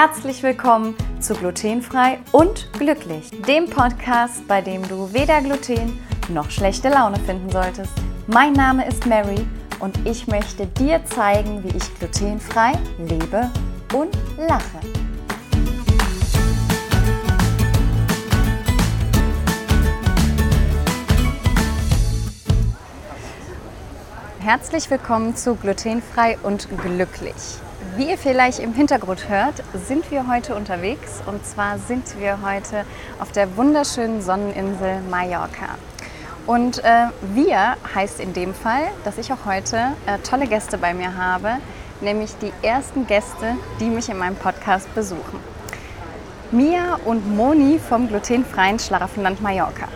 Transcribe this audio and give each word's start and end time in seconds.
Herzlich 0.00 0.44
willkommen 0.44 0.94
zu 1.18 1.34
Glutenfrei 1.34 2.20
und 2.30 2.72
Glücklich, 2.74 3.32
dem 3.48 3.68
Podcast, 3.68 4.46
bei 4.46 4.60
dem 4.60 4.86
du 4.86 5.12
weder 5.12 5.40
Gluten 5.40 5.98
noch 6.28 6.52
schlechte 6.52 6.88
Laune 6.88 7.18
finden 7.18 7.50
solltest. 7.50 7.90
Mein 8.28 8.52
Name 8.52 8.86
ist 8.86 9.06
Mary 9.06 9.44
und 9.80 9.98
ich 10.06 10.28
möchte 10.28 10.68
dir 10.68 11.04
zeigen, 11.04 11.64
wie 11.64 11.76
ich 11.76 11.98
glutenfrei 11.98 12.74
lebe 12.96 13.50
und 13.92 14.16
lache. 14.36 14.78
Herzlich 24.38 24.88
willkommen 24.92 25.34
zu 25.34 25.56
Glutenfrei 25.56 26.38
und 26.44 26.68
Glücklich. 26.80 27.58
Wie 27.98 28.10
ihr 28.10 28.16
vielleicht 28.16 28.60
im 28.60 28.74
Hintergrund 28.74 29.28
hört, 29.28 29.54
sind 29.74 30.12
wir 30.12 30.28
heute 30.28 30.54
unterwegs 30.54 31.20
und 31.26 31.44
zwar 31.44 31.80
sind 31.80 32.04
wir 32.20 32.38
heute 32.42 32.84
auf 33.18 33.32
der 33.32 33.56
wunderschönen 33.56 34.22
Sonneninsel 34.22 35.00
Mallorca. 35.10 35.74
Und 36.46 36.78
äh, 36.84 37.08
wir 37.34 37.74
heißt 37.96 38.20
in 38.20 38.34
dem 38.34 38.54
Fall, 38.54 38.82
dass 39.02 39.18
ich 39.18 39.32
auch 39.32 39.46
heute 39.46 39.78
äh, 40.06 40.18
tolle 40.22 40.46
Gäste 40.46 40.78
bei 40.78 40.94
mir 40.94 41.16
habe, 41.16 41.56
nämlich 42.00 42.30
die 42.40 42.52
ersten 42.62 43.08
Gäste, 43.08 43.56
die 43.80 43.86
mich 43.86 44.08
in 44.08 44.18
meinem 44.18 44.36
Podcast 44.36 44.94
besuchen. 44.94 45.40
Mia 46.52 47.00
und 47.04 47.36
Moni 47.36 47.80
vom 47.80 48.06
glutenfreien 48.06 48.78
Schlaraffenland 48.78 49.42
Mallorca. 49.42 49.88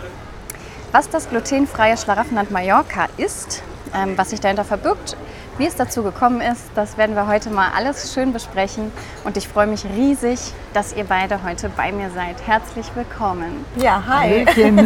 Was 0.91 1.09
das 1.09 1.29
glutenfreie 1.29 1.96
Schlaraffenland 1.96 2.51
Mallorca 2.51 3.07
ist, 3.16 3.62
ähm, 3.95 4.19
was 4.19 4.30
sich 4.30 4.41
dahinter 4.41 4.65
verbirgt, 4.65 5.16
wie 5.59 5.66
es 5.66 5.77
dazu 5.77 6.02
gekommen 6.02 6.41
ist, 6.41 6.71
das 6.74 6.96
werden 6.96 7.15
wir 7.15 7.27
heute 7.27 7.51
mal 7.51 7.71
alles 7.77 8.15
schön 8.15 8.32
besprechen. 8.32 8.90
Und 9.24 9.37
ich 9.37 9.49
freue 9.49 9.66
mich 9.66 9.85
riesig, 9.85 10.52
dass 10.73 10.95
ihr 10.95 11.04
beide 11.04 11.43
heute 11.43 11.68
bei 11.68 11.93
mir 11.93 12.10
seid. 12.10 12.37
Herzlich 12.46 12.87
willkommen. 12.95 13.65
Ja, 13.77 14.02
hi. 14.07 14.46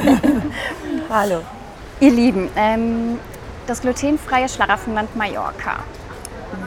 Hallo. 1.11 1.41
Ihr 2.01 2.11
Lieben, 2.11 2.51
ähm, 2.57 3.19
das 3.67 3.81
glutenfreie 3.81 4.49
Schlaraffenland 4.49 5.15
Mallorca. 5.17 5.85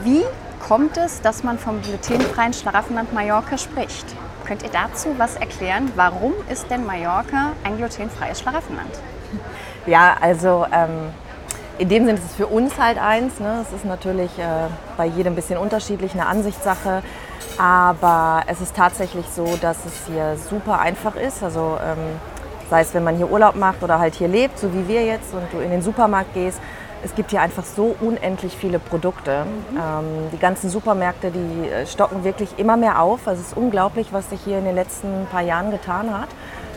Wie 0.02 0.24
kommt 0.66 0.96
es, 0.96 1.20
dass 1.20 1.44
man 1.44 1.58
vom 1.58 1.80
glutenfreien 1.82 2.52
Schlaraffenland 2.52 3.12
Mallorca 3.12 3.58
spricht? 3.58 4.06
Könnt 4.46 4.62
ihr 4.62 4.70
dazu 4.70 5.14
was 5.18 5.36
erklären? 5.36 5.92
Warum 5.94 6.32
ist 6.50 6.70
denn 6.70 6.84
Mallorca 6.84 7.52
ein 7.64 7.76
glutenfreies 7.76 8.40
Schlaraffenland? 8.40 8.90
Ja, 9.86 10.16
also 10.20 10.66
ähm, 10.72 11.10
in 11.80 11.88
dem 11.88 12.04
Sinne 12.04 12.18
ist 12.18 12.26
es 12.26 12.34
für 12.34 12.46
uns 12.46 12.78
halt 12.78 12.98
eins. 12.98 13.40
Ne? 13.40 13.64
Es 13.66 13.74
ist 13.74 13.86
natürlich 13.86 14.38
äh, 14.38 14.68
bei 14.98 15.06
jedem 15.06 15.32
ein 15.32 15.36
bisschen 15.36 15.56
unterschiedlich, 15.56 16.12
eine 16.12 16.26
Ansichtssache. 16.26 17.02
Aber 17.56 18.42
es 18.46 18.60
ist 18.60 18.76
tatsächlich 18.76 19.24
so, 19.34 19.56
dass 19.60 19.78
es 19.86 20.06
hier 20.06 20.36
super 20.36 20.78
einfach 20.78 21.16
ist. 21.16 21.42
Also 21.42 21.78
ähm, 21.82 21.98
sei 22.68 22.82
es, 22.82 22.92
wenn 22.92 23.02
man 23.02 23.16
hier 23.16 23.30
Urlaub 23.30 23.56
macht 23.56 23.82
oder 23.82 23.98
halt 23.98 24.14
hier 24.14 24.28
lebt, 24.28 24.58
so 24.58 24.72
wie 24.74 24.88
wir 24.88 25.04
jetzt, 25.04 25.32
und 25.32 25.42
du 25.52 25.58
in 25.58 25.70
den 25.70 25.80
Supermarkt 25.80 26.34
gehst. 26.34 26.60
Es 27.02 27.14
gibt 27.14 27.30
hier 27.30 27.40
einfach 27.40 27.64
so 27.64 27.96
unendlich 28.02 28.54
viele 28.54 28.78
Produkte. 28.78 29.46
Mhm. 29.46 29.76
Ähm, 29.76 30.04
die 30.34 30.38
ganzen 30.38 30.68
Supermärkte, 30.68 31.30
die 31.30 31.66
äh, 31.66 31.86
stocken 31.86 32.24
wirklich 32.24 32.58
immer 32.58 32.76
mehr 32.76 33.00
auf. 33.00 33.26
Also 33.26 33.40
es 33.40 33.48
ist 33.48 33.56
unglaublich, 33.56 34.08
was 34.12 34.28
sich 34.28 34.40
hier 34.44 34.58
in 34.58 34.66
den 34.66 34.74
letzten 34.74 35.26
paar 35.32 35.40
Jahren 35.40 35.70
getan 35.70 36.12
hat. 36.12 36.28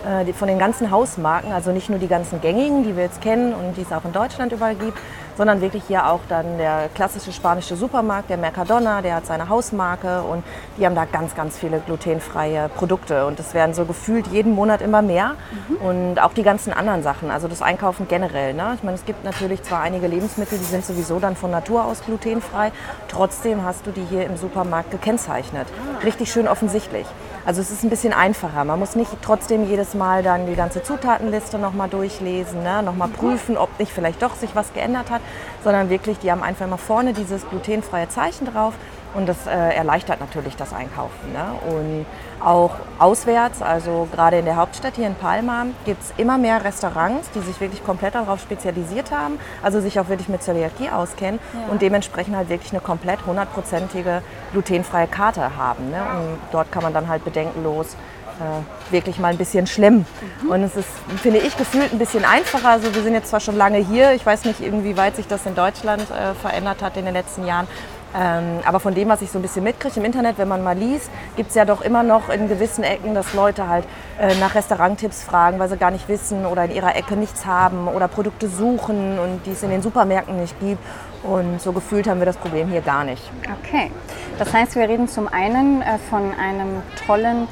Äh, 0.05 0.33
von 0.33 0.49
den 0.49 0.59
ganzen 0.59 0.91
Hausmarken, 0.91 1.53
also 1.53 1.71
nicht 1.71 1.89
nur 1.89 1.97
die 1.97 2.07
ganzen 2.07 2.41
gängigen, 2.41 2.83
die 2.83 2.95
wir 2.95 3.03
jetzt 3.03 3.21
kennen 3.21 3.53
und 3.53 3.77
die 3.77 3.81
es 3.81 3.91
auch 3.91 4.03
in 4.03 4.11
Deutschland 4.11 4.51
überall 4.51 4.75
gibt, 4.75 4.97
sondern 5.37 5.61
wirklich 5.61 5.83
hier 5.87 6.09
auch 6.09 6.19
dann 6.27 6.57
der 6.57 6.89
klassische 6.93 7.31
spanische 7.31 7.75
Supermarkt, 7.75 8.29
der 8.29 8.37
Mercadona, 8.37 9.01
der 9.01 9.15
hat 9.15 9.25
seine 9.25 9.47
Hausmarke 9.47 10.21
und 10.23 10.43
die 10.77 10.85
haben 10.85 10.95
da 10.95 11.05
ganz, 11.05 11.35
ganz 11.35 11.57
viele 11.57 11.79
glutenfreie 11.79 12.69
Produkte 12.69 13.25
und 13.25 13.39
es 13.39 13.53
werden 13.53 13.73
so 13.73 13.85
gefühlt 13.85 14.27
jeden 14.27 14.53
Monat 14.53 14.81
immer 14.81 15.01
mehr 15.01 15.35
mhm. 15.69 15.75
und 15.77 16.19
auch 16.19 16.33
die 16.33 16.43
ganzen 16.43 16.73
anderen 16.73 17.01
Sachen, 17.01 17.31
also 17.31 17.47
das 17.47 17.61
Einkaufen 17.61 18.07
generell. 18.07 18.53
Ne? 18.53 18.73
Ich 18.75 18.83
meine, 18.83 18.95
es 18.95 19.05
gibt 19.05 19.23
natürlich 19.23 19.63
zwar 19.63 19.81
einige 19.81 20.07
Lebensmittel, 20.07 20.57
die 20.57 20.65
sind 20.65 20.85
sowieso 20.85 21.19
dann 21.19 21.37
von 21.37 21.49
Natur 21.49 21.85
aus 21.85 22.03
glutenfrei, 22.03 22.71
trotzdem 23.07 23.63
hast 23.63 23.87
du 23.87 23.91
die 23.91 24.03
hier 24.03 24.25
im 24.25 24.35
Supermarkt 24.35 24.91
gekennzeichnet. 24.91 25.67
Richtig 26.03 26.31
schön 26.31 26.47
offensichtlich. 26.47 27.05
Also 27.45 27.61
es 27.61 27.71
ist 27.71 27.83
ein 27.83 27.89
bisschen 27.89 28.13
einfacher. 28.13 28.63
Man 28.63 28.79
muss 28.79 28.95
nicht 28.95 29.11
trotzdem 29.21 29.67
jedes 29.67 29.93
Mal 29.93 30.23
dann 30.23 30.47
die 30.47 30.55
ganze 30.55 30.81
Zutatenliste 30.81 31.59
nochmal 31.59 31.89
durchlesen, 31.89 32.63
ne? 32.63 32.81
nochmal 32.83 33.09
prüfen, 33.09 33.57
ob 33.57 33.77
nicht 33.79 33.91
vielleicht 33.91 34.21
doch 34.21 34.35
sich 34.35 34.55
was 34.55 34.73
geändert 34.73 35.09
hat 35.09 35.21
sondern 35.63 35.89
wirklich, 35.89 36.19
die 36.19 36.31
haben 36.31 36.43
einfach 36.43 36.65
immer 36.65 36.77
vorne 36.77 37.13
dieses 37.13 37.47
glutenfreie 37.49 38.09
Zeichen 38.09 38.45
drauf 38.45 38.73
und 39.13 39.27
das 39.27 39.47
äh, 39.47 39.51
erleichtert 39.51 40.19
natürlich 40.19 40.55
das 40.55 40.73
Einkaufen. 40.73 41.31
Ne? 41.31 41.45
Und 41.69 42.05
auch 42.43 42.71
auswärts, 42.99 43.61
also 43.61 44.07
gerade 44.11 44.39
in 44.39 44.45
der 44.45 44.55
Hauptstadt 44.55 44.95
hier 44.95 45.07
in 45.07 45.15
Palma, 45.15 45.67
gibt 45.85 46.01
es 46.01 46.13
immer 46.17 46.37
mehr 46.37 46.63
Restaurants, 46.63 47.29
die 47.31 47.39
sich 47.41 47.59
wirklich 47.61 47.83
komplett 47.83 48.15
darauf 48.15 48.41
spezialisiert 48.41 49.11
haben, 49.11 49.39
also 49.61 49.79
sich 49.79 49.99
auch 49.99 50.09
wirklich 50.09 50.29
mit 50.29 50.43
Zöliakie 50.43 50.89
auskennen 50.89 51.39
ja. 51.53 51.71
und 51.71 51.81
dementsprechend 51.81 52.35
halt 52.35 52.49
wirklich 52.49 52.71
eine 52.71 52.81
komplett 52.81 53.25
hundertprozentige 53.25 54.21
glutenfreie 54.51 55.07
Karte 55.07 55.55
haben. 55.55 55.89
Ne? 55.89 56.01
Und 56.01 56.39
dort 56.51 56.71
kann 56.71 56.83
man 56.83 56.93
dann 56.93 57.07
halt 57.07 57.23
bedenkenlos 57.23 57.95
äh, 58.39 58.91
wirklich 58.91 59.19
mal 59.19 59.29
ein 59.29 59.37
bisschen 59.37 59.67
schlimm. 59.67 60.05
Mhm. 60.41 60.49
Und 60.49 60.63
es 60.63 60.75
ist, 60.75 60.89
finde 61.21 61.39
ich, 61.39 61.55
gefühlt 61.57 61.91
ein 61.93 61.99
bisschen 61.99 62.25
einfacher. 62.25 62.69
Also 62.69 62.93
wir 62.93 63.03
sind 63.03 63.13
jetzt 63.13 63.29
zwar 63.29 63.39
schon 63.39 63.55
lange 63.55 63.77
hier, 63.77 64.13
ich 64.13 64.25
weiß 64.25 64.45
nicht, 64.45 64.59
inwieweit 64.59 65.15
sich 65.15 65.27
das 65.27 65.45
in 65.45 65.55
Deutschland 65.55 66.01
äh, 66.09 66.33
verändert 66.33 66.81
hat 66.81 66.97
in 66.97 67.05
den 67.05 67.13
letzten 67.13 67.45
Jahren. 67.45 67.67
Ähm, 68.15 68.59
aber 68.65 68.79
von 68.79 68.93
dem, 68.93 69.09
was 69.09 69.21
ich 69.21 69.31
so 69.31 69.39
ein 69.39 69.41
bisschen 69.41 69.63
mitkriege 69.63 69.99
im 69.99 70.05
Internet, 70.05 70.37
wenn 70.37 70.47
man 70.47 70.63
mal 70.63 70.77
liest, 70.77 71.09
gibt 71.35 71.49
es 71.49 71.55
ja 71.55 71.65
doch 71.65 71.81
immer 71.81 72.03
noch 72.03 72.29
in 72.29 72.47
gewissen 72.47 72.83
Ecken, 72.83 73.15
dass 73.15 73.33
Leute 73.33 73.67
halt 73.67 73.85
äh, 74.19 74.35
nach 74.35 74.55
Restauranttipps 74.55 75.23
fragen, 75.23 75.59
weil 75.59 75.69
sie 75.69 75.77
gar 75.77 75.91
nicht 75.91 76.07
wissen 76.07 76.45
oder 76.45 76.65
in 76.65 76.71
ihrer 76.71 76.95
Ecke 76.95 77.15
nichts 77.15 77.45
haben 77.45 77.87
oder 77.87 78.07
Produkte 78.07 78.47
suchen 78.47 79.17
und 79.17 79.45
die 79.45 79.51
es 79.51 79.63
in 79.63 79.69
den 79.69 79.81
Supermärkten 79.81 80.39
nicht 80.39 80.59
gibt. 80.59 80.81
Und 81.23 81.61
so 81.61 81.71
gefühlt 81.71 82.07
haben 82.07 82.19
wir 82.19 82.25
das 82.25 82.37
Problem 82.37 82.67
hier 82.67 82.81
gar 82.81 83.03
nicht. 83.03 83.23
Okay, 83.63 83.89
das 84.37 84.53
heißt, 84.53 84.75
wir 84.75 84.87
reden 84.89 85.07
zum 85.07 85.27
einen 85.27 85.81
äh, 85.81 85.97
von 86.09 86.33
einem 86.33 86.81
tollen 87.07 87.47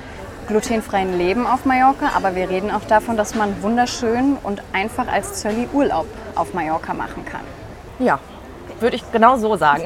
glutenfreien 0.47 1.17
Leben 1.17 1.47
auf 1.47 1.65
Mallorca, 1.65 2.11
aber 2.15 2.35
wir 2.35 2.49
reden 2.49 2.71
auch 2.71 2.83
davon, 2.83 3.15
dass 3.15 3.35
man 3.35 3.63
wunderschön 3.63 4.37
und 4.43 4.61
einfach 4.73 5.07
als 5.07 5.35
Zölli 5.35 5.69
Urlaub 5.71 6.07
auf 6.35 6.53
Mallorca 6.53 6.93
machen 6.93 7.25
kann. 7.25 7.41
Ja, 7.99 8.19
würde 8.81 8.95
ich 8.95 9.11
genau 9.11 9.37
so 9.37 9.55
sagen. 9.55 9.83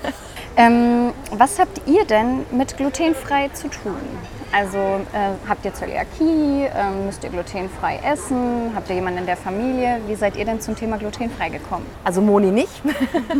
ähm, 0.56 1.12
was 1.30 1.58
habt 1.58 1.82
ihr 1.86 2.04
denn 2.04 2.44
mit 2.50 2.76
glutenfrei 2.76 3.48
zu 3.48 3.68
tun? 3.68 3.96
Also 4.54 4.78
äh, 4.78 5.30
habt 5.48 5.64
ihr 5.64 5.72
Zöliakie? 5.72 6.64
Äh, 6.64 6.90
müsst 7.06 7.24
ihr 7.24 7.30
glutenfrei 7.30 8.00
essen? 8.04 8.72
Habt 8.74 8.90
ihr 8.90 8.96
jemanden 8.96 9.20
in 9.20 9.26
der 9.26 9.38
Familie? 9.38 10.00
Wie 10.06 10.14
seid 10.14 10.36
ihr 10.36 10.44
denn 10.44 10.60
zum 10.60 10.76
Thema 10.76 10.98
glutenfrei 10.98 11.48
gekommen? 11.48 11.86
Also 12.04 12.20
Moni 12.20 12.50
nicht. 12.50 12.82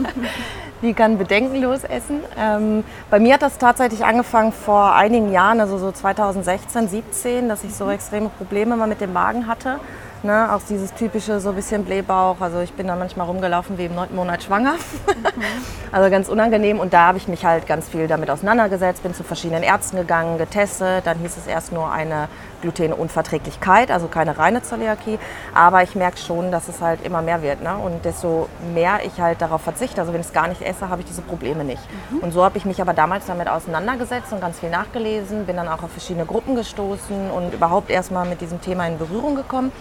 Die 0.83 0.95
kann 0.95 1.19
bedenkenlos 1.19 1.85
essen. 1.85 2.21
Ähm, 2.39 2.83
bei 3.11 3.21
mir 3.21 3.35
hat 3.35 3.43
das 3.43 3.59
tatsächlich 3.59 4.05
angefangen 4.05 4.53
vor 4.53 4.95
einigen 4.95 5.31
Jahren, 5.33 5.61
also 5.61 5.77
so 5.77 5.93
2016, 5.93 6.89
17, 6.89 7.49
dass 7.49 7.63
ich 7.63 7.75
so 7.75 7.91
extreme 7.91 8.31
Probleme 8.31 8.75
mal 8.75 8.89
mit 8.89 9.03
dem 9.03 9.13
Magen 9.13 9.47
hatte. 9.47 9.81
Ne, 10.25 10.53
auch 10.53 10.61
dieses 10.69 10.95
typische 10.95 11.41
so 11.41 11.49
ein 11.49 11.57
bisschen 11.57 11.85
Blähbauch. 11.85 12.37
Also 12.41 12.61
ich 12.61 12.73
bin 12.75 12.87
dann 12.87 13.01
manchmal 13.01 13.27
rumgelaufen 13.27 13.77
wie 13.77 13.87
im 13.87 13.95
neunten 13.97 14.15
Monat 14.15 14.45
schwanger. 14.45 14.75
Mhm. 14.75 15.43
also 15.93 16.11
ganz 16.11 16.29
unangenehm. 16.29 16.79
Und 16.79 16.93
da 16.93 17.09
habe 17.09 17.19
ich 17.19 17.27
mich 17.27 17.45
halt 17.45 17.67
ganz 17.67 17.89
viel 17.89 18.07
damit 18.07 18.31
auseinandergesetzt, 18.31 19.03
bin 19.03 19.15
zu 19.15 19.25
verschiedenen 19.25 19.65
Ärzten 19.65 19.97
gegangen, 19.97 20.39
getestet. 20.39 21.07
Dann 21.07 21.19
hieß 21.19 21.37
es 21.39 21.49
erst 21.49 21.73
nur 21.73 21.91
eine 21.91 22.29
Glutenunverträglichkeit, 22.61 23.91
also 23.91 24.07
keine 24.07 24.39
reine 24.39 24.63
Zöliakie. 24.63 25.19
Aber 25.55 25.83
ich 25.83 25.97
merke 25.97 26.19
schon, 26.19 26.53
dass 26.53 26.69
es 26.69 26.81
halt 26.81 27.05
immer 27.05 27.21
mehr 27.21 27.43
wird. 27.43 27.61
Ne? 27.61 27.77
Und 27.77 28.05
desto 28.05 28.49
mehr 28.73 29.01
ich 29.05 29.21
halt 29.21 29.43
darauf 29.43 29.63
verzichte, 29.63 30.01
also 30.01 30.13
wenn 30.13 30.21
ich 30.21 30.29
es 30.29 30.33
gar 30.33 30.47
nicht 30.47 30.63
esse, 30.63 30.89
habe 30.89 31.01
ich 31.01 31.09
diese 31.09 31.23
Probleme 31.23 31.65
nicht. 31.65 31.83
Mhm. 32.13 32.19
Und 32.19 32.31
so 32.31 32.45
habe 32.45 32.59
ich 32.59 32.65
mich 32.65 32.81
aber 32.81 32.95
damals 32.95 33.27
damit 33.27 33.49
auseinandergesetzt 33.49 34.33
und 34.33 34.41
ganz 34.41 34.61
viel 34.61 34.71
nachgelesen, 34.71 35.47
bin 35.47 35.57
dann 35.57 35.67
auch 35.67 35.83
auf 35.83 35.91
verschiedene 35.91 36.27
Gruppen 36.27 36.55
gestoßen 36.55 37.33
und 37.33 37.53
überhaupt 37.53 37.91
erstmal 37.91 38.25
mit 38.29 38.41
diesem 38.41 38.61
Thema 38.61 38.87
in 38.87 38.99
Berührung 38.99 39.35
gekommen. 39.35 39.73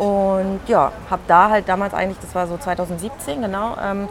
Und 0.00 0.60
ja, 0.66 0.92
habe 1.10 1.20
da 1.28 1.50
halt 1.50 1.68
damals 1.68 1.92
eigentlich, 1.92 2.18
das 2.20 2.34
war 2.34 2.46
so 2.46 2.56
2017 2.56 3.42
genau, 3.42 3.76
ähm, 3.84 4.08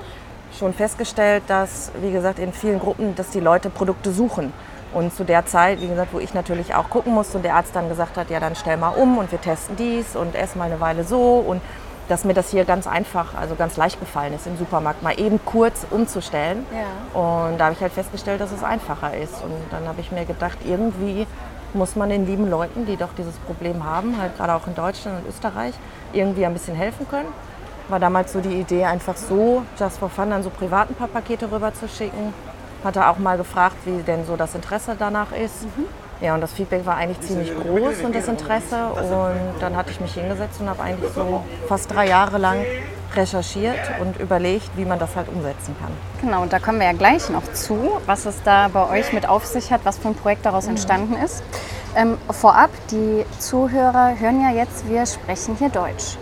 schon 0.60 0.72
festgestellt, 0.72 1.42
dass, 1.48 1.92
wie 2.00 2.12
gesagt, 2.12 2.38
in 2.38 2.54
vielen 2.54 2.80
Gruppen, 2.80 3.16
dass 3.16 3.32
die 3.32 3.40
Leute 3.40 3.72
Produkte 3.72 4.12
suchen. 4.12 4.54
Und 4.94 5.12
zu 5.16 5.24
der 5.24 5.48
Zeit, 5.48 5.82
wie 5.82 5.88
gesagt, 5.88 6.14
wo 6.14 6.20
ich 6.20 6.36
natürlich 6.36 6.76
auch 6.76 6.92
gucken 6.92 7.12
musste 7.12 7.38
und 7.38 7.44
der 7.44 7.56
Arzt 7.56 7.76
dann 7.76 7.90
gesagt 7.90 8.18
hat, 8.18 8.30
ja, 8.30 8.40
dann 8.40 8.56
stell 8.56 8.78
mal 8.78 8.90
um 8.90 9.18
und 9.18 9.32
wir 9.32 9.42
testen 9.42 9.78
dies 9.78 10.16
und 10.16 10.36
ess 10.36 10.56
mal 10.56 10.66
eine 10.66 10.80
Weile 10.80 11.04
so. 11.06 11.44
Und 11.48 11.60
dass 12.08 12.24
mir 12.24 12.36
das 12.36 12.52
hier 12.52 12.66
ganz 12.66 12.86
einfach, 12.86 13.34
also 13.34 13.56
ganz 13.56 13.76
leicht 13.76 14.00
gefallen 14.00 14.34
ist, 14.34 14.46
im 14.46 14.58
Supermarkt 14.58 15.02
mal 15.02 15.20
eben 15.20 15.40
kurz 15.44 15.88
umzustellen. 15.90 16.68
Ja. 16.72 17.20
Und 17.20 17.58
da 17.58 17.66
habe 17.66 17.74
ich 17.74 17.82
halt 17.82 17.94
festgestellt, 17.94 18.42
dass 18.42 18.52
es 18.52 18.64
einfacher 18.64 19.18
ist. 19.18 19.44
Und 19.44 19.54
dann 19.72 19.88
habe 19.88 20.02
ich 20.02 20.12
mir 20.12 20.26
gedacht, 20.26 20.60
irgendwie 20.66 21.26
muss 21.74 21.96
man 21.96 22.10
den 22.10 22.26
lieben 22.26 22.50
Leuten, 22.50 22.86
die 22.86 22.98
doch 22.98 23.14
dieses 23.18 23.36
Problem 23.40 23.84
haben, 23.84 24.20
halt 24.20 24.36
gerade 24.38 24.54
auch 24.54 24.68
in 24.68 24.76
Deutschland 24.76 25.20
und 25.24 25.30
Österreich, 25.30 25.74
irgendwie 26.14 26.46
ein 26.46 26.54
bisschen 26.54 26.76
helfen 26.76 27.08
können. 27.10 27.28
War 27.88 28.00
damals 28.00 28.34
so 28.34 28.40
die 28.40 28.60
Idee, 28.60 28.86
einfach 28.86 29.16
so, 29.16 29.64
just 29.80 29.98
for 29.98 30.10
fun, 30.10 30.30
dann 30.30 30.44
so 30.44 30.50
privaten 30.50 30.94
paar 30.94 31.08
Pakete 31.08 31.52
rüber 31.52 31.74
zu 31.74 31.88
schicken. 31.88 32.34
Hatte 32.84 33.08
auch 33.08 33.18
mal 33.18 33.38
gefragt, 33.38 33.78
wie 33.86 34.02
denn 34.04 34.26
so 34.26 34.36
das 34.36 34.56
Interesse 34.56 34.96
danach 34.98 35.32
ist. 35.32 35.64
Mhm. 35.64 35.86
Ja, 36.22 36.36
und 36.36 36.42
das 36.42 36.52
Feedback 36.52 36.86
war 36.86 36.98
eigentlich 36.98 37.22
ziemlich 37.22 37.54
groß 37.56 38.02
und 38.04 38.14
das 38.14 38.28
Interesse. 38.28 38.88
Und 38.94 39.62
dann 39.62 39.76
hatte 39.76 39.92
ich 39.92 40.02
mich 40.02 40.14
hingesetzt 40.14 40.60
und 40.60 40.70
habe 40.70 40.84
eigentlich 40.84 41.12
so 41.14 41.44
fast 41.68 41.92
drei 41.92 42.08
Jahre 42.08 42.38
lang 42.38 42.58
recherchiert 43.16 43.80
und 44.00 44.20
überlegt, 44.20 44.70
wie 44.76 44.86
man 44.86 45.00
das 45.00 45.16
halt 45.16 45.28
umsetzen 45.30 45.76
kann. 45.80 45.92
Genau, 46.22 46.42
und 46.42 46.54
da 46.54 46.60
kommen 46.60 46.80
wir 46.80 46.88
ja 46.88 46.94
gleich 46.94 47.30
noch 47.30 47.52
zu, 47.54 48.00
was 48.06 48.26
es 48.26 48.42
da 48.44 48.68
bei 48.68 48.90
euch 48.90 49.14
mit 49.14 49.28
auf 49.28 49.46
sich 49.46 49.72
hat, 49.72 49.82
was 49.84 49.98
für 49.98 50.10
ein 50.10 50.16
Projekt 50.16 50.46
daraus 50.46 50.66
mhm. 50.66 50.72
entstanden 50.72 51.16
ist. 51.24 51.44
Ähm, 51.96 52.18
vorab, 52.30 52.70
die 52.92 53.26
Zuhörer 53.40 54.20
hören 54.20 54.42
ja 54.42 54.52
jetzt, 54.52 54.88
wir 54.88 55.06
sprechen 55.06 55.56
hier 55.58 55.70
Deutsch. 55.70 56.18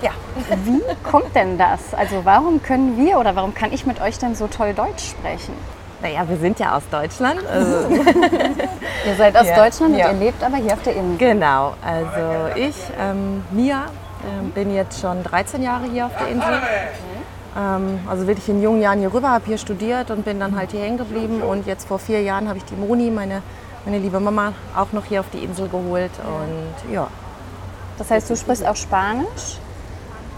Ja. 0.00 0.10
Wie 0.64 0.80
kommt 1.02 1.34
denn 1.34 1.58
das? 1.58 1.92
Also 1.92 2.24
warum 2.24 2.62
können 2.62 2.96
wir 2.96 3.18
oder 3.18 3.34
warum 3.34 3.54
kann 3.54 3.72
ich 3.72 3.84
mit 3.84 4.00
euch 4.00 4.18
denn 4.18 4.34
so 4.34 4.46
toll 4.46 4.74
Deutsch 4.74 5.10
sprechen? 5.10 5.54
Naja, 6.00 6.28
wir 6.28 6.36
sind 6.36 6.60
ja 6.60 6.76
aus 6.76 6.84
Deutschland. 6.90 7.40
Also 9.04 9.10
ihr 9.10 9.16
seid 9.16 9.36
aus 9.36 9.46
ja, 9.46 9.56
Deutschland 9.56 9.94
und 9.94 9.98
ja. 9.98 10.10
ihr 10.10 10.18
lebt 10.18 10.42
aber 10.42 10.56
hier 10.56 10.74
auf 10.74 10.82
der 10.82 10.94
Insel. 10.96 11.18
Genau, 11.18 11.74
also 11.84 12.56
ich, 12.56 12.76
ähm, 13.00 13.42
Mia, 13.52 13.86
ähm, 14.24 14.50
bin 14.50 14.74
jetzt 14.74 15.00
schon 15.00 15.22
13 15.22 15.62
Jahre 15.62 15.84
hier 15.90 16.06
auf 16.06 16.16
der 16.18 16.28
Insel. 16.28 16.60
Ähm, 17.56 18.00
also 18.08 18.26
wirklich 18.26 18.48
in 18.48 18.62
jungen 18.62 18.80
Jahren 18.80 19.00
hier 19.00 19.12
rüber, 19.12 19.30
habe 19.30 19.46
hier 19.46 19.58
studiert 19.58 20.10
und 20.10 20.24
bin 20.24 20.38
dann 20.38 20.56
halt 20.56 20.72
hier 20.72 20.80
hängen 20.80 20.98
geblieben. 20.98 21.42
Und 21.42 21.66
jetzt 21.66 21.88
vor 21.88 21.98
vier 21.98 22.22
Jahren 22.22 22.48
habe 22.48 22.58
ich 22.58 22.64
die 22.64 22.74
Moni, 22.74 23.10
meine, 23.10 23.42
meine 23.84 23.98
liebe 23.98 24.20
Mama, 24.20 24.52
auch 24.76 24.92
noch 24.92 25.04
hier 25.04 25.20
auf 25.20 25.30
die 25.32 25.44
Insel 25.44 25.68
geholt. 25.68 26.12
Und 26.18 26.92
ja. 26.92 27.08
Das 27.98 28.10
heißt, 28.10 28.30
du 28.30 28.36
sprichst 28.36 28.64
auch 28.64 28.76
Spanisch? 28.76 29.58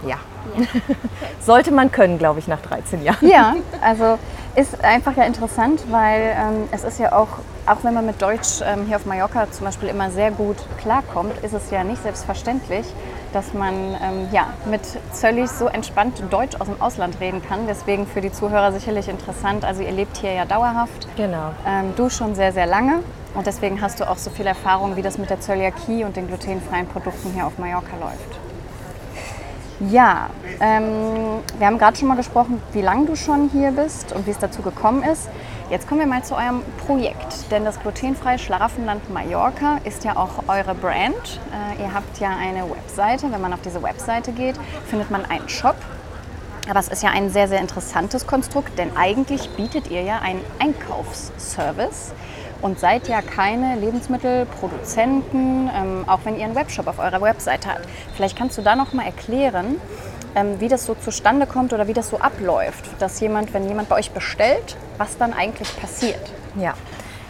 Ja. 0.07 0.17
ja. 0.57 0.67
Sollte 1.41 1.73
man 1.73 1.91
können, 1.93 2.19
glaube 2.19 2.39
ich, 2.39 2.49
nach 2.49 2.61
13 2.61 3.03
Jahren. 3.03 3.29
Ja, 3.29 3.55
also 3.83 4.19
ist 4.55 4.83
einfach 4.85 5.17
ja 5.17 5.25
interessant, 5.25 5.85
weil 5.91 6.35
ähm, 6.37 6.69
es 6.73 6.85
ist 6.85 6.99
ja 6.99 7.13
auch, 7.13 7.29
auch 7.67 7.85
wenn 7.85 7.95
man 7.95 8.07
mit 8.07 8.21
Deutsch 8.21 8.61
ähm, 8.65 8.87
hier 8.87 8.97
auf 8.97 9.07
Mallorca 9.07 9.51
zum 9.51 9.67
Beispiel 9.67 9.89
immer 9.89 10.11
sehr 10.11 10.31
gut 10.31 10.57
klarkommt, 10.79 11.37
ist 11.45 11.53
es 11.53 11.71
ja 11.71 11.85
nicht 11.85 12.03
selbstverständlich, 12.03 12.87
dass 13.33 13.55
man 13.55 13.75
ähm, 13.75 14.29
ja, 14.33 14.49
mit 14.67 14.83
Zöllis 15.13 15.59
so 15.59 15.67
entspannt 15.67 16.23
Deutsch 16.31 16.57
aus 16.61 16.67
dem 16.67 16.81
Ausland 16.81 17.21
reden 17.21 17.43
kann. 17.43 17.67
Deswegen 17.69 18.07
für 18.07 18.21
die 18.21 18.33
Zuhörer 18.33 18.73
sicherlich 18.73 19.09
interessant. 19.09 19.65
Also 19.65 19.83
ihr 19.83 19.93
lebt 19.93 20.17
hier 20.17 20.33
ja 20.33 20.45
dauerhaft. 20.45 21.07
Genau. 21.17 21.51
Ähm, 21.67 21.95
du 21.97 22.11
schon 22.11 22.35
sehr, 22.35 22.53
sehr 22.53 22.67
lange. 22.67 23.01
Und 23.35 23.47
deswegen 23.47 23.81
hast 23.81 24.01
du 24.01 24.09
auch 24.09 24.19
so 24.19 24.31
viel 24.31 24.47
Erfahrung, 24.47 24.97
wie 24.97 25.03
das 25.03 25.17
mit 25.17 25.31
der 25.31 25.41
Zöliakie 25.41 26.03
und 26.05 26.17
den 26.17 26.27
glutenfreien 26.27 26.89
Produkten 26.89 27.33
hier 27.33 27.47
auf 27.47 27.59
Mallorca 27.59 27.97
läuft. 28.01 28.50
Ja, 29.89 30.29
ähm, 30.61 31.41
wir 31.57 31.67
haben 31.67 31.79
gerade 31.79 31.97
schon 31.97 32.09
mal 32.09 32.17
gesprochen, 32.17 32.61
wie 32.73 32.83
lange 32.83 33.07
du 33.07 33.17
schon 33.17 33.49
hier 33.49 33.71
bist 33.71 34.13
und 34.13 34.27
wie 34.27 34.31
es 34.31 34.39
dazu 34.39 34.61
gekommen 34.61 35.03
ist. 35.03 35.31
Jetzt 35.71 35.89
kommen 35.89 36.01
wir 36.01 36.07
mal 36.07 36.23
zu 36.23 36.35
eurem 36.35 36.61
Projekt, 36.87 37.51
denn 37.51 37.65
das 37.65 37.81
glutenfreie 37.81 38.39
Schlaraffenland 38.39 39.09
Mallorca 39.09 39.79
ist 39.85 40.05
ja 40.05 40.17
auch 40.17 40.49
eure 40.49 40.75
Brand. 40.75 41.41
Äh, 41.79 41.83
ihr 41.83 41.95
habt 41.95 42.21
ja 42.21 42.29
eine 42.29 42.69
Webseite. 42.69 43.33
Wenn 43.33 43.41
man 43.41 43.55
auf 43.55 43.63
diese 43.63 43.83
Webseite 43.83 44.33
geht, 44.33 44.57
findet 44.87 45.11
man 45.11 45.25
einen 45.25 45.49
Shop. 45.49 45.77
Aber 46.69 46.79
es 46.79 46.89
ist 46.89 47.03
ja 47.03 47.09
ein 47.11 47.31
sehr, 47.31 47.49
sehr 47.49 47.61
interessantes 47.61 48.27
Konstrukt, 48.27 48.79
denn 48.79 48.95
eigentlich 48.99 49.49
bietet 49.57 49.91
ihr 49.91 50.03
ja 50.03 50.19
einen 50.19 50.43
Einkaufsservice 50.59 52.13
und 52.63 52.79
seid 52.79 53.09
ja 53.09 53.23
keine 53.23 53.77
Lebensmittelproduzenten, 53.77 55.71
ähm, 55.75 56.05
auch 56.07 56.21
wenn 56.25 56.39
ihr 56.39 56.45
einen 56.45 56.55
Webshop 56.55 56.87
auf 56.87 56.99
eurer 56.99 57.21
Webseite 57.21 57.69
habt. 57.69 57.87
Vielleicht 58.15 58.37
kannst 58.37 58.59
du 58.59 58.63
da 58.63 58.77
noch 58.77 58.93
mal 58.93 59.05
erklären, 59.07 59.77
ähm, 60.35 60.61
wie 60.61 60.69
das 60.69 60.87
so 60.87 60.95
zustande 60.95 61.47
kommt 61.47 61.73
oder 61.73 61.89
wie 61.89 61.93
das 61.93 62.09
so 62.09 62.19
abläuft, 62.19 62.85
dass 62.99 63.21
jemand, 63.21 63.53
wenn 63.55 63.67
jemand 63.67 63.89
bei 63.89 63.97
euch 63.97 64.11
bestellt, 64.13 64.77
was 64.99 65.19
dann 65.19 65.33
eigentlich 65.33 65.75
passiert. 65.81 66.31
Ja. 66.57 66.75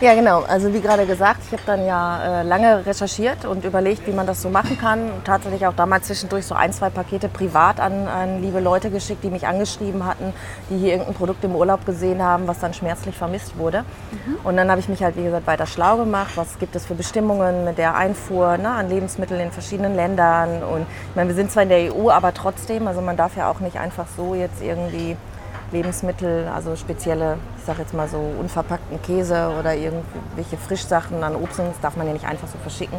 Ja, 0.01 0.15
genau. 0.15 0.45
Also 0.49 0.73
wie 0.73 0.81
gerade 0.81 1.05
gesagt, 1.05 1.43
ich 1.47 1.53
habe 1.53 1.63
dann 1.67 1.85
ja 1.85 2.41
äh, 2.41 2.43
lange 2.43 2.87
recherchiert 2.87 3.45
und 3.45 3.67
überlegt, 3.67 4.07
wie 4.07 4.13
man 4.13 4.27
das 4.27 4.41
so 4.41 4.49
machen 4.49 4.79
kann. 4.79 5.11
Tatsächlich 5.25 5.67
auch 5.67 5.75
damals 5.75 6.07
zwischendurch 6.07 6.47
so 6.47 6.55
ein, 6.55 6.73
zwei 6.73 6.89
Pakete 6.89 7.29
privat 7.29 7.79
an, 7.81 8.09
an, 8.09 8.41
liebe 8.41 8.61
Leute 8.61 8.89
geschickt, 8.91 9.23
die 9.23 9.29
mich 9.29 9.47
angeschrieben 9.47 10.07
hatten, 10.07 10.33
die 10.71 10.79
hier 10.79 10.93
irgendein 10.93 11.15
Produkt 11.15 11.45
im 11.45 11.55
Urlaub 11.55 11.85
gesehen 11.85 12.23
haben, 12.23 12.49
was 12.49 12.61
dann 12.61 12.73
schmerzlich 12.73 13.15
vermisst 13.15 13.59
wurde. 13.59 13.85
Mhm. 14.11 14.37
Und 14.43 14.57
dann 14.57 14.71
habe 14.71 14.81
ich 14.81 14.89
mich 14.89 15.03
halt, 15.03 15.19
wie 15.19 15.25
gesagt, 15.25 15.47
weiter 15.47 15.67
schlau 15.67 15.99
gemacht. 15.99 16.31
Was 16.35 16.59
gibt 16.59 16.75
es 16.77 16.87
für 16.87 16.95
Bestimmungen 16.95 17.65
mit 17.67 17.77
der 17.77 17.95
Einfuhr 17.95 18.57
ne, 18.57 18.71
an 18.71 18.89
Lebensmitteln 18.89 19.39
in 19.39 19.53
verschiedenen 19.53 19.95
Ländern? 19.95 20.63
Und 20.63 20.87
ich 21.11 21.17
meine, 21.17 21.29
wir 21.29 21.37
sind 21.37 21.53
zwar 21.53 21.65
in 21.65 21.69
der 21.69 21.95
EU, 21.95 22.09
aber 22.09 22.33
trotzdem, 22.33 22.89
also 22.89 23.03
man 23.03 23.19
darf 23.19 23.37
ja 23.37 23.51
auch 23.51 23.61
nicht 23.61 23.79
einfach 23.79 24.07
so 24.17 24.35
jetzt 24.35 24.63
irgendwie 24.63 25.19
Lebensmittel, 25.73 26.49
also 26.49 26.75
spezielle, 26.77 27.37
ich 27.59 27.65
sage 27.65 27.83
jetzt 27.83 27.95
mal 27.95 28.09
so 28.09 28.19
unverpackten 28.19 29.01
Käse 29.03 29.53
oder 29.59 29.75
irgendwelche 29.75 30.57
Frischsachen 30.57 31.23
an 31.23 31.37
Obst, 31.37 31.59
das 31.59 31.81
darf 31.81 31.97
man 31.97 32.07
ja 32.07 32.13
nicht 32.13 32.27
einfach 32.27 32.49
so 32.49 32.59
verschicken. 32.59 32.99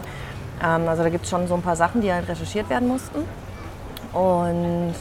Ähm, 0.63 0.87
also 0.87 1.03
da 1.03 1.09
gibt 1.09 1.25
es 1.25 1.29
schon 1.29 1.47
so 1.47 1.55
ein 1.55 1.61
paar 1.61 1.75
Sachen, 1.75 2.01
die 2.01 2.11
halt 2.11 2.27
recherchiert 2.27 2.69
werden 2.69 2.87
mussten. 2.87 3.25
Und 4.13 4.93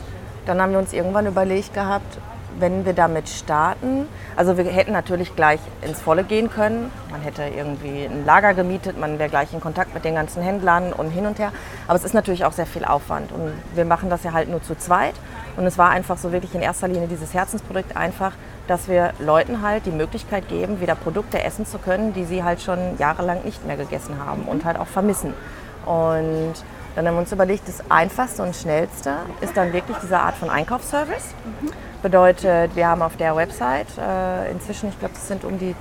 dann 0.47 0.61
haben 0.61 0.73
wir 0.73 0.79
uns 0.79 0.93
irgendwann 0.93 1.27
überlegt 1.27 1.75
gehabt, 1.75 2.19
wenn 2.59 2.85
wir 2.85 2.93
damit 2.93 3.29
starten, 3.29 4.07
also 4.37 4.57
wir 4.57 4.65
hätten 4.65 4.93
natürlich 4.93 5.37
gleich 5.37 5.61
ins 5.83 6.01
Volle 6.01 6.25
gehen 6.25 6.51
können. 6.51 6.91
Man 7.11 7.21
hätte 7.21 7.45
irgendwie 7.45 8.05
ein 8.05 8.25
Lager 8.27 8.55
gemietet, 8.55 8.99
man 8.99 9.19
wäre 9.19 9.31
gleich 9.31 9.53
in 9.53 9.61
Kontakt 9.61 9.95
mit 9.95 10.05
den 10.05 10.15
ganzen 10.17 10.43
Händlern 10.43 10.93
und 10.93 11.11
hin 11.11 11.27
und 11.27 11.39
her. 11.39 11.53
Aber 11.87 11.97
es 11.97 12.05
ist 12.05 12.15
natürlich 12.15 12.45
auch 12.45 12.53
sehr 12.53 12.67
viel 12.67 12.85
Aufwand 12.85 13.33
und 13.33 13.53
wir 13.75 13.85
machen 13.85 14.11
das 14.11 14.25
ja 14.25 14.33
halt 14.33 14.49
nur 14.49 14.63
zu 14.63 14.77
zweit. 14.77 15.15
Und 15.61 15.67
es 15.67 15.77
war 15.77 15.91
einfach 15.91 16.17
so 16.17 16.33
wirklich 16.33 16.55
in 16.55 16.63
erster 16.63 16.89
Linie 16.89 17.07
dieses 17.07 17.35
Herzensprojekt 17.35 17.95
einfach, 17.95 18.33
dass 18.67 18.89
wir 18.89 19.13
Leuten 19.19 19.61
halt 19.61 19.85
die 19.85 19.91
Möglichkeit 19.91 20.49
geben, 20.49 20.81
wieder 20.81 20.95
Produkte 20.95 21.43
essen 21.45 21.67
zu 21.67 21.77
können, 21.77 22.15
die 22.15 22.25
sie 22.25 22.43
halt 22.43 22.63
schon 22.63 22.79
jahrelang 22.97 23.45
nicht 23.45 23.67
mehr 23.67 23.77
gegessen 23.77 24.15
haben 24.25 24.45
und 24.45 24.65
halt 24.65 24.79
auch 24.79 24.87
vermissen. 24.87 25.35
Und 25.85 26.55
dann 26.97 27.07
haben 27.07 27.15
wir 27.15 27.21
uns 27.21 27.33
überlegt, 27.33 27.69
das 27.69 27.83
Einfachste 27.91 28.43
und 28.43 28.57
Schnellste 28.57 29.17
ist 29.43 29.55
dann 29.55 29.75
wirklich 29.75 29.99
diese 29.99 30.19
Art 30.19 30.35
von 30.35 30.49
Einkaufsservice. 30.49 31.35
Bedeutet, 32.01 32.75
wir 32.75 32.89
haben 32.89 33.03
auf 33.03 33.19
der 33.19 33.37
Website 33.37 33.89
äh, 33.99 34.51
inzwischen, 34.51 34.89
ich 34.89 34.99
glaube, 34.99 35.13
es 35.15 35.29
sind 35.29 35.45
um 35.45 35.59
die 35.59 35.75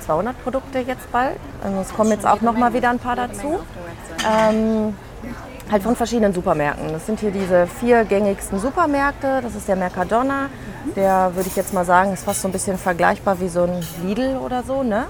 200 0.00 0.42
Produkte 0.42 0.78
jetzt 0.78 1.12
bald. 1.12 1.36
Also 1.62 1.78
es 1.78 1.92
kommen 1.92 2.10
jetzt 2.10 2.26
auch 2.26 2.40
noch 2.40 2.56
mal 2.56 2.72
wieder 2.72 2.88
ein 2.88 3.00
paar 3.00 3.16
dazu. 3.16 3.58
Ähm, 4.26 4.94
halt 5.70 5.82
von 5.82 5.96
verschiedenen 5.96 6.32
Supermärkten. 6.32 6.92
Das 6.92 7.06
sind 7.06 7.20
hier 7.20 7.30
diese 7.30 7.66
vier 7.66 8.04
gängigsten 8.04 8.58
Supermärkte. 8.58 9.40
Das 9.42 9.54
ist 9.54 9.66
der 9.68 9.76
Mercadona. 9.76 10.48
Der 10.96 11.32
würde 11.34 11.48
ich 11.48 11.56
jetzt 11.56 11.72
mal 11.72 11.84
sagen, 11.84 12.12
ist 12.12 12.24
fast 12.24 12.42
so 12.42 12.48
ein 12.48 12.52
bisschen 12.52 12.78
vergleichbar 12.78 13.40
wie 13.40 13.48
so 13.48 13.64
ein 13.64 13.84
Lidl 14.02 14.36
oder 14.36 14.62
so. 14.62 14.82
Ne? 14.82 15.06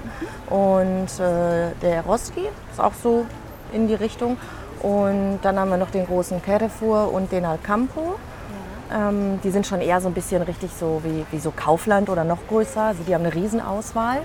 Und 0.49 1.07
äh, 1.19 1.71
der 1.81 2.01
Roski 2.05 2.47
ist 2.71 2.79
auch 2.79 2.93
so 3.01 3.25
in 3.73 3.87
die 3.87 3.95
Richtung. 3.95 4.37
Und 4.81 5.39
dann 5.41 5.59
haben 5.59 5.69
wir 5.69 5.77
noch 5.77 5.91
den 5.91 6.05
großen 6.05 6.41
Carrefour 6.41 7.11
und 7.11 7.31
den 7.31 7.45
Alcampo. 7.45 8.15
Ähm, 8.93 9.39
die 9.43 9.49
sind 9.49 9.65
schon 9.65 9.81
eher 9.81 9.99
so 9.99 10.07
ein 10.07 10.13
bisschen 10.13 10.41
richtig 10.43 10.71
so 10.79 11.01
wie, 11.03 11.25
wie 11.31 11.39
so 11.39 11.51
Kaufland 11.51 12.09
oder 12.09 12.23
noch 12.23 12.47
größer. 12.47 12.81
Also 12.81 13.03
die 13.03 13.13
haben 13.13 13.25
eine 13.25 13.33
Riesenauswahl. 13.33 14.19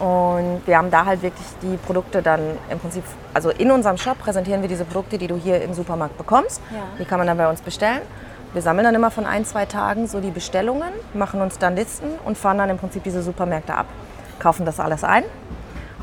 Und 0.00 0.62
wir 0.64 0.78
haben 0.78 0.90
da 0.90 1.04
halt 1.04 1.22
wirklich 1.22 1.46
die 1.62 1.76
Produkte 1.76 2.22
dann 2.22 2.40
im 2.70 2.78
Prinzip, 2.78 3.04
also 3.34 3.50
in 3.50 3.70
unserem 3.70 3.98
Shop 3.98 4.18
präsentieren 4.18 4.62
wir 4.62 4.68
diese 4.68 4.86
Produkte, 4.86 5.18
die 5.18 5.26
du 5.26 5.36
hier 5.36 5.62
im 5.62 5.74
Supermarkt 5.74 6.16
bekommst. 6.16 6.62
Ja. 6.70 6.78
Die 6.98 7.04
kann 7.04 7.18
man 7.18 7.26
dann 7.26 7.36
bei 7.36 7.48
uns 7.48 7.60
bestellen. 7.60 8.00
Wir 8.54 8.62
sammeln 8.62 8.84
dann 8.84 8.94
immer 8.94 9.10
von 9.10 9.26
ein, 9.26 9.44
zwei 9.44 9.66
Tagen 9.66 10.08
so 10.08 10.20
die 10.20 10.30
Bestellungen, 10.30 10.90
machen 11.14 11.40
uns 11.40 11.58
dann 11.58 11.76
Listen 11.76 12.08
und 12.24 12.36
fahren 12.36 12.58
dann 12.58 12.70
im 12.70 12.78
Prinzip 12.78 13.04
diese 13.04 13.22
Supermärkte 13.22 13.74
ab. 13.74 13.86
Kaufen 14.40 14.64
das 14.64 14.80
alles 14.80 15.04
ein 15.04 15.22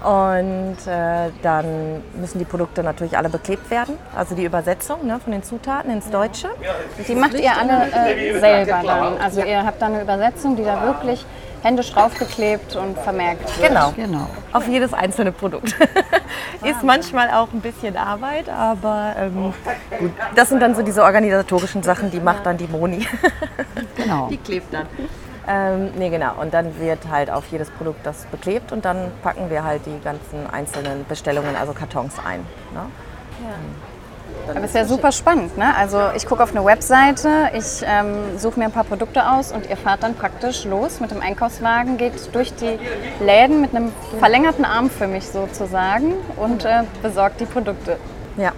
und 0.04 0.77
äh, 0.86 1.32
dann 1.42 2.04
müssen 2.20 2.38
die 2.38 2.46
Produkte 2.46 2.84
natürlich 2.84 3.18
alle 3.18 3.30
beklebt 3.30 3.72
werden. 3.72 3.98
Also 4.16 4.36
die 4.36 4.46
Übersetzung 4.46 5.06
ne, 5.08 5.20
von 5.20 5.32
den 5.32 5.44
Zutaten 5.44 5.92
ins 5.92 6.10
Deutsche. 6.10 6.50
Die 7.08 7.16
macht 7.16 7.34
ihr 7.34 7.51
alle 7.58 7.92
äh, 7.92 8.39
selber 8.39 8.82
dann. 8.86 9.18
Also 9.18 9.42
ihr 9.42 9.66
habt 9.66 9.82
dann 9.82 9.94
eine 9.94 10.04
Übersetzung, 10.04 10.56
die 10.56 10.63
da 10.63 10.84
wirklich 10.84 11.25
händisch 11.64 11.92
draufgeklebt 11.92 12.76
und 12.76 12.98
vermerkt 13.00 13.58
wird. 13.58 13.70
Genau, 13.70 13.92
genau. 13.96 14.28
Auf 14.54 14.68
jedes 14.68 14.94
einzelne 14.94 15.32
Produkt. 15.32 15.76
Ist 16.64 16.84
manchmal 16.84 17.30
auch 17.32 17.52
ein 17.54 17.62
bisschen 17.62 17.98
Arbeit, 17.98 18.50
aber 18.50 19.16
ähm, 19.18 19.54
gut. 20.00 20.12
Das 20.36 20.50
sind 20.50 20.62
dann 20.62 20.76
so 20.76 20.82
diese 20.82 21.04
organisatorischen 21.04 21.84
Sachen, 21.84 22.12
die 22.12 22.20
macht 22.20 22.46
dann 22.46 22.58
die 22.58 22.68
Moni. 22.68 23.06
Genau. 23.96 24.28
Die 24.30 24.38
klebt 24.38 24.72
dann. 24.74 24.86
Ähm, 25.48 25.92
nee, 25.98 26.10
genau. 26.10 26.34
Und 26.40 26.54
dann 26.54 26.80
wird 26.80 27.00
halt 27.10 27.30
auf 27.32 27.46
jedes 27.48 27.70
Produkt 27.72 28.06
das 28.06 28.26
beklebt 28.26 28.72
und 28.72 28.86
dann 28.86 29.12
packen 29.24 29.50
wir 29.50 29.64
halt 29.64 29.86
die 29.86 30.00
ganzen 30.04 30.48
einzelnen 30.52 31.06
Bestellungen, 31.08 31.56
also 31.56 31.74
Kartons 31.74 32.16
ein. 32.26 32.42
Ne? 32.74 32.82
Ja. 33.42 33.56
Aber 34.50 34.63
ist 34.63 34.75
ja 34.75 34.86
super 34.86 35.12
spannend. 35.12 35.58
Ne? 35.58 35.75
Also 35.75 36.00
ich 36.16 36.25
gucke 36.25 36.44
auf 36.44 36.56
eine 36.56 36.63
Webseite, 36.63 37.50
ich 37.54 37.84
ähm, 37.86 38.38
suche 38.38 38.60
mir 38.60 38.66
ein 38.66 38.72
paar 38.72 38.84
Produkte 38.84 39.30
aus 39.30 39.51
und 39.51 39.70
ihr 39.70 39.77
fahrt 39.77 40.04
dann 40.04 40.16
praktisch 40.16 40.66
los 40.66 41.00
mit 41.00 41.12
dem 41.12 41.22
Einkaufswagen, 41.22 41.98
geht 41.98 42.13
durch 42.34 42.54
die 42.56 42.80
Läden 43.24 43.62
mit 43.62 43.75
einem 43.75 43.92
verlängerten 44.20 44.66
Arm 44.66 44.89
für 44.89 45.08
mich 45.08 45.27
sozusagen 45.27 46.13
und 46.36 46.66
äh, 46.66 46.84
besorgt 47.01 47.39
die 47.39 47.46
Produkte. 47.46 47.98
Ja. 48.38 48.51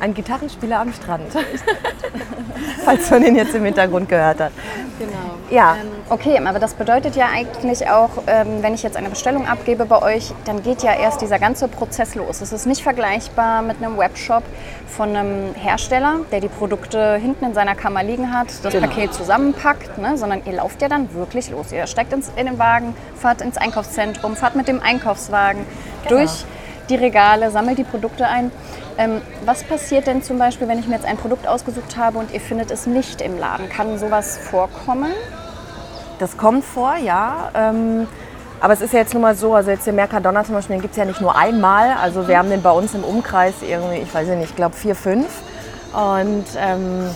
Ein 0.00 0.14
Gitarrenspieler 0.14 0.80
am 0.80 0.92
Strand. 0.92 1.24
Falls 2.84 3.10
man 3.10 3.22
den 3.22 3.36
jetzt 3.36 3.54
im 3.54 3.64
Hintergrund 3.64 4.08
gehört 4.08 4.40
hat. 4.40 4.52
Genau. 4.98 5.12
Ja. 5.50 5.76
Okay, 6.10 6.38
aber 6.38 6.58
das 6.58 6.74
bedeutet 6.74 7.16
ja 7.16 7.26
eigentlich 7.34 7.88
auch, 7.88 8.10
ähm, 8.26 8.62
wenn 8.62 8.74
ich 8.74 8.82
jetzt 8.82 8.96
eine 8.96 9.08
Bestellung 9.08 9.46
abgebe 9.46 9.84
bei 9.86 10.00
euch, 10.02 10.32
dann 10.44 10.62
geht 10.62 10.82
ja 10.82 10.94
erst 10.94 11.20
dieser 11.20 11.38
ganze 11.38 11.68
Prozess 11.68 12.14
los. 12.14 12.40
Es 12.40 12.52
ist 12.52 12.66
nicht 12.66 12.82
vergleichbar 12.82 13.62
mit 13.62 13.78
einem 13.82 13.96
Webshop 13.98 14.42
von 14.86 15.14
einem 15.14 15.54
Hersteller, 15.54 16.20
der 16.32 16.40
die 16.40 16.48
Produkte 16.48 17.16
hinten 17.16 17.44
in 17.46 17.54
seiner 17.54 17.74
Kammer 17.74 18.02
liegen 18.02 18.32
hat, 18.32 18.48
das 18.62 18.72
Genau. 18.72 18.86
Paket 18.88 19.14
zusammenpackt, 19.14 19.98
ne? 19.98 20.16
sondern 20.16 20.42
ihr 20.44 20.52
lauft 20.54 20.80
ja 20.82 20.88
dann 20.88 21.12
wirklich 21.14 21.50
los. 21.50 21.72
Ihr 21.72 21.86
steigt 21.86 22.12
ins, 22.12 22.30
in 22.36 22.46
den 22.46 22.58
Wagen, 22.58 22.94
fahrt 23.16 23.40
ins 23.40 23.56
Einkaufszentrum, 23.56 24.36
fahrt 24.36 24.54
mit 24.54 24.68
dem 24.68 24.80
Einkaufswagen 24.80 25.64
durch 26.08 26.44
die 26.88 26.96
Regale, 26.96 27.50
sammelt 27.50 27.78
die 27.78 27.84
Produkte 27.84 28.26
ein. 28.26 28.50
Ähm, 28.98 29.22
was 29.44 29.62
passiert 29.62 30.08
denn 30.08 30.22
zum 30.22 30.38
Beispiel, 30.38 30.66
wenn 30.66 30.80
ich 30.80 30.88
mir 30.88 30.96
jetzt 30.96 31.06
ein 31.06 31.16
Produkt 31.16 31.46
ausgesucht 31.46 31.96
habe 31.96 32.18
und 32.18 32.32
ihr 32.32 32.40
findet 32.40 32.72
es 32.72 32.86
nicht 32.86 33.20
im 33.20 33.38
Laden? 33.38 33.68
Kann 33.68 33.96
sowas 33.96 34.36
vorkommen? 34.36 35.12
Das 36.18 36.36
kommt 36.36 36.64
vor, 36.64 36.96
ja. 36.96 37.50
Ähm, 37.54 38.08
aber 38.60 38.72
es 38.72 38.80
ist 38.80 38.92
ja 38.92 38.98
jetzt 38.98 39.14
nun 39.14 39.22
mal 39.22 39.36
so, 39.36 39.54
also 39.54 39.70
jetzt 39.70 39.86
den 39.86 39.94
Mercadona 39.94 40.42
zum 40.42 40.56
Beispiel, 40.56 40.76
den 40.76 40.82
gibt 40.82 40.92
es 40.92 40.98
ja 40.98 41.04
nicht 41.04 41.20
nur 41.20 41.36
einmal. 41.36 41.92
Also 42.02 42.26
wir 42.26 42.38
haben 42.38 42.50
den 42.50 42.60
bei 42.60 42.72
uns 42.72 42.92
im 42.92 43.04
Umkreis 43.04 43.54
irgendwie, 43.62 43.98
ich 43.98 44.12
weiß 44.12 44.26
nicht, 44.28 44.50
ich 44.50 44.56
glaube 44.56 44.74
vier, 44.74 44.96
fünf. 44.96 45.28
Und 45.92 46.46
ähm, 46.58 47.08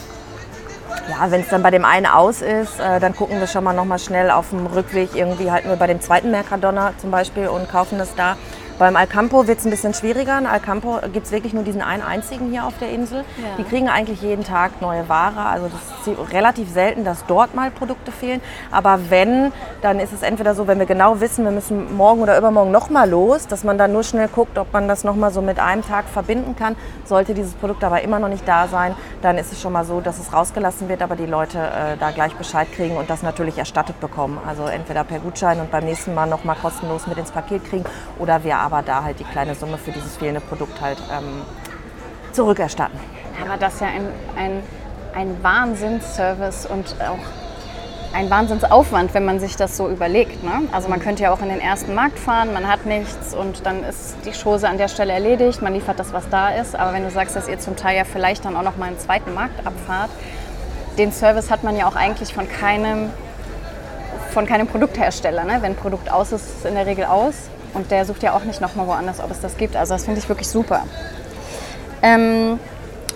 ja, 1.11 1.31
wenn 1.33 1.41
es 1.41 1.49
dann 1.49 1.65
bei 1.65 1.73
dem 1.73 1.85
einen 1.85 2.07
aus 2.07 2.43
ist, 2.43 2.79
äh, 2.79 3.01
dann 3.01 3.17
gucken 3.17 3.41
wir 3.41 3.49
schon 3.49 3.65
mal 3.65 3.73
noch 3.73 3.85
mal 3.85 3.99
schnell 3.99 4.31
auf 4.31 4.51
dem 4.51 4.67
Rückweg 4.67 5.17
irgendwie 5.17 5.51
halten 5.51 5.69
wir 5.69 5.77
bei 5.77 5.89
dem 5.89 6.01
zweiten 6.01 6.31
Mercadona 6.31 6.93
zum 6.99 7.11
Beispiel 7.11 7.49
und 7.49 7.69
kaufen 7.69 7.99
das 7.99 8.15
da. 8.15 8.37
Beim 8.79 8.97
Alcampo 8.97 9.47
wird 9.47 9.59
es 9.59 9.64
ein 9.64 9.71
bisschen 9.71 9.95
schwieriger. 9.95 10.38
In 10.38 10.47
Alcampo 10.47 10.99
gibt 11.12 11.26
es 11.26 11.33
wirklich 11.33 11.52
nur 11.52 11.62
diesen 11.62 11.83
einen 11.83 12.02
einzigen 12.02 12.50
hier 12.50 12.67
auf 12.67 12.76
der 12.79 12.91
Insel. 12.91 13.25
Die 13.59 13.64
kriegen 13.64 13.88
eigentlich 13.88 14.23
jeden 14.23 14.45
Tag 14.45 14.81
neue 14.81 15.09
Ware. 15.09 15.47
Also 15.47 15.69
das 15.69 16.09
ist 16.09 16.33
relativ 16.33 16.71
selten, 16.71 17.05
dass 17.05 17.25
dort 17.26 17.55
mal 17.55 17.71
Produkte 17.71 18.11
fehlen. 18.11 18.41
Aber 18.71 19.11
wenn, 19.11 19.52
dann 19.83 20.00
ist 20.00 20.12
es 20.12 20.23
entweder 20.23 20.55
so, 20.55 20.67
wenn 20.67 20.79
wir 20.79 20.87
genau 20.87 21.21
wissen, 21.21 21.45
wir 21.45 21.52
müssen 21.52 21.97
morgen 21.97 22.23
oder 22.23 22.37
übermorgen 22.38 22.71
noch 22.71 22.91
mal 22.91 23.09
los, 23.09 23.47
dass 23.47 23.62
man 23.62 23.79
dann 23.79 23.93
nur 23.93 24.02
schnell 24.02 24.29
guckt, 24.29 24.59
ob 24.59 24.73
man 24.73 24.88
das 24.88 25.05
noch 25.05 25.14
mal 25.14 25.31
so 25.31 25.43
mit 25.43 25.61
einem 25.61 25.83
Tag 25.87 26.07
verbinden 26.07 26.57
kann. 26.57 26.75
Sollte 27.05 27.35
dieses 27.35 27.55
Produkt 27.55 27.85
aber 27.85 28.00
immer 28.02 28.19
noch 28.19 28.29
nicht 28.29 28.47
da 28.49 28.69
sein, 28.69 28.95
dann 29.21 29.38
ist 29.38 29.52
es 29.52 29.61
schon 29.61 29.73
mal 29.73 29.85
so, 29.85 30.00
dass 30.00 30.19
es 30.19 30.33
rausgelassen 30.33 30.88
wird, 30.88 31.02
aber 31.02 31.17
die 31.17 31.26
Leute 31.26 31.59
äh, 31.59 31.97
da 31.99 32.11
gleich 32.11 32.35
Bescheid 32.35 32.69
kriegen 32.75 32.97
und 32.97 33.11
das 33.11 33.23
natürlich 33.23 33.59
erstattet 33.59 34.00
bekommen. 34.00 34.38
Also 34.47 34.64
entweder 34.64 35.05
per 35.05 35.19
Gutschein 35.19 35.61
und 35.61 35.71
beim 35.71 35.85
nächsten 35.85 36.14
Mal 36.14 36.26
noch 36.26 36.45
mal 36.45 36.57
kostenlos 36.57 37.07
mit 37.07 37.19
ins 37.19 37.31
Paket 37.31 37.64
kriegen 37.64 37.85
oder 38.19 38.43
wir 38.45 38.62
aber 38.62 38.83
da 38.83 39.02
halt 39.02 39.19
die 39.19 39.25
kleine 39.25 39.54
Summe 39.54 39.76
für 39.76 39.90
dieses 39.90 40.16
fehlende 40.16 40.40
Produkt 40.40 40.81
halt 40.81 40.99
ähm, 41.12 41.42
zurückerstatten. 42.33 42.99
Aber 43.45 43.57
das 43.57 43.75
ist 43.75 43.81
ja 43.81 43.88
ein, 43.88 44.09
ein, 44.37 44.62
ein 45.14 45.42
Wahnsinnsservice 45.42 46.66
und 46.66 46.95
auch 47.00 47.19
ein 48.14 48.31
Wahnsinnsaufwand, 48.31 49.14
wenn 49.14 49.25
man 49.25 49.40
sich 49.40 49.57
das 49.57 49.76
so 49.76 49.88
überlegt. 49.88 50.45
Ne? 50.45 50.69
Also 50.71 50.88
man 50.88 51.00
könnte 51.00 51.23
ja 51.25 51.33
auch 51.33 51.40
in 51.40 51.49
den 51.49 51.61
ersten 51.61 51.95
Markt 51.95 52.19
fahren, 52.19 52.52
man 52.52 52.69
hat 52.69 52.85
nichts 52.87 53.35
und 53.35 53.66
dann 53.66 53.85
ist 53.85 54.16
die 54.25 54.33
Chose 54.33 54.69
an 54.69 54.78
der 54.78 54.88
Stelle 54.88 55.12
erledigt, 55.12 55.62
man 55.62 55.73
liefert 55.73 55.99
das, 55.99 56.12
was 56.12 56.28
da 56.28 56.50
ist. 56.50 56.76
Aber 56.76 56.92
wenn 56.92 57.04
du 57.04 57.11
sagst, 57.11 57.35
dass 57.35 57.49
ihr 57.49 57.59
zum 57.59 57.75
Teil 57.75 57.97
ja 57.97 58.04
vielleicht 58.04 58.45
dann 58.45 58.54
auch 58.54 58.62
noch 58.62 58.76
mal 58.76 58.87
einen 58.87 58.99
zweiten 58.99 59.33
Markt 59.35 59.66
abfahrt, 59.66 60.11
den 60.99 61.11
Service 61.11 61.50
hat 61.50 61.64
man 61.64 61.75
ja 61.76 61.87
auch 61.87 61.97
eigentlich 61.97 62.35
von 62.35 62.47
keinem, 62.49 63.11
von 64.31 64.47
keinem 64.47 64.66
Produkthersteller. 64.66 65.45
Ne? 65.45 65.59
Wenn 65.61 65.73
ein 65.73 65.76
Produkt 65.76 66.12
aus 66.12 66.33
ist, 66.33 66.47
ist 66.47 66.59
es 66.59 66.64
in 66.66 66.75
der 66.75 66.85
Regel 66.85 67.07
aus. 67.07 67.49
Und 67.75 67.91
der 67.91 68.05
sucht 68.05 68.23
ja 68.23 68.35
auch 68.35 68.45
nicht 68.45 68.61
noch 68.61 68.75
mal 68.75 68.87
woanders, 68.87 69.21
ob 69.21 69.31
es 69.31 69.41
das 69.41 69.57
gibt. 69.57 69.76
Also 69.76 69.95
das 69.95 70.05
finde 70.05 70.21
ich 70.21 70.29
wirklich 70.29 70.49
super. 70.49 70.83
Ähm, 72.02 72.59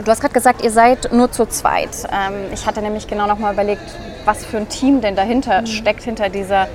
du 0.05 0.11
hast 0.11 0.21
gerade 0.21 0.35
gesagt, 0.35 0.63
ihr 0.63 0.71
seid 0.71 1.13
nur 1.13 1.31
zu 1.31 1.47
zweit. 1.47 1.91
Ähm, 2.11 2.53
ich 2.53 2.67
hatte 2.67 2.81
nämlich 2.81 3.07
genau 3.07 3.27
noch 3.27 3.39
mal 3.39 3.53
überlegt, 3.53 3.83
was 4.25 4.45
für 4.45 4.57
ein 4.57 4.69
Team 4.69 5.01
denn 5.01 5.17
dahinter 5.17 5.67
steckt, 5.67 6.03
hinter 6.03 6.29
dieser 6.29 6.69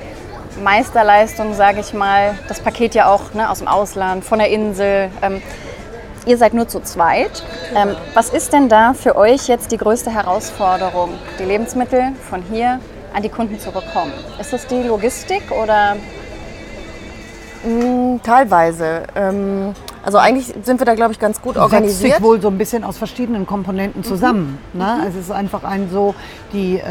Meisterleistung, 0.61 1.53
sage 1.53 1.79
ich 1.79 1.93
mal. 1.93 2.37
Das 2.47 2.59
Paket 2.59 2.95
ja 2.95 3.09
auch 3.09 3.33
ne, 3.33 3.49
aus 3.49 3.59
dem 3.59 3.67
Ausland, 3.67 4.23
von 4.23 4.39
der 4.39 4.49
Insel. 4.49 5.09
Ähm, 5.21 5.41
ihr 6.25 6.37
seid 6.37 6.53
nur 6.53 6.67
zu 6.67 6.81
zweit. 6.81 7.43
Ähm, 7.75 7.95
was 8.13 8.29
ist 8.29 8.53
denn 8.53 8.69
da 8.69 8.93
für 8.93 9.15
euch 9.15 9.47
jetzt 9.47 9.71
die 9.71 9.77
größte 9.77 10.11
Herausforderung, 10.11 11.11
die 11.39 11.43
Lebensmittel 11.43 12.11
von 12.29 12.43
hier 12.43 12.79
an 13.13 13.23
die 13.23 13.29
Kunden 13.29 13.59
zu 13.59 13.71
bekommen? 13.71 14.13
Ist 14.39 14.53
es 14.53 14.67
die 14.67 14.83
Logistik 14.83 15.51
oder 15.51 15.95
Teilweise. 18.23 19.03
Ähm, 19.15 19.73
also 20.03 20.17
eigentlich 20.17 20.53
sind 20.63 20.79
wir 20.79 20.85
da, 20.85 20.95
glaube 20.95 21.13
ich, 21.13 21.19
ganz 21.19 21.41
gut 21.41 21.53
setzt 21.53 21.63
organisiert. 21.63 22.15
sich 22.15 22.23
wohl 22.23 22.41
so 22.41 22.47
ein 22.47 22.57
bisschen 22.57 22.83
aus 22.83 22.97
verschiedenen 22.97 23.45
Komponenten 23.45 24.03
zusammen. 24.03 24.57
Ne? 24.73 25.05
Es 25.07 25.15
ist 25.15 25.31
einfach 25.31 25.63
ein 25.63 25.89
so, 25.91 26.15
die, 26.53 26.77
äh, 26.77 26.83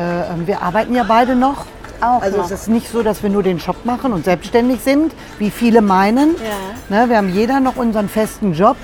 wir 0.46 0.62
arbeiten 0.62 0.94
ja 0.94 1.04
beide 1.06 1.34
noch. 1.34 1.66
Auch 2.00 2.22
also 2.22 2.38
noch. 2.38 2.44
es 2.46 2.52
ist 2.52 2.68
nicht 2.68 2.88
so, 2.88 3.02
dass 3.02 3.22
wir 3.22 3.30
nur 3.30 3.42
den 3.42 3.58
Shop 3.60 3.84
machen 3.84 4.12
und 4.12 4.24
selbstständig 4.24 4.80
sind, 4.80 5.12
wie 5.38 5.50
viele 5.50 5.82
meinen. 5.82 6.36
Ne? 6.88 7.08
Wir 7.08 7.16
haben 7.16 7.32
jeder 7.34 7.60
noch 7.60 7.76
unseren 7.76 8.08
festen 8.08 8.54
Job, 8.54 8.76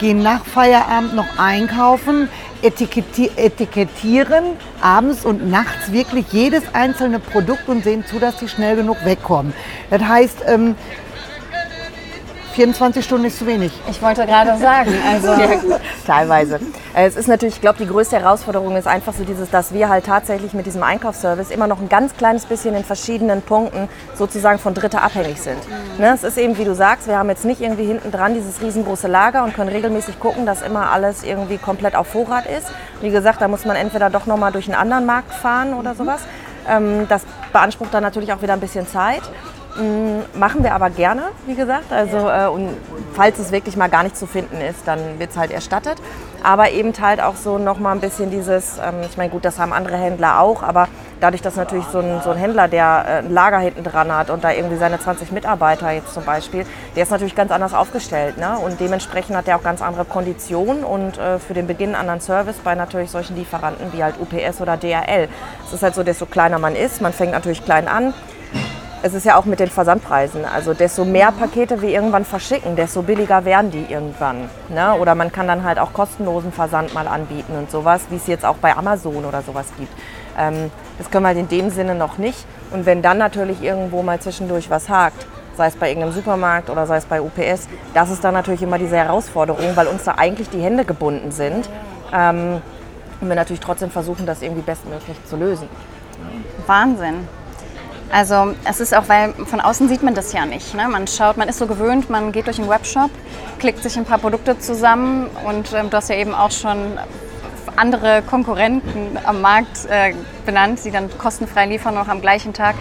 gehen 0.00 0.22
nach 0.22 0.44
Feierabend 0.44 1.14
noch 1.14 1.38
einkaufen, 1.38 2.28
etikettier 2.62 3.30
etikettieren 3.36 4.44
abends 4.80 5.24
und 5.24 5.48
nachts 5.50 5.92
wirklich 5.92 6.26
jedes 6.32 6.62
einzelne 6.72 7.20
Produkt 7.20 7.68
und 7.68 7.84
sehen 7.84 8.04
zu, 8.06 8.18
dass 8.18 8.38
die 8.38 8.48
schnell 8.48 8.74
genug 8.74 8.96
wegkommen. 9.04 9.52
Das 9.90 10.02
heißt, 10.02 10.38
ähm, 10.46 10.74
24 12.54 13.04
Stunden 13.04 13.26
ist 13.26 13.38
zu 13.38 13.46
wenig. 13.46 13.72
ich 13.90 14.00
wollte 14.00 14.24
gerade 14.26 14.56
sagen, 14.58 14.92
also 15.10 15.34
Teilweise. 16.06 16.60
Äh, 16.94 17.06
Es 17.06 17.16
ist 17.16 17.26
natürlich, 17.26 17.56
ich 17.56 17.60
glaube, 17.60 17.78
die 17.78 17.86
größte 17.86 18.16
Herausforderung 18.18 18.76
ist 18.76 18.86
einfach 18.86 19.12
so 19.12 19.24
dieses, 19.24 19.50
dass 19.50 19.72
wir 19.72 19.88
halt 19.88 20.06
tatsächlich 20.06 20.52
mit 20.54 20.64
diesem 20.66 20.82
Einkaufsservice 20.82 21.50
immer 21.50 21.66
noch 21.66 21.80
ein 21.80 21.88
ganz 21.88 22.16
kleines 22.16 22.46
bisschen 22.46 22.74
in 22.74 22.84
verschiedenen 22.84 23.42
Punkten 23.42 23.88
sozusagen 24.14 24.58
von 24.60 24.72
Dritter 24.74 25.02
abhängig 25.02 25.40
sind. 25.40 25.58
Ne? 25.98 26.12
Es 26.14 26.22
ist 26.22 26.38
eben, 26.38 26.56
wie 26.56 26.64
du 26.64 26.74
sagst, 26.74 27.08
wir 27.08 27.18
haben 27.18 27.28
jetzt 27.28 27.44
nicht 27.44 27.60
irgendwie 27.60 27.86
hinten 27.86 28.12
dran 28.12 28.34
dieses 28.34 28.60
riesengroße 28.62 29.08
Lager 29.08 29.42
und 29.44 29.54
können 29.54 29.70
regelmäßig 29.70 30.20
gucken, 30.20 30.46
dass 30.46 30.62
immer 30.62 30.92
alles 30.92 31.24
irgendwie 31.24 31.58
komplett 31.58 31.96
auf 31.96 32.06
Vorrat 32.06 32.46
ist. 32.46 32.68
Wie 33.00 33.10
gesagt, 33.10 33.40
da 33.40 33.48
muss 33.48 33.64
man 33.64 33.74
entweder 33.76 34.10
doch 34.10 34.26
nochmal 34.26 34.52
durch 34.52 34.66
einen 34.66 34.76
anderen 34.80 35.06
Markt 35.06 35.34
fahren 35.34 35.74
oder 35.74 35.94
sowas. 35.94 36.20
Ähm, 36.68 37.06
Das 37.08 37.22
beansprucht 37.52 37.92
dann 37.92 38.02
natürlich 38.02 38.32
auch 38.32 38.42
wieder 38.42 38.52
ein 38.52 38.60
bisschen 38.60 38.86
Zeit. 38.86 39.22
Mm, 39.76 40.38
Machen 40.38 40.62
wir 40.62 40.74
aber 40.74 40.90
gerne, 40.90 41.22
wie 41.46 41.54
gesagt. 41.54 41.92
Also, 41.92 42.16
äh, 42.28 42.46
und 42.46 42.76
falls 43.14 43.38
es 43.38 43.50
wirklich 43.50 43.76
mal 43.76 43.88
gar 43.88 44.04
nicht 44.04 44.16
zu 44.16 44.26
finden 44.26 44.60
ist, 44.60 44.86
dann 44.86 45.18
wird 45.18 45.30
es 45.30 45.36
halt 45.36 45.50
erstattet. 45.50 45.98
Aber 46.42 46.70
eben 46.70 46.92
halt 47.00 47.20
auch 47.20 47.36
so 47.36 47.58
noch 47.58 47.78
mal 47.78 47.92
ein 47.92 48.00
bisschen 48.00 48.30
dieses, 48.30 48.78
ähm, 48.78 49.02
ich 49.08 49.16
meine, 49.16 49.30
gut, 49.30 49.44
das 49.44 49.58
haben 49.58 49.72
andere 49.72 49.96
Händler 49.96 50.40
auch, 50.40 50.62
aber 50.62 50.88
dadurch, 51.20 51.42
dass 51.42 51.56
natürlich 51.56 51.86
so 51.86 51.98
ein, 51.98 52.20
so 52.22 52.30
ein 52.30 52.36
Händler, 52.36 52.68
der 52.68 53.04
äh, 53.06 53.10
ein 53.18 53.32
Lager 53.32 53.58
hinten 53.58 53.82
dran 53.82 54.14
hat 54.14 54.30
und 54.30 54.44
da 54.44 54.52
irgendwie 54.52 54.76
seine 54.76 55.00
20 55.00 55.32
Mitarbeiter 55.32 55.90
jetzt 55.90 56.12
zum 56.12 56.24
Beispiel, 56.24 56.66
der 56.94 57.02
ist 57.02 57.10
natürlich 57.10 57.34
ganz 57.34 57.50
anders 57.50 57.74
aufgestellt. 57.74 58.36
Ne? 58.36 58.58
Und 58.58 58.78
dementsprechend 58.78 59.36
hat 59.36 59.48
er 59.48 59.56
auch 59.56 59.62
ganz 59.62 59.82
andere 59.82 60.04
Konditionen 60.04 60.84
und 60.84 61.18
äh, 61.18 61.38
für 61.38 61.54
den 61.54 61.66
Beginn 61.66 61.94
anderen 61.94 62.20
Service 62.20 62.56
bei 62.62 62.74
natürlich 62.74 63.10
solchen 63.10 63.36
Lieferanten 63.36 63.92
wie 63.92 64.04
halt 64.04 64.16
UPS 64.20 64.60
oder 64.60 64.76
DRL. 64.76 65.28
Es 65.66 65.72
ist 65.72 65.82
halt 65.82 65.94
so, 65.94 66.02
desto 66.02 66.26
kleiner 66.26 66.58
man 66.58 66.76
ist, 66.76 67.00
man 67.00 67.12
fängt 67.12 67.32
natürlich 67.32 67.64
klein 67.64 67.88
an, 67.88 68.12
es 69.04 69.12
ist 69.12 69.26
ja 69.26 69.36
auch 69.36 69.44
mit 69.44 69.60
den 69.60 69.68
Versandpreisen. 69.68 70.46
Also 70.46 70.72
desto 70.72 71.04
mehr 71.04 71.30
Pakete 71.30 71.82
wir 71.82 71.90
irgendwann 71.90 72.24
verschicken, 72.24 72.74
desto 72.74 73.02
billiger 73.02 73.44
werden 73.44 73.70
die 73.70 73.84
irgendwann. 73.92 74.48
Ne? 74.70 74.94
Oder 74.94 75.14
man 75.14 75.30
kann 75.30 75.46
dann 75.46 75.62
halt 75.62 75.78
auch 75.78 75.92
kostenlosen 75.92 76.52
Versand 76.52 76.94
mal 76.94 77.06
anbieten 77.06 77.52
und 77.54 77.70
sowas, 77.70 78.06
wie 78.08 78.16
es 78.16 78.26
jetzt 78.26 78.46
auch 78.46 78.56
bei 78.56 78.74
Amazon 78.74 79.26
oder 79.26 79.42
sowas 79.42 79.66
gibt. 79.78 79.92
Ähm, 80.38 80.70
das 80.96 81.10
können 81.10 81.24
wir 81.24 81.28
halt 81.28 81.38
in 81.38 81.48
dem 81.48 81.68
Sinne 81.68 81.94
noch 81.94 82.16
nicht. 82.16 82.46
Und 82.70 82.86
wenn 82.86 83.02
dann 83.02 83.18
natürlich 83.18 83.62
irgendwo 83.62 84.02
mal 84.02 84.20
zwischendurch 84.20 84.70
was 84.70 84.88
hakt, 84.88 85.26
sei 85.54 85.66
es 85.66 85.76
bei 85.76 85.90
irgendeinem 85.90 86.14
Supermarkt 86.14 86.70
oder 86.70 86.86
sei 86.86 86.96
es 86.96 87.04
bei 87.04 87.20
UPS, 87.20 87.68
das 87.92 88.10
ist 88.10 88.24
dann 88.24 88.32
natürlich 88.32 88.62
immer 88.62 88.78
diese 88.78 88.96
Herausforderung, 88.96 89.76
weil 89.76 89.86
uns 89.86 90.04
da 90.04 90.12
eigentlich 90.12 90.48
die 90.48 90.62
Hände 90.62 90.86
gebunden 90.86 91.30
sind. 91.30 91.68
Ähm, 92.10 92.62
und 93.20 93.28
wir 93.28 93.36
natürlich 93.36 93.60
trotzdem 93.60 93.90
versuchen, 93.90 94.24
das 94.24 94.40
irgendwie 94.40 94.62
bestmöglich 94.62 95.22
zu 95.26 95.36
lösen. 95.36 95.68
Wahnsinn. 96.66 97.28
Also 98.10 98.54
es 98.64 98.80
ist 98.80 98.94
auch, 98.94 99.08
weil 99.08 99.32
von 99.32 99.60
außen 99.60 99.88
sieht 99.88 100.02
man 100.02 100.14
das 100.14 100.32
ja 100.32 100.46
nicht. 100.46 100.74
Ne? 100.74 100.88
Man 100.88 101.06
schaut, 101.06 101.36
man 101.36 101.48
ist 101.48 101.58
so 101.58 101.66
gewöhnt, 101.66 102.10
man 102.10 102.32
geht 102.32 102.46
durch 102.46 102.58
einen 102.58 102.68
Webshop, 102.68 103.10
klickt 103.58 103.82
sich 103.82 103.96
ein 103.96 104.04
paar 104.04 104.18
Produkte 104.18 104.58
zusammen 104.58 105.28
und 105.46 105.72
ähm, 105.72 105.90
du 105.90 105.96
hast 105.96 106.10
ja 106.10 106.16
eben 106.16 106.34
auch 106.34 106.50
schon 106.50 106.98
andere 107.76 108.22
Konkurrenten 108.22 109.18
am 109.24 109.40
Markt 109.40 109.86
äh, 109.88 110.14
benannt, 110.46 110.80
die 110.84 110.90
dann 110.90 111.10
kostenfrei 111.18 111.66
liefern, 111.66 111.94
noch 111.94 112.08
am 112.08 112.20
gleichen 112.20 112.52
Tag. 112.52 112.76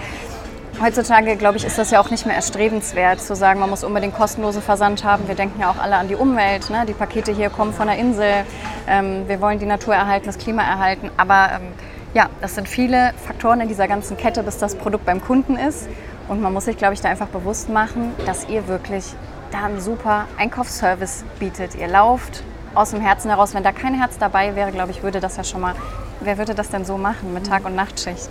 Heutzutage, 0.81 1.35
glaube 1.35 1.57
ich, 1.57 1.65
ist 1.65 1.77
das 1.77 1.91
ja 1.91 1.99
auch 1.99 2.09
nicht 2.09 2.25
mehr 2.25 2.35
erstrebenswert, 2.35 3.21
zu 3.21 3.35
sagen, 3.35 3.59
man 3.59 3.69
muss 3.69 3.83
unbedingt 3.83 4.15
kostenlosen 4.15 4.61
Versand 4.61 5.03
haben. 5.03 5.27
Wir 5.27 5.35
denken 5.35 5.61
ja 5.61 5.69
auch 5.69 5.77
alle 5.77 5.95
an 5.97 6.07
die 6.07 6.15
Umwelt. 6.15 6.69
Ne? 6.71 6.85
Die 6.87 6.93
Pakete 6.93 7.31
hier 7.31 7.49
kommen 7.49 7.73
von 7.73 7.87
der 7.87 7.97
Insel. 7.97 8.43
Ähm, 8.87 9.27
wir 9.27 9.39
wollen 9.39 9.59
die 9.59 9.67
Natur 9.67 9.93
erhalten, 9.93 10.25
das 10.25 10.37
Klima 10.37 10.63
erhalten. 10.63 11.11
Aber 11.15 11.51
ähm, 11.55 11.61
ja, 12.13 12.29
das 12.41 12.55
sind 12.55 12.67
viele 12.67 13.13
Faktoren 13.25 13.61
in 13.61 13.67
dieser 13.67 13.87
ganzen 13.87 14.17
Kette, 14.17 14.43
bis 14.43 14.57
das 14.57 14.75
Produkt 14.75 15.05
beim 15.05 15.21
Kunden 15.21 15.57
ist. 15.57 15.87
Und 16.27 16.41
man 16.41 16.53
muss 16.53 16.65
sich, 16.65 16.77
glaube 16.77 16.93
ich, 16.93 17.01
da 17.01 17.09
einfach 17.09 17.27
bewusst 17.27 17.69
machen, 17.69 18.13
dass 18.25 18.47
ihr 18.47 18.67
wirklich 18.67 19.05
da 19.51 19.65
einen 19.65 19.81
super 19.81 20.25
Einkaufsservice 20.37 21.25
bietet. 21.39 21.75
Ihr 21.75 21.87
lauft 21.87 22.43
aus 22.75 22.91
dem 22.91 23.01
Herzen 23.01 23.29
heraus. 23.29 23.53
Wenn 23.53 23.63
da 23.63 23.71
kein 23.71 23.93
Herz 23.93 24.17
dabei 24.17 24.55
wäre, 24.55 24.71
glaube 24.71 24.91
ich, 24.91 25.03
würde 25.03 25.19
das 25.19 25.37
ja 25.37 25.43
schon 25.43 25.61
mal, 25.61 25.75
wer 26.21 26.37
würde 26.37 26.55
das 26.55 26.69
denn 26.69 26.85
so 26.85 26.97
machen 26.97 27.33
mit 27.33 27.47
Tag- 27.47 27.65
und 27.65 27.75
Nachtschicht? 27.75 28.29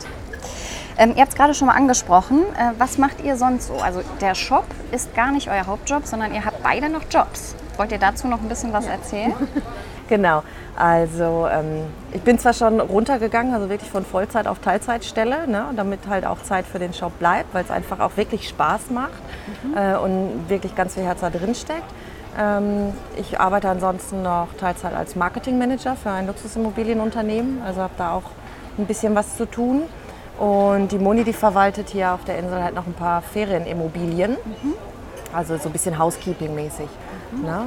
Ähm, 0.98 1.14
ihr 1.16 1.22
habt 1.22 1.32
es 1.32 1.36
gerade 1.36 1.54
schon 1.54 1.68
mal 1.68 1.74
angesprochen. 1.74 2.40
Äh, 2.56 2.72
was 2.78 2.98
macht 2.98 3.22
ihr 3.22 3.36
sonst 3.36 3.68
so? 3.68 3.74
Also 3.76 4.02
der 4.20 4.34
Shop 4.34 4.66
ist 4.90 5.14
gar 5.14 5.32
nicht 5.32 5.48
euer 5.48 5.66
Hauptjob, 5.66 6.06
sondern 6.06 6.34
ihr 6.34 6.44
habt 6.44 6.62
beide 6.62 6.88
noch 6.88 7.02
Jobs. 7.10 7.54
Wollt 7.76 7.92
ihr 7.92 7.98
dazu 7.98 8.28
noch 8.28 8.40
ein 8.40 8.48
bisschen 8.48 8.72
was 8.72 8.86
erzählen? 8.86 9.34
Genau. 10.12 10.42
Also 10.76 11.48
ähm, 11.50 11.86
ich 12.12 12.20
bin 12.20 12.38
zwar 12.38 12.52
schon 12.52 12.80
runtergegangen, 12.80 13.54
also 13.54 13.70
wirklich 13.70 13.90
von 13.90 14.04
Vollzeit 14.04 14.46
auf 14.46 14.58
Teilzeitstelle, 14.58 15.48
ne, 15.48 15.64
damit 15.74 16.00
halt 16.06 16.26
auch 16.26 16.42
Zeit 16.42 16.66
für 16.66 16.78
den 16.78 16.92
Shop 16.92 17.18
bleibt, 17.18 17.54
weil 17.54 17.64
es 17.64 17.70
einfach 17.70 17.98
auch 17.98 18.18
wirklich 18.18 18.46
Spaß 18.46 18.90
macht 18.90 19.22
mhm. 19.62 19.74
äh, 19.74 19.96
und 19.96 20.50
wirklich 20.50 20.74
ganz 20.74 20.92
viel 20.92 21.04
Herz 21.04 21.20
da 21.22 21.30
drin 21.30 21.54
steckt. 21.54 21.90
Ähm, 22.38 22.92
ich 23.16 23.40
arbeite 23.40 23.70
ansonsten 23.70 24.20
noch 24.20 24.48
Teilzeit 24.60 24.92
als 24.92 25.16
Marketingmanager 25.16 25.96
für 25.96 26.10
ein 26.10 26.26
Luxusimmobilienunternehmen, 26.26 27.62
also 27.62 27.80
habe 27.80 27.94
da 27.96 28.12
auch 28.12 28.24
ein 28.76 28.84
bisschen 28.84 29.14
was 29.14 29.38
zu 29.38 29.46
tun. 29.46 29.84
Und 30.38 30.92
die 30.92 30.98
Moni, 30.98 31.24
die 31.24 31.32
verwaltet 31.32 31.88
hier 31.88 32.12
auf 32.12 32.24
der 32.24 32.38
Insel 32.38 32.62
halt 32.62 32.74
noch 32.74 32.86
ein 32.86 32.92
paar 32.92 33.22
Ferienimmobilien, 33.22 34.32
mhm. 34.32 34.74
also 35.32 35.56
so 35.56 35.70
ein 35.70 35.72
bisschen 35.72 35.98
Housekeeping-mäßig. 35.98 36.88
Mhm. 37.30 37.42
Ne? 37.46 37.64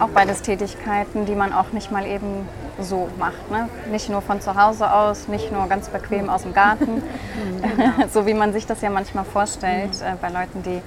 Auch 0.00 0.08
beides 0.08 0.42
Tätigkeiten, 0.42 1.26
die 1.26 1.34
man 1.34 1.52
auch 1.52 1.72
nicht 1.72 1.90
mal 1.90 2.06
eben 2.06 2.48
so 2.80 3.08
macht. 3.18 3.50
Ne? 3.50 3.68
Nicht 3.90 4.08
nur 4.08 4.22
von 4.22 4.40
zu 4.40 4.54
Hause 4.54 4.92
aus, 4.92 5.28
nicht 5.28 5.50
nur 5.52 5.66
ganz 5.68 5.88
bequem 5.88 6.28
aus 6.28 6.42
dem 6.42 6.52
Garten, 6.52 7.02
so 8.12 8.26
wie 8.26 8.34
man 8.34 8.52
sich 8.52 8.66
das 8.66 8.80
ja 8.80 8.90
manchmal 8.90 9.24
vorstellt 9.24 9.92
äh, 10.02 10.14
bei 10.20 10.28
Leuten, 10.28 10.62
die 10.62 10.82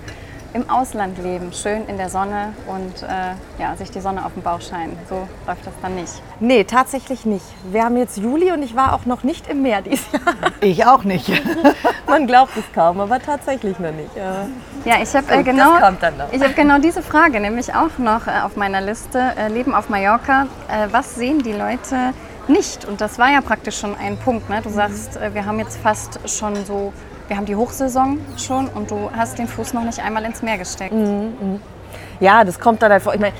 im 0.53 0.69
Ausland 0.69 1.17
leben, 1.19 1.53
schön 1.53 1.85
in 1.87 1.97
der 1.97 2.09
Sonne 2.09 2.53
und 2.67 3.03
äh, 3.03 3.61
ja, 3.61 3.75
sich 3.75 3.91
die 3.91 3.99
Sonne 3.99 4.25
auf 4.25 4.33
den 4.33 4.41
Bauch 4.41 4.61
scheinen. 4.61 4.97
So 5.07 5.27
läuft 5.45 5.65
das 5.65 5.73
dann 5.81 5.95
nicht. 5.95 6.21
Nee, 6.39 6.63
tatsächlich 6.63 7.25
nicht. 7.25 7.45
Wir 7.71 7.83
haben 7.83 7.97
jetzt 7.97 8.17
Juli 8.17 8.51
und 8.51 8.63
ich 8.63 8.75
war 8.75 8.93
auch 8.93 9.05
noch 9.05 9.23
nicht 9.23 9.47
im 9.47 9.61
Meer 9.61 9.81
dieses 9.81 10.11
Jahr. 10.11 10.21
Ich 10.61 10.85
auch 10.85 11.03
nicht. 11.03 11.29
Man 12.07 12.27
glaubt 12.27 12.55
es 12.57 12.63
kaum, 12.73 12.99
aber 12.99 13.19
tatsächlich 13.19 13.77
noch 13.79 13.91
nicht. 13.91 14.09
Ja, 14.85 14.95
ich 15.01 15.13
habe 15.15 15.31
äh, 15.31 15.43
genau, 15.43 15.73
hab 15.73 16.55
genau 16.55 16.79
diese 16.79 17.01
Frage 17.01 17.39
nämlich 17.39 17.73
auch 17.73 17.97
noch 17.97 18.27
äh, 18.27 18.41
auf 18.43 18.55
meiner 18.55 18.81
Liste. 18.81 19.19
Äh, 19.37 19.49
Leben 19.49 19.75
auf 19.75 19.89
Mallorca. 19.89 20.47
Äh, 20.67 20.87
was 20.91 21.15
sehen 21.15 21.39
die 21.39 21.53
Leute 21.53 22.13
nicht? 22.47 22.85
Und 22.85 23.01
das 23.01 23.19
war 23.19 23.31
ja 23.31 23.41
praktisch 23.41 23.79
schon 23.79 23.95
ein 23.95 24.17
Punkt. 24.17 24.49
Ne? 24.49 24.61
Du 24.61 24.69
sagst, 24.69 25.17
äh, 25.17 25.33
wir 25.33 25.45
haben 25.45 25.59
jetzt 25.59 25.77
fast 25.77 26.19
schon 26.29 26.65
so 26.65 26.93
wir 27.29 27.37
haben 27.37 27.45
die 27.45 27.55
Hochsaison 27.55 28.19
schon 28.37 28.67
und 28.67 28.91
du 28.91 29.09
hast 29.15 29.37
den 29.37 29.47
Fuß 29.47 29.73
noch 29.73 29.83
nicht 29.83 29.99
einmal 29.99 30.25
ins 30.25 30.41
Meer 30.41 30.57
gesteckt. 30.57 30.93
Mhm, 30.93 31.33
mh. 31.39 31.59
Ja, 32.19 32.43
das 32.43 32.59
kommt 32.59 32.81
dann 32.81 32.91
einfach. 32.91 33.13
Ich 33.13 33.19
meine, 33.19 33.33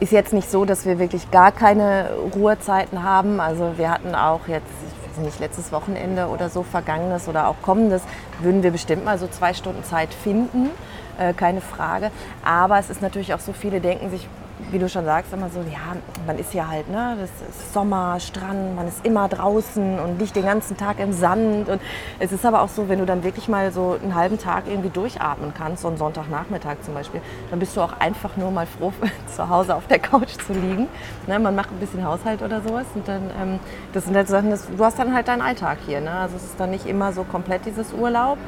ist 0.00 0.12
jetzt 0.12 0.32
nicht 0.32 0.50
so, 0.50 0.64
dass 0.64 0.86
wir 0.86 0.98
wirklich 0.98 1.30
gar 1.30 1.52
keine 1.52 2.10
Ruhezeiten 2.34 3.02
haben. 3.02 3.40
Also 3.40 3.74
wir 3.76 3.90
hatten 3.90 4.14
auch 4.14 4.46
jetzt, 4.46 4.66
ich 4.86 5.10
weiß 5.10 5.24
nicht, 5.24 5.40
letztes 5.40 5.72
Wochenende 5.72 6.28
oder 6.28 6.48
so, 6.48 6.62
vergangenes 6.62 7.28
oder 7.28 7.48
auch 7.48 7.56
kommendes, 7.60 8.02
würden 8.40 8.62
wir 8.62 8.70
bestimmt 8.70 9.04
mal 9.04 9.18
so 9.18 9.26
zwei 9.26 9.52
Stunden 9.52 9.82
Zeit 9.84 10.14
finden. 10.14 10.70
Äh, 11.18 11.32
keine 11.32 11.60
Frage. 11.60 12.10
Aber 12.44 12.78
es 12.78 12.88
ist 12.88 13.02
natürlich 13.02 13.34
auch 13.34 13.40
so, 13.40 13.52
viele 13.52 13.80
denken 13.80 14.10
sich, 14.10 14.28
wie 14.70 14.78
du 14.78 14.88
schon 14.88 15.04
sagst, 15.04 15.32
immer 15.32 15.48
so, 15.50 15.60
ja, 15.60 15.96
man 16.26 16.38
ist 16.38 16.54
ja 16.54 16.68
halt, 16.68 16.88
ne, 16.90 17.16
das 17.20 17.30
ist 17.48 17.72
Sommer, 17.72 18.18
Strand, 18.20 18.76
man 18.76 18.88
ist 18.88 19.04
immer 19.04 19.28
draußen 19.28 19.98
und 19.98 20.18
liegt 20.18 20.36
den 20.36 20.44
ganzen 20.44 20.76
Tag 20.76 20.98
im 20.98 21.12
Sand. 21.12 21.68
Und 21.68 21.80
es 22.18 22.32
ist 22.32 22.44
aber 22.44 22.62
auch 22.62 22.68
so, 22.68 22.88
wenn 22.88 22.98
du 22.98 23.06
dann 23.06 23.24
wirklich 23.24 23.48
mal 23.48 23.72
so 23.72 23.96
einen 24.02 24.14
halben 24.14 24.38
Tag 24.38 24.64
irgendwie 24.66 24.90
durchatmen 24.90 25.52
kannst, 25.56 25.82
so 25.82 25.88
einen 25.88 25.96
Sonntagnachmittag 25.96 26.76
zum 26.82 26.94
Beispiel, 26.94 27.20
dann 27.50 27.58
bist 27.58 27.76
du 27.76 27.80
auch 27.80 27.98
einfach 28.00 28.36
nur 28.36 28.50
mal 28.50 28.66
froh, 28.66 28.92
zu 29.34 29.48
Hause 29.48 29.74
auf 29.74 29.86
der 29.86 29.98
Couch 29.98 30.36
zu 30.46 30.52
liegen. 30.52 30.88
Ne, 31.26 31.38
man 31.38 31.54
macht 31.54 31.70
ein 31.70 31.78
bisschen 31.78 32.04
Haushalt 32.04 32.42
oder 32.42 32.60
sowas 32.60 32.86
und 32.94 33.06
dann, 33.06 33.30
ähm, 33.40 33.58
das 33.92 34.04
sind 34.04 34.16
halt 34.16 34.28
Sachen, 34.28 34.50
das, 34.50 34.66
du 34.66 34.84
hast 34.84 34.98
dann 34.98 35.14
halt 35.14 35.28
deinen 35.28 35.42
Alltag 35.42 35.78
hier. 35.86 36.00
Ne? 36.00 36.10
Also 36.10 36.36
es 36.36 36.44
ist 36.44 36.58
dann 36.58 36.70
nicht 36.70 36.86
immer 36.86 37.12
so 37.12 37.24
komplett 37.24 37.66
dieses 37.66 37.92
Urlaub, 37.92 38.38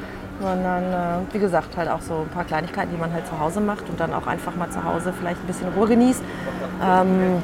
sondern 0.41 0.83
äh, 0.83 1.33
wie 1.33 1.39
gesagt 1.39 1.75
halt 1.77 1.89
auch 1.89 2.01
so 2.01 2.19
ein 2.21 2.29
paar 2.29 2.43
Kleinigkeiten, 2.43 2.91
die 2.91 2.97
man 2.97 3.11
halt 3.11 3.27
zu 3.27 3.39
Hause 3.39 3.59
macht 3.59 3.89
und 3.89 3.99
dann 3.99 4.13
auch 4.13 4.27
einfach 4.27 4.55
mal 4.55 4.69
zu 4.69 4.83
Hause 4.83 5.13
vielleicht 5.17 5.41
ein 5.41 5.47
bisschen 5.47 5.69
Ruhe 5.69 5.87
genießt. 5.87 6.21
Ähm, 6.83 7.41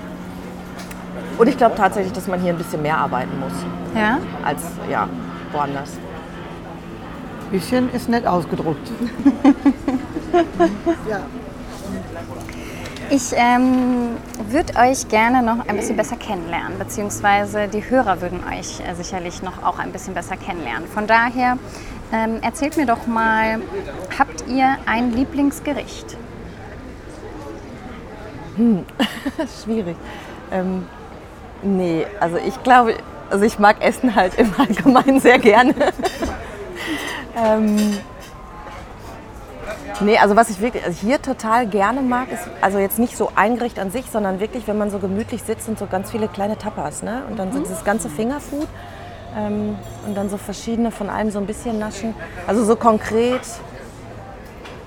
und 1.38 1.47
ich 1.47 1.58
glaube 1.58 1.75
tatsächlich, 1.75 2.13
dass 2.13 2.27
man 2.27 2.39
hier 2.39 2.53
ein 2.53 2.58
bisschen 2.58 2.82
mehr 2.82 2.97
arbeiten 2.97 3.39
muss. 3.39 3.53
Ja? 3.95 4.19
Als 4.43 4.62
ja, 4.89 5.08
woanders. 5.51 5.91
Bisschen 7.51 7.91
ist 7.93 8.10
nett 8.10 8.25
ausgedruckt. 8.25 8.91
ja. 11.10 11.19
Ich 13.10 13.32
ähm, 13.36 14.17
würde 14.49 14.73
euch 14.79 15.08
gerne 15.08 15.43
noch 15.43 15.67
ein 15.67 15.75
bisschen 15.75 15.97
besser 15.97 16.15
kennenlernen, 16.15 16.79
beziehungsweise 16.79 17.67
die 17.67 17.88
Hörer 17.88 18.21
würden 18.21 18.39
euch 18.47 18.79
äh, 18.79 18.95
sicherlich 18.95 19.43
noch 19.43 19.62
auch 19.62 19.77
ein 19.77 19.91
bisschen 19.91 20.15
besser 20.15 20.36
kennenlernen. 20.36 20.88
Von 20.88 21.06
daher 21.06 21.58
ähm, 22.13 22.39
erzählt 22.41 22.78
mir 22.78 22.86
doch 22.86 23.08
mal, 23.08 23.60
habt 24.17 24.45
ihr 24.47 24.78
ein 24.86 25.12
Lieblingsgericht? 25.12 26.15
Hm. 28.56 28.86
Schwierig. 29.63 29.97
Ähm, 30.52 30.86
nee, 31.63 32.06
also 32.19 32.38
ich 32.38 32.62
glaube, 32.62 32.95
also 33.32 33.43
ich 33.43 33.58
mag 33.58 33.82
Essen 33.82 34.13
halt 34.13 34.36
im 34.36 34.54
Allgemeinen 34.56 35.19
sehr 35.19 35.39
gerne. 35.39 35.73
ähm, 37.36 37.97
nee, 40.02 40.17
also 40.19 40.36
was 40.36 40.52
ich 40.52 40.62
wirklich 40.62 40.86
also 40.86 41.02
hier 41.02 41.19
total 41.19 41.65
gerne 41.65 42.02
mag, 42.02 42.32
ist 42.32 42.47
also 42.62 42.78
jetzt 42.78 42.99
nicht 42.99 43.17
so 43.17 43.32
ein 43.34 43.58
Gericht 43.58 43.80
an 43.80 43.89
sich, 43.89 44.06
sondern 44.12 44.39
wirklich, 44.39 44.67
wenn 44.67 44.78
man 44.78 44.91
so 44.91 44.99
gemütlich 44.99 45.41
sitzt 45.41 45.67
und 45.67 45.80
so 45.80 45.88
ganz 45.88 46.12
viele 46.12 46.28
kleine 46.28 46.60
Tapas, 46.60 47.02
ne? 47.02 47.23
Und 47.28 47.39
dann 47.39 47.49
mhm. 47.49 47.54
so 47.54 47.60
dieses 47.62 47.84
ganze 47.84 48.08
Fingerfood 48.08 48.67
ähm, 49.38 49.76
und 50.06 50.15
dann 50.15 50.30
so 50.30 50.38
verschiedene 50.38 50.91
von 50.91 51.10
allem 51.10 51.32
so 51.32 51.39
ein 51.39 51.46
bisschen 51.46 51.80
naschen. 51.80 52.13
Also 52.48 52.63
so 52.63 52.76
konkret, 52.76 53.41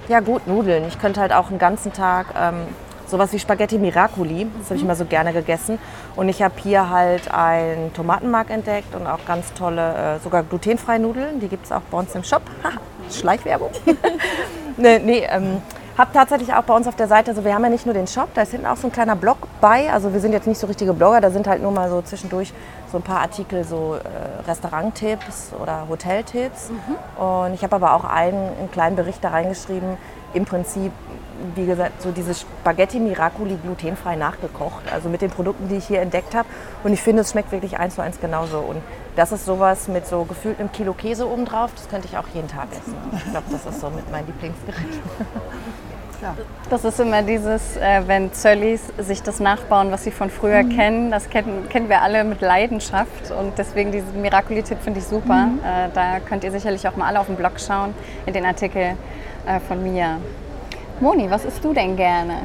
ja 0.09 0.21
gut, 0.21 0.47
Nudeln. 0.47 0.87
Ich 0.89 0.99
könnte 0.99 1.21
halt 1.21 1.33
auch 1.33 1.51
einen 1.51 1.59
ganzen 1.59 1.93
Tag 1.93 2.27
ähm, 2.39 2.67
sowas 3.07 3.33
wie 3.33 3.39
Spaghetti 3.39 3.79
Miracoli, 3.79 4.47
das 4.59 4.67
habe 4.67 4.77
ich 4.77 4.83
immer 4.83 4.97
so 4.97 5.05
gerne 5.05 5.33
gegessen. 5.33 5.79
Und 6.17 6.29
ich 6.29 6.43
habe 6.43 6.55
hier 6.63 6.91
halt 6.91 7.33
einen 7.33 7.93
Tomatenmark 7.93 8.51
entdeckt 8.51 8.95
und 8.95 9.07
auch 9.07 9.25
ganz 9.27 9.53
tolle, 9.55 10.17
äh, 10.17 10.19
sogar 10.21 10.43
glutenfreie 10.43 10.99
Nudeln. 10.99 11.41
Die 11.41 11.49
gibt 11.49 11.67
es 11.67 11.73
auch 11.73 11.83
bei 11.91 11.99
uns 11.99 12.15
im 12.15 12.25
Shop. 12.25 12.43
Schleichwerbung. 13.11 13.71
nee, 14.77 14.99
nee 14.99 15.27
ähm, 15.31 15.63
habe 15.97 16.11
tatsächlich 16.13 16.53
auch 16.53 16.63
bei 16.63 16.75
uns 16.75 16.87
auf 16.87 16.97
der 16.97 17.09
Seite, 17.09 17.31
also 17.31 17.45
wir 17.45 17.55
haben 17.55 17.63
ja 17.65 17.71
nicht 17.71 17.87
nur 17.87 17.95
den 17.95 18.07
Shop, 18.07 18.29
da 18.35 18.43
ist 18.43 18.51
hinten 18.51 18.67
auch 18.67 18.77
so 18.77 18.89
ein 18.89 18.93
kleiner 18.93 19.17
Blog 19.17 19.39
bei. 19.61 19.91
Also 19.91 20.13
wir 20.13 20.21
sind 20.21 20.33
jetzt 20.33 20.47
nicht 20.47 20.59
so 20.59 20.67
richtige 20.67 20.93
Blogger, 20.93 21.21
da 21.21 21.31
sind 21.31 21.47
halt 21.47 21.63
nur 21.63 21.71
mal 21.73 21.89
so 21.89 22.03
zwischendurch 22.03 22.53
so 22.91 22.99
ein 22.99 23.03
paar 23.03 23.21
Artikel, 23.21 23.65
so 23.65 23.97
äh, 23.97 24.49
Restauranttipps 24.49 25.53
oder 25.61 25.87
Hoteltipps. 25.89 26.71
Mhm. 26.71 27.23
Und 27.23 27.55
ich 27.55 27.63
habe 27.63 27.77
aber 27.77 27.95
auch 27.95 28.05
einen, 28.05 28.59
einen 28.59 28.71
kleinen 28.71 28.97
Bericht 28.97 29.23
da 29.23 29.31
reingeschrieben, 29.31 29.97
im 30.35 30.45
Prinzip, 30.45 30.93
wie 31.55 31.67
gesagt, 31.67 32.03
so 32.03 32.11
dieses 32.11 32.43
Spaghetti 32.43 33.01
Miracoli 33.01 33.57
glutenfrei 33.57 34.17
nachgekocht. 34.17 34.93
Also 34.93 35.09
mit 35.09 35.23
den 35.23 35.31
Produkten, 35.31 35.69
die 35.69 35.77
ich 35.77 35.87
hier 35.87 36.01
entdeckt 36.01 36.35
habe. 36.35 36.49
Und 36.85 36.93
ich 36.93 37.01
finde, 37.01 37.23
es 37.23 37.31
schmeckt 37.31 37.53
wirklich 37.53 37.79
eins 37.79 37.95
zu 37.95 38.03
eins 38.03 38.21
genauso. 38.21 38.59
Und 38.59 38.83
das 39.17 39.33
ist 39.33 39.47
sowas 39.47 39.89
mit 39.89 40.07
so 40.07 40.25
gefühlt 40.25 40.61
einem 40.61 40.73
Kilo 40.73 40.93
Käse 40.93 41.27
obendrauf. 41.27 41.73
Das 41.75 41.89
könnte 41.89 42.07
ich 42.07 42.19
auch 42.19 42.29
jeden 42.35 42.49
Tag 42.49 42.69
essen. 42.73 42.95
Ich 43.17 43.31
glaube, 43.31 43.47
das 43.51 43.65
ist 43.65 43.81
so 43.81 43.89
mit 43.91 44.11
mein 44.11 44.27
Lieblingsgericht. 44.27 45.01
Ja. 46.23 46.35
Das 46.71 46.85
ist 46.85 46.99
immer 46.99 47.23
dieses, 47.23 47.77
äh, 47.77 48.03
wenn 48.07 48.33
Zöllis 48.33 48.83
sich 48.99 49.23
das 49.23 49.41
nachbauen, 49.41 49.91
was 49.91 50.05
sie 50.05 50.11
von 50.11 50.31
früher 50.31 50.63
mhm. 50.63 50.77
kennen. 50.77 51.11
Das 51.11 51.29
kennen, 51.29 51.69
kennen 51.69 51.89
wir 51.89 52.03
alle 52.03 52.25
mit 52.25 52.41
Leidenschaft 52.41 53.31
und 53.39 53.59
deswegen 53.59 53.93
diesen 53.93 54.21
Miracoli-Tipp 54.23 54.79
finde 54.83 55.01
ich 55.01 55.07
super. 55.07 55.47
Mhm. 55.47 55.59
Äh, 55.59 55.89
da 55.93 56.21
könnt 56.21 56.45
ihr 56.45 56.51
sicherlich 56.51 56.87
auch 56.89 56.97
mal 56.97 57.07
alle 57.07 57.21
auf 57.21 57.27
den 57.27 57.37
Blog 57.37 57.53
schauen, 57.59 57.95
in 58.25 58.33
den 58.33 58.45
Artikel 58.45 58.97
äh, 59.47 59.61
von 59.69 59.83
mir. 59.83 60.19
Moni, 61.01 61.31
was 61.31 61.45
isst 61.45 61.63
du 61.63 61.75
denn 61.75 61.97
gerne? 61.97 62.39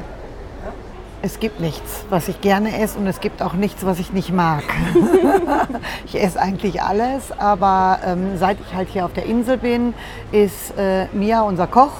Es 1.24 1.38
gibt 1.38 1.60
nichts, 1.60 2.04
was 2.10 2.26
ich 2.26 2.40
gerne 2.40 2.76
esse 2.80 2.98
und 2.98 3.06
es 3.06 3.20
gibt 3.20 3.42
auch 3.42 3.52
nichts, 3.52 3.86
was 3.86 4.00
ich 4.00 4.12
nicht 4.12 4.32
mag. 4.32 4.64
ich 6.04 6.20
esse 6.20 6.40
eigentlich 6.40 6.82
alles, 6.82 7.30
aber 7.38 8.00
ähm, 8.04 8.36
seit 8.36 8.58
ich 8.60 8.74
halt 8.74 8.88
hier 8.88 9.04
auf 9.04 9.12
der 9.12 9.26
Insel 9.26 9.56
bin, 9.56 9.94
ist 10.32 10.76
äh, 10.76 11.06
Mia 11.12 11.42
unser 11.42 11.68
Koch 11.68 11.92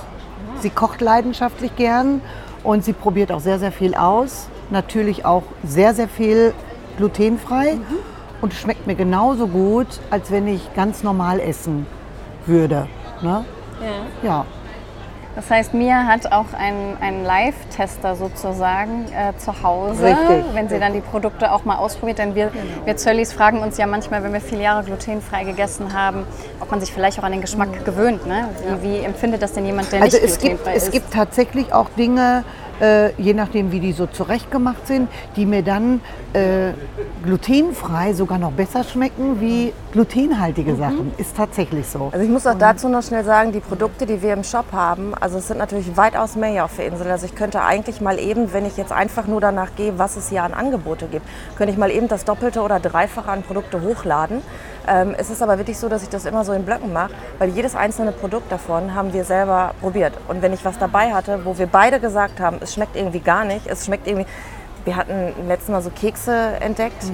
Sie 0.62 0.70
kocht 0.70 1.00
leidenschaftlich 1.00 1.74
gern 1.74 2.20
und 2.62 2.84
sie 2.84 2.92
probiert 2.92 3.32
auch 3.32 3.40
sehr, 3.40 3.58
sehr 3.58 3.72
viel 3.72 3.96
aus. 3.96 4.46
Natürlich 4.70 5.24
auch 5.24 5.42
sehr, 5.64 5.92
sehr 5.92 6.08
viel 6.08 6.54
glutenfrei. 6.96 7.74
Mhm. 7.74 7.98
Und 8.40 8.54
schmeckt 8.54 8.86
mir 8.86 8.94
genauso 8.94 9.46
gut, 9.46 9.86
als 10.10 10.30
wenn 10.30 10.48
ich 10.48 10.72
ganz 10.74 11.02
normal 11.02 11.40
essen 11.40 11.86
würde. 12.46 12.88
Ne? 13.22 13.44
Ja. 14.22 14.28
ja. 14.28 14.46
Das 15.34 15.50
heißt, 15.50 15.72
Mia 15.72 16.04
hat 16.04 16.30
auch 16.30 16.52
einen, 16.52 16.98
einen 17.00 17.24
Live-Tester 17.24 18.16
sozusagen 18.16 19.06
äh, 19.06 19.36
zu 19.38 19.62
Hause, 19.62 20.04
Richtig. 20.04 20.44
wenn 20.52 20.68
sie 20.68 20.78
dann 20.78 20.92
die 20.92 21.00
Produkte 21.00 21.52
auch 21.52 21.64
mal 21.64 21.76
ausprobiert. 21.76 22.18
Denn 22.18 22.34
wir, 22.34 22.48
genau. 22.48 22.64
wir 22.84 22.96
Zöllis 22.98 23.32
fragen 23.32 23.60
uns 23.60 23.78
ja 23.78 23.86
manchmal, 23.86 24.22
wenn 24.22 24.32
wir 24.34 24.42
viele 24.42 24.62
Jahre 24.62 24.84
glutenfrei 24.84 25.44
gegessen 25.44 25.94
haben, 25.94 26.26
ob 26.60 26.70
man 26.70 26.80
sich 26.80 26.92
vielleicht 26.92 27.18
auch 27.18 27.24
an 27.24 27.32
den 27.32 27.40
Geschmack 27.40 27.70
mhm. 27.70 27.84
gewöhnt. 27.84 28.26
Ne? 28.26 28.48
Wie, 28.80 28.90
wie, 28.90 28.98
empfindet 28.98 29.40
das 29.40 29.52
denn 29.52 29.64
jemand, 29.64 29.90
der 29.90 30.02
also 30.02 30.18
nicht 30.18 30.26
es 30.26 30.38
glutenfrei 30.38 30.72
gibt, 30.72 30.76
ist? 30.76 30.86
Es 30.88 30.90
gibt 30.90 31.12
tatsächlich 31.14 31.72
auch 31.72 31.88
Dinge, 31.96 32.44
äh, 32.82 33.12
je 33.16 33.32
nachdem 33.32 33.72
wie 33.72 33.80
die 33.80 33.92
so 33.92 34.06
zurechtgemacht 34.06 34.86
sind, 34.86 35.08
die 35.36 35.46
mir 35.46 35.62
dann 35.62 36.00
äh, 36.32 36.72
glutenfrei 37.22 38.12
sogar 38.12 38.38
noch 38.38 38.52
besser 38.52 38.84
schmecken 38.84 39.40
wie 39.40 39.72
glutenhaltige 39.92 40.74
Sachen. 40.76 41.12
Ist 41.16 41.36
tatsächlich 41.36 41.86
so. 41.86 42.10
Also 42.12 42.24
ich 42.24 42.30
muss 42.30 42.46
auch 42.46 42.58
dazu 42.58 42.88
noch 42.88 43.02
schnell 43.02 43.24
sagen, 43.24 43.52
die 43.52 43.60
Produkte, 43.60 44.04
die 44.04 44.20
wir 44.20 44.32
im 44.32 44.42
Shop 44.42 44.72
haben, 44.72 45.14
also 45.14 45.38
es 45.38 45.48
sind 45.48 45.58
natürlich 45.58 45.96
weitaus 45.96 46.34
mehr 46.34 46.64
auf 46.64 46.76
der 46.76 46.86
Insel. 46.86 47.10
Also 47.10 47.26
ich 47.26 47.34
könnte 47.34 47.62
eigentlich 47.62 48.00
mal 48.00 48.18
eben, 48.18 48.52
wenn 48.52 48.66
ich 48.66 48.76
jetzt 48.76 48.92
einfach 48.92 49.26
nur 49.26 49.40
danach 49.40 49.76
gehe, 49.76 49.98
was 49.98 50.16
es 50.16 50.28
hier 50.28 50.42
an 50.42 50.52
Angebote 50.52 51.06
gibt, 51.06 51.26
könnte 51.56 51.72
ich 51.72 51.78
mal 51.78 51.90
eben 51.90 52.08
das 52.08 52.24
Doppelte 52.24 52.62
oder 52.62 52.80
Dreifache 52.80 53.30
an 53.30 53.42
Produkte 53.42 53.82
hochladen. 53.82 54.42
Ähm, 54.88 55.14
es 55.16 55.30
ist 55.30 55.42
aber 55.42 55.58
wirklich 55.58 55.78
so, 55.78 55.88
dass 55.88 56.02
ich 56.02 56.08
das 56.08 56.24
immer 56.24 56.44
so 56.44 56.52
in 56.52 56.64
Blöcken 56.64 56.92
mache, 56.92 57.12
weil 57.38 57.50
jedes 57.50 57.74
einzelne 57.74 58.12
Produkt 58.12 58.50
davon 58.50 58.94
haben 58.94 59.12
wir 59.12 59.24
selber 59.24 59.74
probiert. 59.80 60.14
Und 60.28 60.42
wenn 60.42 60.52
ich 60.52 60.64
was 60.64 60.78
dabei 60.78 61.12
hatte, 61.12 61.44
wo 61.44 61.58
wir 61.58 61.66
beide 61.66 62.00
gesagt 62.00 62.40
haben, 62.40 62.58
es 62.60 62.74
schmeckt 62.74 62.96
irgendwie 62.96 63.20
gar 63.20 63.44
nicht, 63.44 63.66
es 63.66 63.86
schmeckt 63.86 64.06
irgendwie... 64.06 64.26
Wir 64.84 64.96
hatten 64.96 65.32
letztes 65.46 65.68
Mal 65.68 65.80
so 65.80 65.90
Kekse 65.90 66.32
entdeckt. 66.58 67.04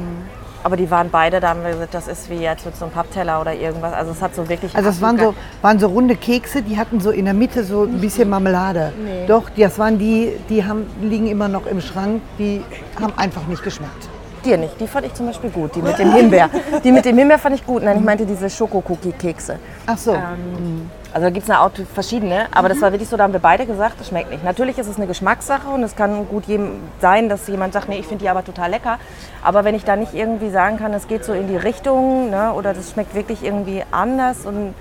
Aber 0.64 0.76
die 0.76 0.90
waren 0.90 1.10
beide, 1.10 1.38
da 1.38 1.50
haben 1.50 1.62
wir 1.62 1.70
gesagt, 1.70 1.94
das 1.94 2.08
ist 2.08 2.30
wie 2.30 2.36
jetzt 2.36 2.66
mit 2.66 2.76
so 2.76 2.86
einem 2.86 2.92
Pappteller 2.92 3.40
oder 3.40 3.54
irgendwas. 3.54 3.92
Also 3.92 4.10
es 4.10 4.20
hat 4.20 4.34
so 4.34 4.48
wirklich. 4.48 4.74
Also 4.74 4.88
es 4.88 5.00
waren 5.00 5.18
so, 5.18 5.34
waren 5.62 5.78
so 5.78 5.86
runde 5.86 6.16
Kekse, 6.16 6.62
die 6.62 6.76
hatten 6.76 7.00
so 7.00 7.10
in 7.10 7.26
der 7.26 7.34
Mitte 7.34 7.62
so 7.62 7.84
ein 7.84 8.00
bisschen 8.00 8.28
Marmelade. 8.28 8.92
Nee. 9.02 9.26
Doch, 9.26 9.50
das 9.56 9.78
waren 9.78 9.98
die, 9.98 10.32
die 10.48 10.64
haben, 10.64 10.86
liegen 11.00 11.28
immer 11.28 11.48
noch 11.48 11.66
im 11.66 11.80
Schrank, 11.80 12.22
die 12.38 12.64
haben 13.00 13.12
einfach 13.16 13.46
nicht 13.46 13.62
geschmeckt. 13.62 14.08
Dir 14.44 14.56
nicht. 14.56 14.80
Die 14.80 14.86
fand 14.86 15.06
ich 15.06 15.14
zum 15.14 15.26
Beispiel 15.26 15.50
gut. 15.50 15.74
Die 15.74 15.82
mit 15.82 15.98
dem 15.98 16.12
Himbeer. 16.12 16.48
Die 16.84 16.92
mit 16.92 17.04
dem 17.04 17.18
Himbeer 17.18 17.38
fand 17.38 17.54
ich 17.54 17.66
gut. 17.66 17.82
Nein, 17.82 17.98
ich 17.98 18.04
meinte 18.04 18.24
diese 18.24 18.48
Schoko-Cookie-Kekse. 18.48 19.58
Ach 19.86 19.98
so. 19.98 20.16
Also 21.14 21.26
da 21.26 21.30
gibt 21.30 21.48
es 21.48 21.54
verschiedene, 21.94 22.46
aber 22.52 22.68
das 22.68 22.82
war 22.82 22.92
wirklich 22.92 23.08
so, 23.08 23.16
da 23.16 23.24
haben 23.24 23.32
wir 23.32 23.40
beide 23.40 23.64
gesagt, 23.64 23.98
das 23.98 24.08
schmeckt 24.08 24.30
nicht. 24.30 24.44
Natürlich 24.44 24.76
ist 24.78 24.88
es 24.88 24.98
eine 24.98 25.06
Geschmackssache 25.06 25.68
und 25.68 25.82
es 25.82 25.96
kann 25.96 26.28
gut 26.28 26.44
jedem 26.44 26.80
sein, 27.00 27.30
dass 27.30 27.48
jemand 27.48 27.72
sagt, 27.72 27.88
nee, 27.88 27.98
ich 27.98 28.06
finde 28.06 28.24
die 28.24 28.28
aber 28.28 28.44
total 28.44 28.70
lecker. 28.70 28.98
Aber 29.42 29.64
wenn 29.64 29.74
ich 29.74 29.84
da 29.84 29.96
nicht 29.96 30.12
irgendwie 30.14 30.50
sagen 30.50 30.76
kann, 30.76 30.92
es 30.92 31.08
geht 31.08 31.24
so 31.24 31.32
in 31.32 31.48
die 31.48 31.56
Richtung 31.56 32.30
ne, 32.30 32.52
oder 32.52 32.74
das 32.74 32.92
schmeckt 32.92 33.14
wirklich 33.14 33.42
irgendwie 33.42 33.82
anders 33.90 34.44
und 34.44 34.74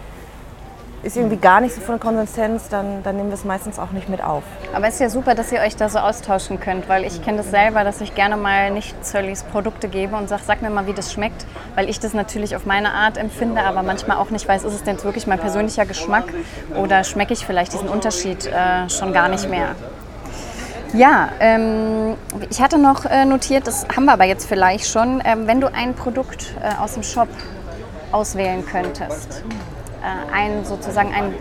ist 1.04 1.16
irgendwie 1.16 1.38
gar 1.38 1.62
nicht 1.62 1.76
so 1.76 1.82
von 1.82 2.00
Konsistenz, 2.00 2.70
dann, 2.70 3.04
dann 3.04 3.18
nehmen 3.18 3.30
wir 3.30 3.36
es 3.36 3.46
meistens 3.46 3.78
auch 3.80 3.92
nicht 3.92 4.10
mit 4.10 4.24
auf. 4.24 4.44
Aber 4.74 4.88
es 4.88 4.96
ist 4.96 5.00
ja 5.00 5.10
super, 5.10 5.36
dass 5.36 5.52
ihr 5.52 5.60
euch 5.60 5.76
da 5.76 5.90
so 5.90 6.00
austauschen 6.00 6.60
könnt, 6.60 6.90
weil 6.90 7.06
ich 7.06 7.24
kenne 7.24 7.38
das 7.38 7.52
selber, 7.52 7.84
dass 7.84 8.02
ich 8.02 8.16
gerne 8.16 8.36
mal 8.36 8.72
nicht 8.72 9.06
Zöllis 9.06 9.44
Produkte 9.44 9.88
gebe 9.88 10.16
und 10.16 10.28
sage, 10.28 10.42
sag 10.46 10.62
mir 10.62 10.70
mal, 10.70 10.88
wie 10.88 10.94
das 10.94 11.14
schmeckt, 11.14 11.46
weil 11.76 11.90
ich 11.90 12.00
das 12.00 12.14
natürlich 12.14 12.56
auf 12.56 12.66
meine 12.66 12.94
Art 12.94 13.18
empfinde, 13.18 13.62
aber 13.62 13.84
manchmal 13.84 14.18
auch 14.18 14.32
nicht 14.32 14.48
weiß, 14.48 14.64
ist 14.64 14.74
es 14.74 14.84
denn 14.84 15.02
wirklich 15.04 15.28
mein 15.28 15.40
persönlicher 15.40 15.86
Geschmack 15.86 16.26
oder 16.76 17.04
schmecke 17.04 17.34
ich 17.34 17.46
vielleicht 17.46 17.74
diesen 17.74 17.90
Unterschied 17.90 18.48
äh, 18.48 18.90
schon 18.90 19.14
gar 19.14 19.30
nicht 19.30 19.50
mehr. 19.50 19.76
Ja, 20.94 21.30
ähm, 21.40 22.16
ich 22.50 22.62
hatte 22.62 22.78
noch 22.78 23.06
äh, 23.06 23.26
notiert, 23.26 23.68
das 23.68 23.86
haben 23.96 24.06
wir 24.06 24.14
aber 24.14 24.24
jetzt 24.24 24.48
vielleicht 24.48 24.88
schon, 24.88 25.22
ähm, 25.26 25.46
wenn 25.46 25.60
du 25.60 25.68
ein 25.72 25.94
Produkt 25.94 26.54
äh, 26.62 26.82
aus 26.82 26.94
dem 26.94 27.04
Shop 27.04 27.28
auswählen 28.12 28.66
könntest, 28.66 29.44
ein 30.34 30.66
sozusagen 30.66 31.14
ein 31.14 31.34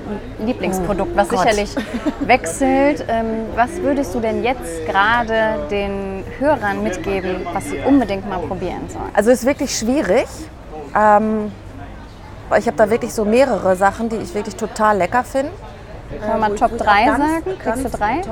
Lieblingsprodukt, 0.45 1.17
was 1.17 1.29
Gott. 1.29 1.41
sicherlich 1.41 1.75
wechselt. 2.21 3.05
Ähm, 3.09 3.47
was 3.55 3.77
würdest 3.77 4.15
du 4.15 4.21
denn 4.21 4.43
jetzt 4.43 4.87
gerade 4.87 5.67
den 5.71 6.25
Hörern 6.39 6.83
mitgeben, 6.83 7.47
was 7.53 7.65
sie 7.67 7.79
unbedingt 7.79 8.29
mal 8.29 8.39
probieren 8.39 8.89
sollen? 8.89 9.11
Also 9.15 9.31
ist 9.31 9.47
wirklich 9.47 9.77
schwierig. 9.77 10.27
Ähm, 10.95 11.53
weil 12.49 12.61
ich 12.61 12.67
habe 12.67 12.77
da 12.77 12.89
wirklich 12.89 13.13
so 13.13 13.25
mehrere 13.25 13.77
Sachen, 13.77 14.09
die 14.09 14.17
ich 14.17 14.35
wirklich 14.35 14.57
total 14.57 14.99
lecker 14.99 15.25
finde. 15.25 15.51
Können 16.21 16.33
wir 16.33 16.39
mal 16.39 16.55
Top 16.55 16.77
3 16.79 17.07
sagen? 17.07 17.59
Kriegst 17.59 17.85
du 17.85 17.89
drei? 17.89 18.23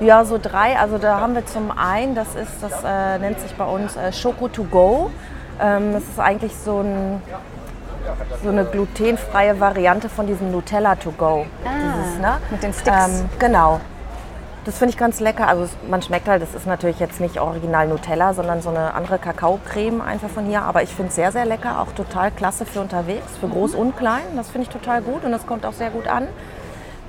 Ja, 0.00 0.24
so 0.24 0.38
drei. 0.42 0.76
Also 0.76 0.98
da 0.98 1.20
haben 1.20 1.34
wir 1.34 1.46
zum 1.46 1.70
einen, 1.70 2.16
das 2.16 2.34
ist, 2.34 2.50
das 2.60 2.72
äh, 2.84 3.18
nennt 3.18 3.38
sich 3.38 3.54
bei 3.54 3.64
uns 3.64 3.96
äh, 3.96 4.12
Schoko 4.12 4.48
to 4.48 4.64
go. 4.64 5.10
Ähm, 5.60 5.92
das 5.92 6.02
ist 6.02 6.18
eigentlich 6.18 6.52
so, 6.56 6.80
ein, 6.80 7.22
so 8.42 8.50
eine 8.50 8.64
glutenfreie 8.64 9.58
Variante 9.60 10.08
von 10.08 10.26
diesem 10.26 10.50
Nutella 10.50 10.94
to 10.96 11.12
go. 11.12 11.46
Dieses, 11.62 12.18
ne? 12.20 12.28
Ah, 12.28 12.38
mit 12.50 12.62
den 12.62 12.72
Sticks. 12.72 13.20
Ähm, 13.20 13.28
genau. 13.38 13.80
Das 14.64 14.78
finde 14.78 14.92
ich 14.92 14.98
ganz 14.98 15.20
lecker. 15.20 15.46
Also 15.46 15.68
man 15.88 16.00
schmeckt 16.00 16.26
halt, 16.26 16.40
das 16.40 16.54
ist 16.54 16.66
natürlich 16.66 16.98
jetzt 16.98 17.20
nicht 17.20 17.38
original 17.38 17.86
Nutella, 17.86 18.32
sondern 18.32 18.62
so 18.62 18.70
eine 18.70 18.94
andere 18.94 19.18
Kakaocreme 19.18 20.00
einfach 20.00 20.30
von 20.30 20.46
hier. 20.46 20.62
Aber 20.62 20.82
ich 20.82 20.88
finde 20.90 21.10
es 21.10 21.16
sehr, 21.16 21.32
sehr 21.32 21.44
lecker. 21.44 21.80
Auch 21.80 21.92
total 21.92 22.30
klasse 22.30 22.64
für 22.64 22.80
unterwegs, 22.80 23.26
für 23.38 23.48
groß 23.48 23.74
und 23.74 23.96
klein. 23.96 24.22
Das 24.36 24.48
finde 24.48 24.68
ich 24.68 24.72
total 24.72 25.02
gut 25.02 25.24
und 25.24 25.32
das 25.32 25.46
kommt 25.46 25.66
auch 25.66 25.74
sehr 25.74 25.90
gut 25.90 26.08
an. 26.08 26.28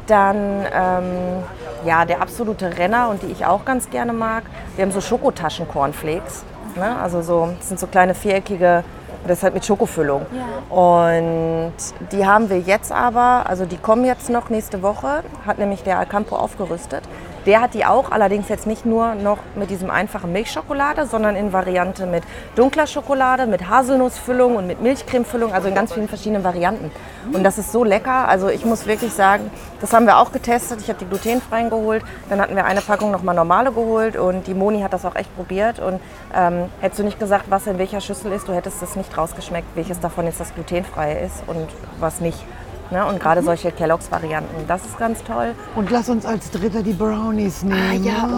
Dann 0.07 0.65
ähm, 0.71 1.43
ja, 1.85 2.05
der 2.05 2.21
absolute 2.21 2.77
Renner 2.77 3.09
und 3.09 3.23
die 3.23 3.27
ich 3.27 3.45
auch 3.45 3.63
ganz 3.63 3.89
gerne 3.89 4.11
mag. 4.11 4.43
Wir 4.75 4.83
haben 4.83 4.91
so 4.91 5.01
Schokotaschen-Cornflakes. 5.01 6.43
Ne? 6.75 6.97
Also 7.01 7.21
so, 7.21 7.53
das 7.57 7.69
sind 7.69 7.79
so 7.79 7.87
kleine 7.87 8.15
viereckige, 8.15 8.83
das 9.27 9.39
ist 9.39 9.43
halt 9.43 9.53
mit 9.53 9.65
Schokofüllung. 9.65 10.25
Und 10.69 11.73
die 12.11 12.25
haben 12.25 12.49
wir 12.49 12.59
jetzt 12.59 12.91
aber, 12.91 13.45
also 13.47 13.65
die 13.65 13.77
kommen 13.77 14.05
jetzt 14.05 14.29
noch 14.29 14.49
nächste 14.49 14.81
Woche, 14.81 15.23
hat 15.45 15.57
nämlich 15.57 15.83
der 15.83 15.99
Alcampo 15.99 16.35
aufgerüstet. 16.35 17.03
Der 17.45 17.61
hat 17.61 17.75
die 17.75 17.85
auch, 17.85 18.11
allerdings 18.11 18.49
jetzt 18.49 18.65
nicht 18.65 18.85
nur 18.85 19.13
noch 19.13 19.37
mit 19.55 19.69
diesem 19.69 19.91
einfachen 19.91 20.31
Milchschokolade, 20.31 21.05
sondern 21.05 21.35
in 21.35 21.53
Variante 21.53 22.07
mit 22.07 22.23
dunkler 22.55 22.87
Schokolade, 22.87 23.45
mit 23.45 23.69
Haselnussfüllung 23.69 24.55
und 24.55 24.65
mit 24.65 24.81
Milchcremefüllung, 24.81 25.53
also 25.53 25.67
in 25.67 25.75
ganz 25.75 25.93
vielen 25.93 26.07
verschiedenen 26.07 26.43
Varianten. 26.43 26.89
Und 27.31 27.43
das 27.43 27.59
ist 27.59 27.71
so 27.71 27.83
lecker. 27.83 28.27
Also 28.27 28.49
ich 28.49 28.65
muss 28.65 28.87
wirklich 28.87 29.13
sagen, 29.13 29.51
das 29.79 29.93
haben 29.93 30.07
wir 30.07 30.17
auch 30.17 30.31
getestet. 30.31 30.81
Ich 30.81 30.89
habe 30.89 30.97
die 30.97 31.05
glutenfreien 31.05 31.69
geholt, 31.69 32.03
dann 32.29 32.41
hatten 32.41 32.55
wir 32.55 32.65
eine 32.65 32.81
Packung 32.81 33.11
nochmal 33.11 33.35
normale 33.35 33.71
geholt 33.71 34.17
und 34.17 34.47
die 34.47 34.55
Moni 34.55 34.81
hat 34.81 34.93
das 34.93 35.05
auch 35.05 35.15
echt 35.15 35.33
probiert. 35.35 35.79
Und 35.79 35.99
ähm, 36.35 36.69
hättest 36.81 36.99
du 36.99 37.03
nicht 37.03 37.19
gesagt, 37.19 37.45
was 37.49 37.67
in 37.67 37.77
welcher 37.77 38.01
Schüssel 38.01 38.31
ist, 38.31 38.47
du 38.47 38.53
hättest 38.53 38.81
es 38.81 38.95
nicht 38.95 39.15
rausgeschmeckt, 39.15 39.67
welches 39.75 39.99
davon 39.99 40.25
jetzt 40.25 40.39
das 40.39 40.53
glutenfreie 40.55 41.19
ist 41.19 41.43
und 41.45 41.67
was 41.99 42.21
nicht. 42.21 42.43
Ne? 42.91 43.05
Und 43.05 43.19
gerade 43.19 43.41
solche 43.41 43.71
Kelloggs-Varianten, 43.71 44.67
das 44.67 44.85
ist 44.85 44.97
ganz 44.99 45.23
toll. 45.23 45.53
Und 45.75 45.89
lass 45.91 46.07
uns 46.09 46.25
als 46.25 46.51
Dritter 46.51 46.83
die 46.83 46.93
Brownies 46.93 47.63
nehmen. 47.63 48.03
ja, 48.03 48.13
oh, 48.27 48.35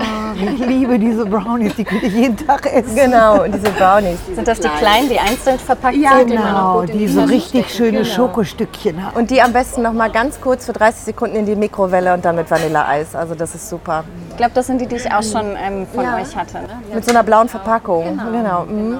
Ah, 0.00 0.34
ich 0.34 0.58
liebe 0.58 0.98
diese 0.98 1.26
Brownies, 1.26 1.74
die 1.76 1.84
könnte 1.84 2.06
ich 2.06 2.14
jeden 2.14 2.36
Tag 2.36 2.66
essen. 2.72 2.94
Genau, 2.94 3.42
und 3.42 3.52
diese 3.54 3.70
Brownies. 3.72 4.18
Sind 4.34 4.46
das 4.46 4.60
die 4.60 4.68
kleinen, 4.68 5.08
die 5.08 5.18
einzeln 5.18 5.58
verpackt 5.58 5.96
Ja, 5.96 6.18
sind? 6.18 6.30
genau, 6.30 6.82
die 6.82 7.08
so 7.08 7.22
richtig 7.24 7.74
schöne 7.74 8.04
Schokostückchen 8.04 9.04
haben. 9.04 9.16
Und 9.16 9.30
die 9.30 9.42
am 9.42 9.52
besten 9.52 9.82
noch 9.82 9.92
mal 9.92 10.10
ganz 10.10 10.40
kurz 10.40 10.66
für 10.66 10.72
30 10.72 11.04
Sekunden 11.04 11.36
in 11.36 11.46
die 11.46 11.56
Mikrowelle 11.56 12.14
und 12.14 12.24
dann 12.24 12.36
mit 12.36 12.50
Vanilleeis. 12.50 13.14
Also 13.16 13.34
das 13.34 13.54
ist 13.54 13.68
super. 13.68 14.04
Ich 14.30 14.36
glaube, 14.36 14.52
das 14.54 14.66
sind 14.68 14.80
die, 14.80 14.86
die 14.86 14.96
ich 14.96 15.10
auch 15.12 15.22
schon 15.22 15.56
ähm, 15.56 15.86
von 15.92 16.04
euch 16.04 16.36
hatte. 16.36 16.58
Ne? 16.58 16.68
Mit 16.94 17.04
so 17.04 17.10
einer 17.10 17.22
blauen 17.24 17.48
Verpackung. 17.48 18.18
Genau. 18.32 18.64
mhm. 18.64 18.98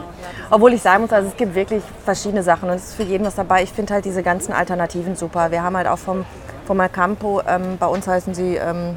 Obwohl 0.50 0.72
ich 0.72 0.82
sagen 0.82 1.02
muss, 1.02 1.12
also 1.12 1.28
es 1.28 1.36
gibt 1.36 1.54
wirklich 1.54 1.82
verschiedene 2.04 2.42
Sachen 2.42 2.70
und 2.70 2.76
es 2.76 2.88
ist 2.88 2.94
für 2.94 3.02
jeden 3.02 3.26
was 3.26 3.34
dabei. 3.34 3.62
Ich 3.62 3.72
finde 3.72 3.94
halt 3.94 4.04
diese 4.04 4.22
ganzen 4.22 4.52
Alternativen 4.52 5.14
super. 5.14 5.50
Wir 5.50 5.62
haben 5.62 5.76
halt 5.76 5.86
auch 5.86 5.98
vom, 5.98 6.24
vom 6.66 6.80
Alcampo, 6.80 7.42
ähm, 7.46 7.76
bei 7.78 7.86
uns 7.86 8.06
heißen 8.06 8.34
sie, 8.34 8.56
ähm, 8.56 8.96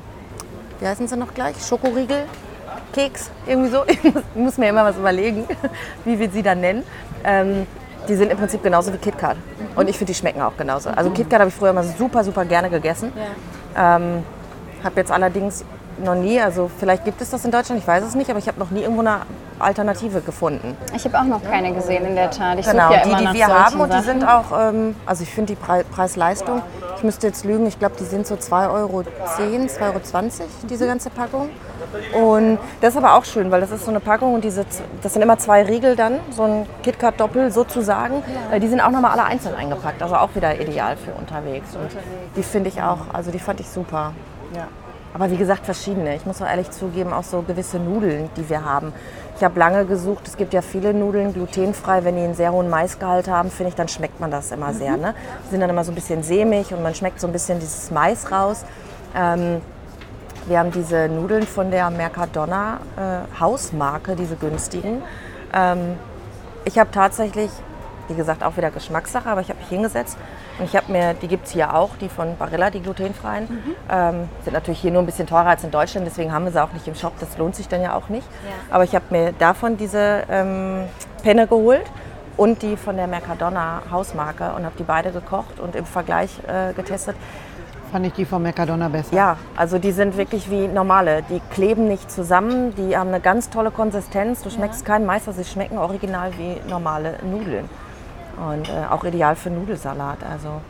wie 0.79 0.87
heißen 0.87 1.07
sie 1.07 1.17
noch 1.17 1.33
gleich? 1.33 1.55
Schokoriegel? 1.65 2.23
Keks? 2.93 3.29
Irgendwie 3.45 3.69
so. 3.69 3.83
Ich 3.87 4.03
muss, 4.03 4.23
muss 4.33 4.57
mir 4.57 4.69
immer 4.69 4.85
was 4.85 4.97
überlegen, 4.97 5.45
wie 6.05 6.19
wir 6.19 6.29
sie 6.29 6.41
dann 6.41 6.61
nennen. 6.61 6.83
Ähm, 7.23 7.67
die 8.07 8.15
sind 8.15 8.31
im 8.31 8.37
Prinzip 8.37 8.63
genauso 8.63 8.91
wie 8.93 8.97
KitKat. 8.97 9.37
Und 9.75 9.89
ich 9.89 9.97
finde, 9.97 10.13
die 10.13 10.17
schmecken 10.17 10.41
auch 10.41 10.57
genauso. 10.57 10.89
Also 10.89 11.11
KitKat 11.11 11.41
habe 11.41 11.49
ich 11.49 11.55
früher 11.55 11.69
immer 11.69 11.83
super, 11.83 12.23
super 12.23 12.45
gerne 12.45 12.69
gegessen. 12.69 13.11
Ähm, 13.77 14.23
habe 14.83 14.95
jetzt 14.95 15.11
allerdings 15.11 15.63
noch 16.03 16.15
nie, 16.15 16.39
also 16.39 16.69
vielleicht 16.79 17.05
gibt 17.05 17.21
es 17.21 17.29
das 17.29 17.45
in 17.45 17.51
Deutschland, 17.51 17.81
ich 17.81 17.87
weiß 17.87 18.03
es 18.03 18.15
nicht, 18.15 18.29
aber 18.29 18.39
ich 18.39 18.47
habe 18.47 18.59
noch 18.59 18.71
nie 18.71 18.81
irgendwo 18.81 19.01
eine 19.01 19.21
Alternative 19.59 20.21
gefunden. 20.21 20.75
Ich 20.95 21.05
habe 21.05 21.19
auch 21.19 21.23
noch 21.23 21.43
keine 21.43 21.73
gesehen 21.73 22.05
in 22.05 22.15
der 22.15 22.31
Tat. 22.31 22.59
Ich 22.59 22.65
Genau, 22.65 22.91
ja 22.91 23.03
die, 23.03 23.15
die 23.15 23.33
wir 23.33 23.47
haben 23.47 23.79
und 23.79 23.93
die 23.93 24.01
sind 24.01 24.23
auch, 24.27 24.45
ähm, 24.57 24.95
also 25.05 25.23
ich 25.23 25.29
finde 25.29 25.53
die 25.53 25.59
Pre 25.59 25.83
Preis-Leistung, 25.83 26.61
ich 26.97 27.03
müsste 27.03 27.27
jetzt 27.27 27.45
lügen, 27.45 27.65
ich 27.67 27.79
glaube, 27.79 27.95
die 27.99 28.05
sind 28.05 28.27
so 28.27 28.35
2,10 28.35 28.73
Euro, 28.73 29.03
2,20 29.37 29.81
Euro, 29.81 29.99
diese 30.69 30.87
ganze 30.87 31.09
Packung. 31.09 31.49
Und 32.13 32.59
das 32.79 32.91
ist 32.95 32.97
aber 32.97 33.15
auch 33.15 33.25
schön, 33.25 33.51
weil 33.51 33.61
das 33.61 33.71
ist 33.71 33.85
so 33.85 33.91
eine 33.91 33.99
Packung 33.99 34.33
und 34.33 34.43
diese, 34.43 34.65
das 35.01 35.13
sind 35.13 35.21
immer 35.21 35.37
zwei 35.37 35.63
Riegel 35.63 35.95
dann, 35.95 36.19
so 36.31 36.43
ein 36.43 36.65
KitKat-Doppel 36.83 37.51
sozusagen. 37.51 38.23
Äh, 38.51 38.59
Die 38.59 38.67
sind 38.67 38.81
auch 38.81 38.91
nochmal 38.91 39.11
alle 39.11 39.23
einzeln 39.23 39.55
eingepackt, 39.55 40.01
also 40.01 40.15
auch 40.15 40.33
wieder 40.35 40.59
ideal 40.59 40.95
für 40.97 41.11
unterwegs. 41.11 41.75
Und 41.75 41.89
die 42.35 42.43
finde 42.43 42.69
ich 42.69 42.81
auch, 42.81 42.99
also 43.13 43.31
die 43.31 43.39
fand 43.39 43.59
ich 43.59 43.69
super. 43.69 44.13
Ja. 44.55 44.67
Aber 45.13 45.29
wie 45.29 45.37
gesagt, 45.37 45.65
verschiedene. 45.65 46.15
Ich 46.15 46.25
muss 46.25 46.41
auch 46.41 46.47
ehrlich 46.47 46.71
zugeben, 46.71 47.11
auch 47.13 47.23
so 47.23 47.41
gewisse 47.41 47.77
Nudeln, 47.79 48.29
die 48.37 48.49
wir 48.49 48.63
haben. 48.63 48.93
Ich 49.37 49.43
habe 49.43 49.59
lange 49.59 49.85
gesucht, 49.85 50.27
es 50.27 50.37
gibt 50.37 50.53
ja 50.53 50.61
viele 50.61 50.93
Nudeln 50.93 51.33
glutenfrei. 51.33 52.03
Wenn 52.03 52.15
die 52.15 52.21
einen 52.21 52.35
sehr 52.35 52.53
hohen 52.53 52.69
Maisgehalt 52.69 53.27
haben, 53.27 53.49
finde 53.49 53.69
ich, 53.69 53.75
dann 53.75 53.87
schmeckt 53.87 54.19
man 54.19 54.31
das 54.31 54.51
immer 54.51 54.73
sehr. 54.73 54.97
Ne? 54.97 55.13
Die 55.45 55.49
sind 55.51 55.61
dann 55.61 55.69
immer 55.69 55.83
so 55.83 55.91
ein 55.91 55.95
bisschen 55.95 56.23
sämig 56.23 56.73
und 56.73 56.81
man 56.81 56.95
schmeckt 56.95 57.19
so 57.19 57.27
ein 57.27 57.33
bisschen 57.33 57.59
dieses 57.59 57.91
Mais 57.91 58.31
raus. 58.31 58.63
Ähm, 59.15 59.61
wir 60.47 60.59
haben 60.59 60.71
diese 60.71 61.07
Nudeln 61.09 61.43
von 61.43 61.71
der 61.71 61.89
Mercadona 61.89 62.79
äh, 62.97 63.39
Hausmarke, 63.39 64.15
diese 64.15 64.35
günstigen. 64.35 65.01
Ähm, 65.53 65.97
ich 66.65 66.79
habe 66.79 66.91
tatsächlich 66.91 67.51
wie 68.11 68.17
gesagt, 68.17 68.43
auch 68.43 68.57
wieder 68.57 68.71
Geschmackssache, 68.71 69.29
aber 69.29 69.41
ich 69.41 69.49
habe 69.49 69.59
mich 69.59 69.69
hingesetzt 69.69 70.17
und 70.61 70.67
ich 70.67 70.75
habe 70.75 70.91
mir, 70.91 71.15
die 71.15 71.27
gibt 71.27 71.47
es 71.47 71.53
hier 71.53 71.73
auch, 71.73 71.89
die 71.99 72.07
von 72.07 72.37
Barilla, 72.37 72.69
die 72.69 72.81
glutenfreien. 72.81 73.45
Mhm. 73.49 73.75
Ähm, 73.89 74.29
sind 74.43 74.53
natürlich 74.53 74.79
hier 74.79 74.91
nur 74.91 75.01
ein 75.01 75.07
bisschen 75.07 75.25
teurer 75.25 75.47
als 75.47 75.63
in 75.63 75.71
Deutschland, 75.71 76.05
deswegen 76.05 76.31
haben 76.31 76.45
wir 76.45 76.51
sie 76.51 76.61
auch 76.61 76.71
nicht 76.71 76.87
im 76.87 76.93
Shop, 76.93 77.13
das 77.19 77.35
lohnt 77.39 77.55
sich 77.55 77.67
dann 77.67 77.81
ja 77.81 77.95
auch 77.95 78.09
nicht. 78.09 78.27
Ja. 78.43 78.75
Aber 78.75 78.83
ich 78.83 78.93
habe 78.93 79.05
mir 79.09 79.31
davon 79.31 79.77
diese 79.77 80.23
ähm, 80.29 80.83
Penne 81.23 81.47
geholt 81.47 81.85
und 82.37 82.61
die 82.61 82.77
von 82.77 82.95
der 82.95 83.07
Mercadona 83.07 83.81
Hausmarke 83.89 84.53
und 84.55 84.63
habe 84.63 84.75
die 84.77 84.83
beide 84.83 85.11
gekocht 85.11 85.59
und 85.59 85.75
im 85.75 85.85
Vergleich 85.85 86.29
äh, 86.47 86.73
getestet 86.73 87.15
fand 87.91 88.05
ich 88.05 88.13
die 88.13 88.23
von 88.23 88.41
Mercadona 88.41 88.87
besser. 88.87 89.13
Ja, 89.13 89.37
also 89.57 89.77
die 89.77 89.91
sind 89.91 90.15
wirklich 90.15 90.49
wie 90.49 90.69
normale. 90.69 91.23
Die 91.23 91.41
kleben 91.51 91.89
nicht 91.89 92.09
zusammen, 92.09 92.73
die 92.75 92.95
haben 92.95 93.09
eine 93.09 93.19
ganz 93.19 93.49
tolle 93.49 93.69
Konsistenz. 93.69 94.43
Du 94.43 94.49
schmeckst 94.49 94.87
ja. 94.87 94.93
keinen 94.93 95.05
Meister, 95.05 95.33
sie 95.33 95.43
schmecken 95.43 95.77
original 95.77 96.31
wie 96.37 96.55
normale 96.69 97.17
Nudeln. 97.29 97.67
Und 98.49 98.69
äh, 98.69 98.85
auch 98.89 99.03
ideal 99.03 99.35
für 99.35 99.49
Nudelsalat. 99.49 100.23
Also 100.23 100.61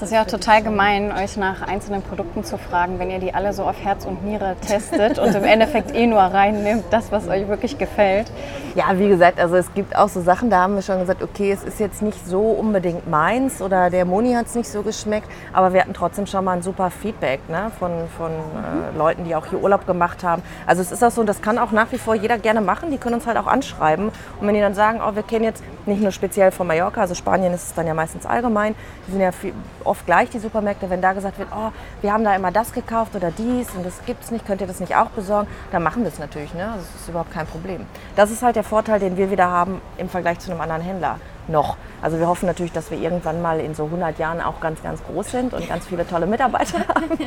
es 0.00 0.06
ist 0.06 0.12
ja 0.14 0.22
auch 0.22 0.26
total 0.26 0.62
gemein, 0.62 1.12
euch 1.12 1.36
nach 1.36 1.60
einzelnen 1.60 2.00
Produkten 2.00 2.42
zu 2.42 2.56
fragen, 2.56 2.98
wenn 2.98 3.10
ihr 3.10 3.18
die 3.18 3.34
alle 3.34 3.52
so 3.52 3.64
auf 3.64 3.76
Herz 3.84 4.06
und 4.06 4.24
Niere 4.24 4.56
testet 4.66 5.18
und 5.18 5.34
im 5.34 5.44
Endeffekt 5.44 5.94
eh 5.94 6.06
nur 6.06 6.20
reinnimmt, 6.20 6.84
das, 6.90 7.12
was 7.12 7.28
euch 7.28 7.48
wirklich 7.48 7.76
gefällt. 7.76 8.32
Ja, 8.74 8.98
wie 8.98 9.08
gesagt, 9.08 9.38
also 9.38 9.56
es 9.56 9.74
gibt 9.74 9.94
auch 9.94 10.08
so 10.08 10.22
Sachen, 10.22 10.48
da 10.48 10.62
haben 10.62 10.74
wir 10.74 10.80
schon 10.80 11.00
gesagt, 11.00 11.22
okay, 11.22 11.52
es 11.52 11.64
ist 11.64 11.80
jetzt 11.80 12.00
nicht 12.00 12.26
so 12.26 12.40
unbedingt 12.40 13.10
meins 13.10 13.60
oder 13.60 13.90
der 13.90 14.06
Moni 14.06 14.32
hat 14.32 14.46
es 14.46 14.54
nicht 14.54 14.70
so 14.70 14.80
geschmeckt, 14.80 15.28
aber 15.52 15.74
wir 15.74 15.82
hatten 15.82 15.92
trotzdem 15.92 16.24
schon 16.26 16.46
mal 16.46 16.52
ein 16.52 16.62
super 16.62 16.90
Feedback 16.90 17.40
ne, 17.50 17.70
von, 17.78 17.90
von 18.16 18.30
äh, 18.30 18.96
Leuten, 18.96 19.24
die 19.24 19.34
auch 19.34 19.46
hier 19.46 19.60
Urlaub 19.60 19.86
gemacht 19.86 20.24
haben. 20.24 20.42
Also 20.66 20.80
es 20.80 20.92
ist 20.92 21.04
auch 21.04 21.10
so, 21.10 21.24
das 21.24 21.42
kann 21.42 21.58
auch 21.58 21.72
nach 21.72 21.92
wie 21.92 21.98
vor 21.98 22.14
jeder 22.14 22.38
gerne 22.38 22.62
machen, 22.62 22.90
die 22.90 22.96
können 22.96 23.16
uns 23.16 23.26
halt 23.26 23.36
auch 23.36 23.46
anschreiben 23.46 24.06
und 24.40 24.46
wenn 24.46 24.54
die 24.54 24.60
dann 24.60 24.74
sagen, 24.74 25.00
oh, 25.06 25.14
wir 25.14 25.24
kennen 25.24 25.44
jetzt 25.44 25.62
nicht 25.84 26.00
nur 26.00 26.12
speziell 26.12 26.52
von 26.52 26.66
Mallorca, 26.66 27.02
also 27.02 27.14
Spanien 27.14 27.52
ist 27.52 27.66
es 27.66 27.74
dann 27.74 27.86
ja 27.86 27.92
meistens 27.92 28.24
allgemein, 28.24 28.74
die 29.06 29.12
sind 29.12 29.20
ja 29.20 29.32
viel, 29.32 29.52
oft 29.90 30.06
gleich, 30.06 30.30
die 30.30 30.38
Supermärkte, 30.38 30.88
wenn 30.88 31.02
da 31.02 31.12
gesagt 31.12 31.38
wird, 31.38 31.48
oh, 31.52 31.72
wir 32.00 32.12
haben 32.12 32.22
da 32.22 32.34
immer 32.36 32.52
das 32.52 32.72
gekauft 32.72 33.16
oder 33.16 33.32
dies 33.32 33.68
und 33.74 33.84
das 33.84 34.04
gibt 34.06 34.22
es 34.22 34.30
nicht, 34.30 34.46
könnt 34.46 34.60
ihr 34.60 34.68
das 34.68 34.78
nicht 34.78 34.94
auch 34.94 35.10
besorgen, 35.10 35.48
dann 35.72 35.82
machen 35.82 36.04
wir 36.04 36.08
es 36.08 36.20
natürlich. 36.20 36.54
Ne? 36.54 36.72
Das 36.76 37.02
ist 37.02 37.08
überhaupt 37.08 37.32
kein 37.32 37.46
Problem. 37.46 37.84
Das 38.14 38.30
ist 38.30 38.42
halt 38.42 38.54
der 38.54 38.62
Vorteil, 38.62 39.00
den 39.00 39.16
wir 39.16 39.32
wieder 39.32 39.50
haben 39.50 39.82
im 39.98 40.08
Vergleich 40.08 40.38
zu 40.38 40.52
einem 40.52 40.60
anderen 40.60 40.82
Händler 40.82 41.18
noch. 41.48 41.76
Also 42.02 42.18
wir 42.18 42.28
hoffen 42.28 42.46
natürlich, 42.46 42.72
dass 42.72 42.90
wir 42.90 42.98
irgendwann 42.98 43.42
mal 43.42 43.60
in 43.60 43.74
so 43.74 43.84
100 43.84 44.18
Jahren 44.18 44.40
auch 44.40 44.60
ganz, 44.60 44.82
ganz 44.82 45.02
groß 45.04 45.30
sind 45.30 45.54
und 45.54 45.68
ganz 45.68 45.86
viele 45.86 46.06
tolle 46.06 46.26
Mitarbeiter 46.26 46.78
haben. 46.88 47.18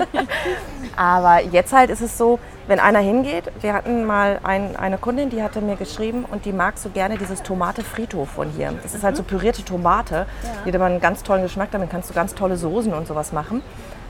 Aber 0.96 1.42
jetzt 1.42 1.74
halt 1.74 1.90
ist 1.90 2.02
es 2.02 2.18
so, 2.18 2.40
wenn 2.68 2.80
einer 2.80 3.00
hingeht, 3.00 3.52
wir 3.62 3.74
hatten 3.74 4.06
mal 4.06 4.40
ein, 4.44 4.76
eine 4.76 4.98
Kundin, 4.98 5.30
die 5.30 5.44
hatte 5.44 5.62
mir 5.62 5.76
geschrieben 5.76 6.26
und 6.30 6.46
die 6.46 6.54
mag 6.54 6.78
so 6.78 6.90
gerne 6.90 7.18
dieses 7.18 7.44
Tomate 7.44 7.84
Frito 7.84 8.26
von 8.26 8.50
hier. 8.50 8.74
Das 8.82 8.96
ist 8.96 9.04
halt 9.04 9.18
so 9.18 9.24
pürierte 9.24 9.64
Tomate, 9.64 10.16
ja. 10.16 10.50
die 10.66 10.70
hat 10.70 10.76
aber 10.76 10.86
einen 10.86 11.02
ganz 11.02 11.24
tollen 11.24 11.44
Geschmack, 11.44 11.70
damit 11.72 11.90
kannst 11.90 12.10
du 12.10 12.14
ganz 12.14 12.34
tolle 12.34 12.58
Soßen 12.58 12.94
und 12.94 13.08
sowas 13.08 13.32
machen. 13.32 13.62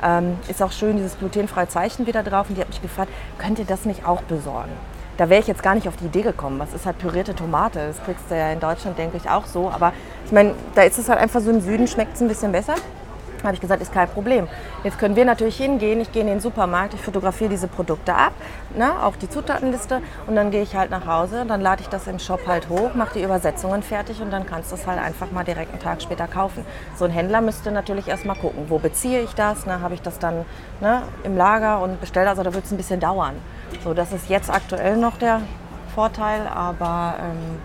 Ähm, 0.03 0.37
ist 0.47 0.61
auch 0.61 0.71
schön, 0.71 0.97
dieses 0.97 1.17
glutenfreie 1.17 1.67
Zeichen 1.67 2.05
wieder 2.05 2.23
drauf 2.23 2.49
und 2.49 2.55
die 2.55 2.61
hat 2.61 2.69
mich 2.69 2.81
gefragt, 2.81 3.11
könnt 3.37 3.59
ihr 3.59 3.65
das 3.65 3.85
nicht 3.85 4.05
auch 4.05 4.21
besorgen? 4.23 4.71
Da 5.17 5.29
wäre 5.29 5.41
ich 5.41 5.47
jetzt 5.47 5.63
gar 5.63 5.75
nicht 5.75 5.87
auf 5.87 5.95
die 5.97 6.05
Idee 6.05 6.21
gekommen. 6.21 6.59
Was 6.59 6.73
ist 6.73 6.85
halt 6.85 6.97
pürierte 6.97 7.35
Tomate? 7.35 7.87
Das 7.87 8.03
kriegst 8.03 8.25
du 8.29 8.35
ja 8.35 8.51
in 8.51 8.59
Deutschland, 8.59 8.97
denke 8.97 9.17
ich, 9.17 9.29
auch 9.29 9.45
so. 9.45 9.69
Aber 9.69 9.93
ich 10.25 10.31
meine, 10.31 10.55
da 10.75 10.83
ist 10.83 10.97
es 10.97 11.09
halt 11.09 11.19
einfach 11.19 11.41
so 11.41 11.51
im 11.51 11.61
Süden, 11.61 11.87
schmeckt 11.87 12.15
es 12.15 12.21
ein 12.21 12.27
bisschen 12.27 12.51
besser. 12.51 12.75
Habe 13.43 13.55
ich 13.55 13.61
gesagt, 13.61 13.81
ist 13.81 13.93
kein 13.93 14.07
Problem. 14.07 14.47
Jetzt 14.83 14.97
können 14.97 15.15
wir 15.15 15.25
natürlich 15.25 15.57
hingehen, 15.57 15.99
ich 15.99 16.11
gehe 16.11 16.21
in 16.21 16.27
den 16.27 16.39
Supermarkt, 16.39 16.93
ich 16.93 17.01
fotografiere 17.01 17.49
diese 17.49 17.67
Produkte 17.67 18.15
ab, 18.15 18.33
ne, 18.75 18.91
auch 19.03 19.15
die 19.17 19.29
Zutatenliste 19.29 20.01
und 20.27 20.35
dann 20.35 20.49
gehe 20.49 20.61
ich 20.61 20.75
halt 20.75 20.91
nach 20.91 21.05
Hause, 21.05 21.45
dann 21.45 21.61
lade 21.61 21.81
ich 21.81 21.89
das 21.89 22.07
im 22.07 22.19
Shop 22.19 22.47
halt 22.47 22.69
hoch, 22.69 22.93
mache 22.93 23.15
die 23.15 23.23
Übersetzungen 23.23 23.83
fertig 23.83 24.21
und 24.21 24.31
dann 24.31 24.45
kannst 24.45 24.71
du 24.71 24.75
es 24.75 24.87
halt 24.87 24.99
einfach 24.99 25.31
mal 25.31 25.43
direkt 25.43 25.71
einen 25.71 25.81
Tag 25.81 26.01
später 26.01 26.27
kaufen. 26.27 26.65
So 26.95 27.05
ein 27.05 27.11
Händler 27.11 27.41
müsste 27.41 27.71
natürlich 27.71 28.07
erstmal 28.07 28.37
gucken, 28.37 28.65
wo 28.69 28.79
beziehe 28.79 29.21
ich 29.21 29.33
das, 29.35 29.65
ne, 29.65 29.81
habe 29.81 29.93
ich 29.93 30.01
das 30.01 30.19
dann 30.19 30.45
ne, 30.79 31.03
im 31.23 31.35
Lager 31.35 31.81
und 31.81 31.99
bestelle 31.99 32.25
das, 32.25 32.39
also 32.39 32.49
da 32.49 32.55
wird 32.55 32.65
es 32.65 32.71
ein 32.71 32.77
bisschen 32.77 32.99
dauern. 32.99 33.33
So, 33.83 33.93
das 33.93 34.13
ist 34.13 34.29
jetzt 34.29 34.49
aktuell 34.49 34.97
noch 34.97 35.17
der 35.17 35.41
Vorteil, 35.93 36.47
aber 36.47 37.15
ähm, 37.19 37.59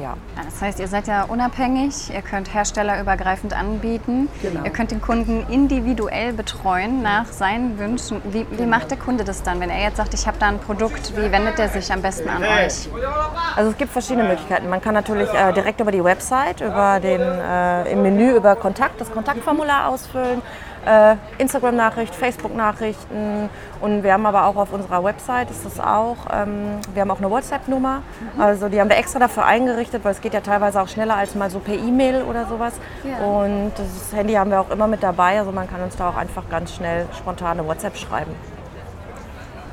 ja. 0.00 0.16
Das 0.36 0.60
heißt, 0.60 0.80
ihr 0.80 0.88
seid 0.88 1.06
ja 1.06 1.24
unabhängig, 1.24 2.10
ihr 2.12 2.22
könnt 2.22 2.52
herstellerübergreifend 2.52 3.54
anbieten, 3.54 4.28
genau. 4.42 4.64
ihr 4.64 4.70
könnt 4.70 4.90
den 4.90 5.00
Kunden 5.00 5.46
individuell 5.50 6.32
betreuen 6.32 7.02
nach 7.02 7.26
seinen 7.26 7.78
Wünschen. 7.78 8.20
Wie, 8.24 8.46
wie 8.50 8.66
macht 8.66 8.90
der 8.90 8.98
Kunde 8.98 9.24
das 9.24 9.42
dann, 9.42 9.60
wenn 9.60 9.70
er 9.70 9.82
jetzt 9.82 9.96
sagt, 9.96 10.14
ich 10.14 10.26
habe 10.26 10.38
da 10.38 10.46
ein 10.46 10.58
Produkt, 10.58 11.16
wie 11.16 11.30
wendet 11.32 11.58
er 11.58 11.68
sich 11.68 11.92
am 11.92 12.02
besten 12.02 12.28
an 12.28 12.42
euch? 12.42 12.88
Also 13.56 13.70
es 13.70 13.76
gibt 13.76 13.92
verschiedene 13.92 14.28
Möglichkeiten. 14.28 14.68
Man 14.68 14.80
kann 14.80 14.94
natürlich 14.94 15.32
äh, 15.32 15.52
direkt 15.52 15.80
über 15.80 15.92
die 15.92 16.04
Website, 16.04 16.60
über 16.60 17.00
den, 17.00 17.20
äh, 17.20 17.90
im 17.92 18.02
Menü 18.02 18.36
über 18.36 18.56
Kontakt, 18.56 19.00
das 19.00 19.10
Kontaktformular 19.10 19.88
ausfüllen 19.88 20.42
äh, 20.86 21.16
Instagram-Nachricht, 21.38 22.14
Facebook-Nachrichten 22.14 23.48
und 23.80 24.02
wir 24.02 24.12
haben 24.12 24.24
aber 24.26 24.46
auch 24.46 24.56
auf 24.56 24.72
unserer 24.72 25.04
Website 25.04 25.50
ist 25.50 25.64
das 25.64 25.80
auch, 25.80 26.16
ähm, 26.32 26.78
wir 26.94 27.02
haben 27.02 27.10
auch 27.10 27.18
eine 27.18 27.30
WhatsApp-Nummer, 27.30 28.02
mhm. 28.34 28.40
also 28.40 28.68
die 28.68 28.80
haben 28.80 28.88
wir 28.88 28.96
extra 28.96 29.18
dafür 29.18 29.44
eingerichtet, 29.44 30.04
weil 30.04 30.12
es 30.12 30.20
geht 30.20 30.34
ja 30.34 30.40
teilweise 30.40 30.80
auch 30.80 30.88
schneller 30.88 31.16
als 31.16 31.34
mal 31.34 31.50
so 31.50 31.58
per 31.58 31.74
E-Mail 31.74 32.22
oder 32.22 32.46
sowas 32.46 32.74
ja. 33.04 33.24
und 33.26 33.72
das 33.76 34.16
Handy 34.16 34.34
haben 34.34 34.50
wir 34.50 34.60
auch 34.60 34.70
immer 34.70 34.86
mit 34.86 35.02
dabei, 35.02 35.38
also 35.38 35.52
man 35.52 35.68
kann 35.68 35.82
uns 35.82 35.96
da 35.96 36.08
auch 36.08 36.16
einfach 36.16 36.48
ganz 36.48 36.74
schnell 36.74 37.06
spontane 37.18 37.66
WhatsApp 37.66 37.96
schreiben. 37.96 38.32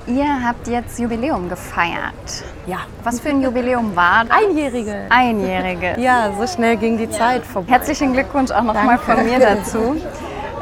Ihr 0.05 0.27
habt 0.45 0.67
jetzt 0.67 0.99
Jubiläum 0.99 1.47
gefeiert. 1.47 2.43
Ja. 2.65 2.79
Was 3.03 3.21
für 3.21 3.29
ein 3.29 3.41
Jubiläum 3.41 3.95
war 3.95 4.25
das? 4.25 4.37
Einjährige. 4.37 5.05
Einjährige. 5.09 5.95
Ja, 5.97 6.29
so 6.37 6.45
schnell 6.45 6.75
ging 6.75 6.97
die 6.97 7.05
ja. 7.05 7.11
Zeit 7.11 7.45
vorbei. 7.45 7.71
Herzlichen 7.71 8.11
Glückwunsch 8.11 8.51
auch 8.51 8.63
nochmal 8.63 8.97
von 8.97 9.23
mir 9.23 9.39
dazu. 9.39 9.95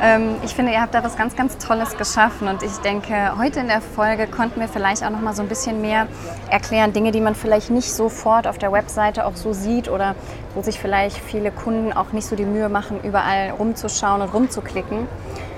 Ähm, 0.04 0.38
ich 0.44 0.56
finde, 0.56 0.72
ihr 0.72 0.82
habt 0.82 0.96
da 0.96 1.04
was 1.04 1.16
ganz, 1.16 1.36
ganz 1.36 1.60
Tolles 1.60 1.96
geschaffen 1.96 2.48
und 2.48 2.64
ich 2.64 2.76
denke, 2.78 3.38
heute 3.38 3.60
in 3.60 3.68
der 3.68 3.82
Folge 3.82 4.26
konnten 4.26 4.60
wir 4.60 4.68
vielleicht 4.68 5.04
auch 5.04 5.12
noch 5.12 5.22
mal 5.22 5.36
so 5.36 5.44
ein 5.44 5.48
bisschen 5.48 5.80
mehr 5.80 6.08
erklären, 6.50 6.92
Dinge, 6.92 7.12
die 7.12 7.22
man 7.22 7.36
vielleicht 7.36 7.70
nicht 7.70 7.94
sofort 7.94 8.48
auf 8.48 8.58
der 8.58 8.72
Webseite 8.72 9.28
auch 9.28 9.36
so 9.36 9.54
sieht 9.54 9.90
oder 9.90 10.16
wo 10.56 10.64
sich 10.64 10.80
vielleicht 10.80 11.18
viele 11.18 11.52
Kunden 11.52 11.94
auch 11.94 12.14
nicht 12.14 12.26
so 12.26 12.36
die 12.36 12.46
Mühe 12.46 12.68
machen, 12.68 13.00
überall 13.04 13.52
rumzuschauen 13.52 14.24
und 14.24 14.34
rumzuklicken. 14.34 15.08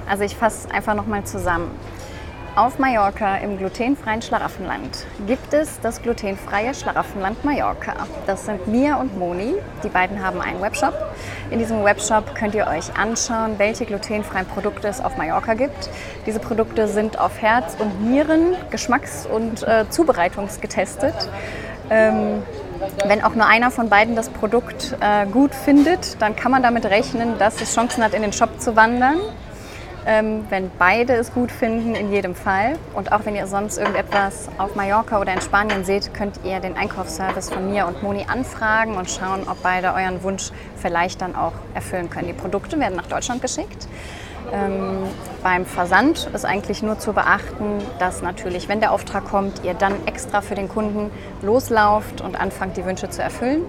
Also 0.10 0.26
ich 0.26 0.36
fasse 0.36 0.70
einfach 0.72 0.94
noch 0.94 1.08
mal 1.08 1.24
zusammen. 1.24 1.72
Auf 2.56 2.78
Mallorca 2.78 3.38
im 3.38 3.58
glutenfreien 3.58 4.22
Schlaraffenland 4.22 5.08
gibt 5.26 5.56
es 5.56 5.80
das 5.82 6.04
glutenfreie 6.04 6.76
Schlaraffenland 6.76 7.44
Mallorca. 7.44 7.94
Das 8.28 8.46
sind 8.46 8.68
Mia 8.68 8.98
und 8.98 9.18
Moni. 9.18 9.56
Die 9.84 9.90
beiden 9.90 10.24
haben 10.24 10.40
einen 10.40 10.62
Webshop. 10.62 10.94
In 11.50 11.58
diesem 11.58 11.84
Webshop 11.84 12.36
könnt 12.36 12.54
ihr 12.54 12.68
euch 12.68 12.96
anschauen, 12.96 13.58
welche 13.58 13.86
glutenfreien 13.86 14.46
Produkte 14.46 14.88
es 14.88 15.02
auf 15.02 15.18
Mallorca 15.18 15.56
gibt. 15.56 15.90
Diese 16.28 16.38
Produkte 16.38 16.88
sind 16.88 17.20
auf 17.20 17.42
Herz 17.42 17.76
und 17.80 18.08
Nieren 18.08 18.56
geschmacks- 18.70 19.26
und 19.26 19.64
äh, 19.64 19.90
zubereitungsgetestet. 19.90 21.16
Ähm, 21.90 22.44
wenn 23.08 23.24
auch 23.24 23.34
nur 23.34 23.48
einer 23.48 23.72
von 23.72 23.90
beiden 23.90 24.16
das 24.16 24.30
Produkt 24.30 24.96
äh, 25.00 25.26
gut 25.26 25.56
findet, 25.56 26.22
dann 26.22 26.36
kann 26.36 26.52
man 26.52 26.62
damit 26.62 26.86
rechnen, 26.86 27.40
dass 27.40 27.60
es 27.62 27.74
Chancen 27.74 28.04
hat, 28.04 28.14
in 28.14 28.22
den 28.22 28.32
Shop 28.32 28.62
zu 28.62 28.76
wandern 28.76 29.18
ähm, 30.06 30.46
wenn 30.50 30.72
beide 30.78 31.14
es 31.14 31.34
gut 31.34 31.52
finden, 31.52 31.96
in 31.96 32.12
jedem 32.12 32.36
Fall. 32.36 32.78
Und 32.94 33.12
auch 33.12 33.26
wenn 33.26 33.36
ihr 33.36 33.48
sonst 33.48 33.78
irgendetwas 33.78 34.50
auf 34.58 34.76
Mallorca 34.76 35.20
oder 35.20 35.34
in 35.34 35.42
Spanien 35.42 35.86
seht, 35.86 36.14
könnt 36.14 36.40
ihr 36.44 36.60
den 36.60 36.76
Einkaufsservice 36.76 37.50
von 37.50 37.72
mir 37.72 37.88
und 37.88 38.04
Moni 38.04 38.26
anfragen 38.28 38.96
und 38.96 39.10
schauen, 39.10 39.48
ob 39.48 39.62
beide 39.64 39.94
euren 39.94 40.24
Wunsch 40.24 40.52
vielleicht 40.78 41.22
dann 41.22 41.36
auch 41.36 41.54
erfüllen 41.74 42.10
können. 42.10 42.28
Die 42.28 42.34
Produkte 42.34 42.80
werden 42.80 42.96
nach 42.96 43.08
Deutschland 43.08 43.42
geschickt. 43.42 43.88
Ähm, 44.52 45.04
beim 45.42 45.66
Versand 45.66 46.30
ist 46.34 46.46
eigentlich 46.46 46.84
nur 46.84 47.00
zu 47.00 47.14
beachten, 47.14 47.80
dass 48.00 48.22
natürlich, 48.22 48.70
wenn 48.70 48.80
der 48.80 48.92
Auftrag 48.92 49.26
kommt, 49.26 49.64
ihr 49.64 49.74
dann 49.74 49.94
extra 50.06 50.42
für 50.42 50.56
den 50.56 50.70
Kunden 50.70 51.12
loslauft 51.42 52.22
und 52.22 52.40
anfangt, 52.40 52.78
die 52.78 52.86
Wünsche 52.86 53.10
zu 53.10 53.22
erfüllen. 53.22 53.64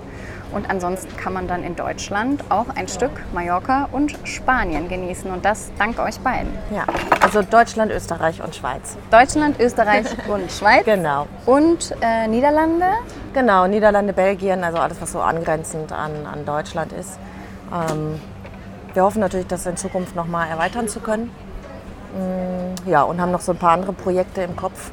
Und 0.52 0.70
ansonsten 0.70 1.16
kann 1.16 1.32
man 1.32 1.48
dann 1.48 1.64
in 1.64 1.74
Deutschland 1.74 2.44
auch 2.48 2.66
ein 2.76 2.87
Stück 2.87 3.10
Mallorca 3.32 3.88
und 3.90 4.16
Spanien 4.22 4.88
genießen. 4.88 5.30
Und 5.32 5.44
das 5.44 5.72
dank 5.78 5.98
euch 5.98 6.20
beiden. 6.20 6.52
Ja, 6.72 6.84
also 7.20 7.42
Deutschland, 7.42 7.90
Österreich 7.90 8.40
und 8.40 8.54
Schweiz. 8.54 8.96
Deutschland, 9.10 9.58
Österreich 9.58 10.06
und 10.28 10.52
Schweiz. 10.52 10.84
Genau. 10.84 11.26
Und 11.44 11.92
äh, 12.00 12.28
Niederlande? 12.28 12.87
Genau, 13.32 13.66
Niederlande, 13.66 14.12
Belgien, 14.12 14.62
also 14.62 14.78
alles, 14.78 15.00
was 15.00 15.10
so 15.10 15.20
angrenzend 15.20 15.90
an, 15.90 16.24
an 16.32 16.44
Deutschland 16.44 16.92
ist. 16.92 17.18
Ähm, 17.72 18.20
wir 18.94 19.02
hoffen 19.02 19.20
natürlich, 19.20 19.46
das 19.46 19.66
in 19.66 19.76
Zukunft 19.76 20.16
noch 20.16 20.26
mal 20.26 20.46
erweitern 20.46 20.88
zu 20.88 21.00
können. 21.00 21.30
Mm, 22.14 22.88
ja, 22.88 23.02
und 23.02 23.20
haben 23.20 23.33
noch 23.33 23.40
so 23.40 23.52
ein 23.52 23.59
paar 23.59 23.72
andere 23.72 23.92
Projekte 23.92 24.42
im 24.42 24.57
Kopf. 24.57 24.90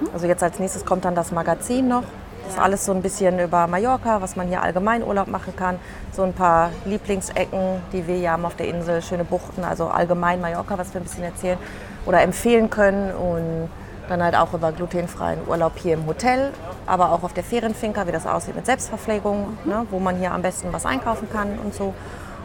Mhm. 0.00 0.08
Also 0.12 0.26
jetzt 0.26 0.42
als 0.42 0.58
nächstes 0.58 0.84
kommt 0.84 1.04
dann 1.04 1.14
das 1.14 1.32
Magazin 1.32 1.88
noch. 1.88 2.04
Das 2.44 2.54
ist 2.54 2.60
alles 2.60 2.84
so 2.84 2.92
ein 2.92 3.00
bisschen 3.00 3.38
über 3.38 3.66
Mallorca, 3.66 4.20
was 4.20 4.36
man 4.36 4.48
hier 4.48 4.62
allgemein 4.62 5.02
Urlaub 5.02 5.28
machen 5.28 5.56
kann. 5.56 5.78
So 6.12 6.24
ein 6.24 6.34
paar 6.34 6.70
Lieblingsecken, 6.84 7.80
die 7.92 8.06
wir 8.06 8.16
hier 8.16 8.32
haben 8.32 8.44
auf 8.44 8.54
der 8.54 8.68
Insel, 8.68 9.00
schöne 9.00 9.24
Buchten, 9.24 9.64
also 9.64 9.86
allgemein 9.86 10.42
Mallorca, 10.42 10.76
was 10.76 10.92
wir 10.92 11.00
ein 11.00 11.04
bisschen 11.04 11.24
erzählen 11.24 11.58
oder 12.04 12.20
empfehlen 12.20 12.68
können. 12.68 13.14
Und 13.14 13.70
dann 14.08 14.22
halt 14.22 14.36
auch 14.36 14.52
über 14.52 14.72
glutenfreien 14.72 15.40
Urlaub 15.46 15.72
hier 15.76 15.94
im 15.94 16.06
Hotel, 16.06 16.52
aber 16.86 17.12
auch 17.12 17.22
auf 17.22 17.32
der 17.32 17.44
Ferienfinca, 17.44 18.06
wie 18.06 18.12
das 18.12 18.26
aussieht 18.26 18.54
mit 18.54 18.66
Selbstverpflegung, 18.66 19.58
ne, 19.64 19.86
wo 19.90 19.98
man 19.98 20.16
hier 20.16 20.32
am 20.32 20.42
besten 20.42 20.72
was 20.72 20.86
einkaufen 20.86 21.28
kann 21.32 21.58
und 21.58 21.74
so. 21.74 21.94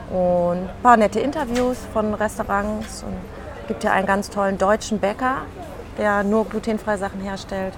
Und 0.10 0.58
ein 0.58 0.70
paar 0.82 0.98
nette 0.98 1.20
Interviews 1.20 1.78
von 1.94 2.14
Restaurants 2.14 3.04
und 3.04 3.14
gibt 3.68 3.84
ja 3.84 3.92
einen 3.92 4.08
ganz 4.08 4.30
tollen 4.30 4.58
deutschen 4.58 5.00
Bäcker, 5.00 5.38
der 5.98 6.24
nur 6.24 6.46
glutenfreie 6.46 6.98
Sachen 6.98 7.22
herstellt. 7.22 7.74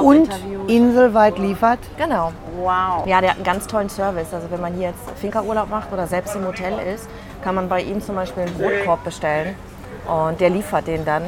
Und 0.00 0.22
interviewt. 0.24 0.70
inselweit 0.70 1.38
liefert. 1.38 1.78
Genau. 1.98 2.32
Wow. 2.56 3.06
Ja, 3.06 3.20
der 3.20 3.30
hat 3.30 3.36
einen 3.36 3.44
ganz 3.44 3.66
tollen 3.66 3.90
Service. 3.90 4.32
Also 4.32 4.50
wenn 4.50 4.60
man 4.60 4.72
hier 4.72 4.88
jetzt 4.88 5.10
Finca-Urlaub 5.20 5.68
macht 5.68 5.92
oder 5.92 6.06
selbst 6.06 6.34
im 6.34 6.46
Hotel 6.46 6.78
ist, 6.94 7.06
kann 7.44 7.54
man 7.54 7.68
bei 7.68 7.82
ihm 7.82 8.00
zum 8.00 8.14
Beispiel 8.14 8.44
einen 8.44 8.54
Brotkorb 8.54 9.04
bestellen 9.04 9.54
und 10.06 10.40
der 10.40 10.48
liefert 10.50 10.86
den 10.86 11.04
dann. 11.04 11.22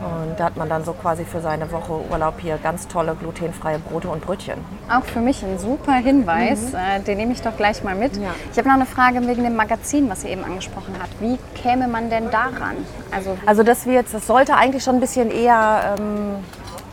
Und 0.00 0.38
da 0.38 0.44
hat 0.44 0.56
man 0.56 0.68
dann 0.68 0.84
so 0.84 0.92
quasi 0.92 1.24
für 1.24 1.40
seine 1.40 1.70
Woche 1.72 1.92
Urlaub 2.10 2.34
hier 2.38 2.58
ganz 2.58 2.86
tolle 2.86 3.14
glutenfreie 3.14 3.78
Brote 3.78 4.08
und 4.08 4.24
Brötchen. 4.24 4.58
Auch 4.90 5.04
für 5.04 5.20
mich 5.20 5.42
ein 5.42 5.58
super 5.58 5.94
Hinweis. 5.94 6.72
Äh, 6.72 7.00
den 7.00 7.18
nehme 7.18 7.32
ich 7.32 7.42
doch 7.42 7.56
gleich 7.56 7.82
mal 7.82 7.94
mit. 7.94 8.16
Ja. 8.16 8.34
Ich 8.52 8.58
habe 8.58 8.68
noch 8.68 8.76
eine 8.76 8.86
Frage 8.86 9.26
wegen 9.26 9.42
dem 9.42 9.56
Magazin, 9.56 10.08
was 10.08 10.22
sie 10.22 10.28
eben 10.28 10.44
angesprochen 10.44 10.94
hat. 11.00 11.08
Wie 11.20 11.38
käme 11.60 11.88
man 11.88 12.10
denn 12.10 12.30
daran? 12.30 12.76
Also 13.10 13.36
Also 13.46 13.62
das 13.62 13.86
wird, 13.86 14.06
das 14.12 14.26
sollte 14.26 14.54
eigentlich 14.54 14.84
schon 14.84 14.96
ein 14.96 15.00
bisschen 15.00 15.30
eher 15.30 15.96
ähm, 15.98 16.36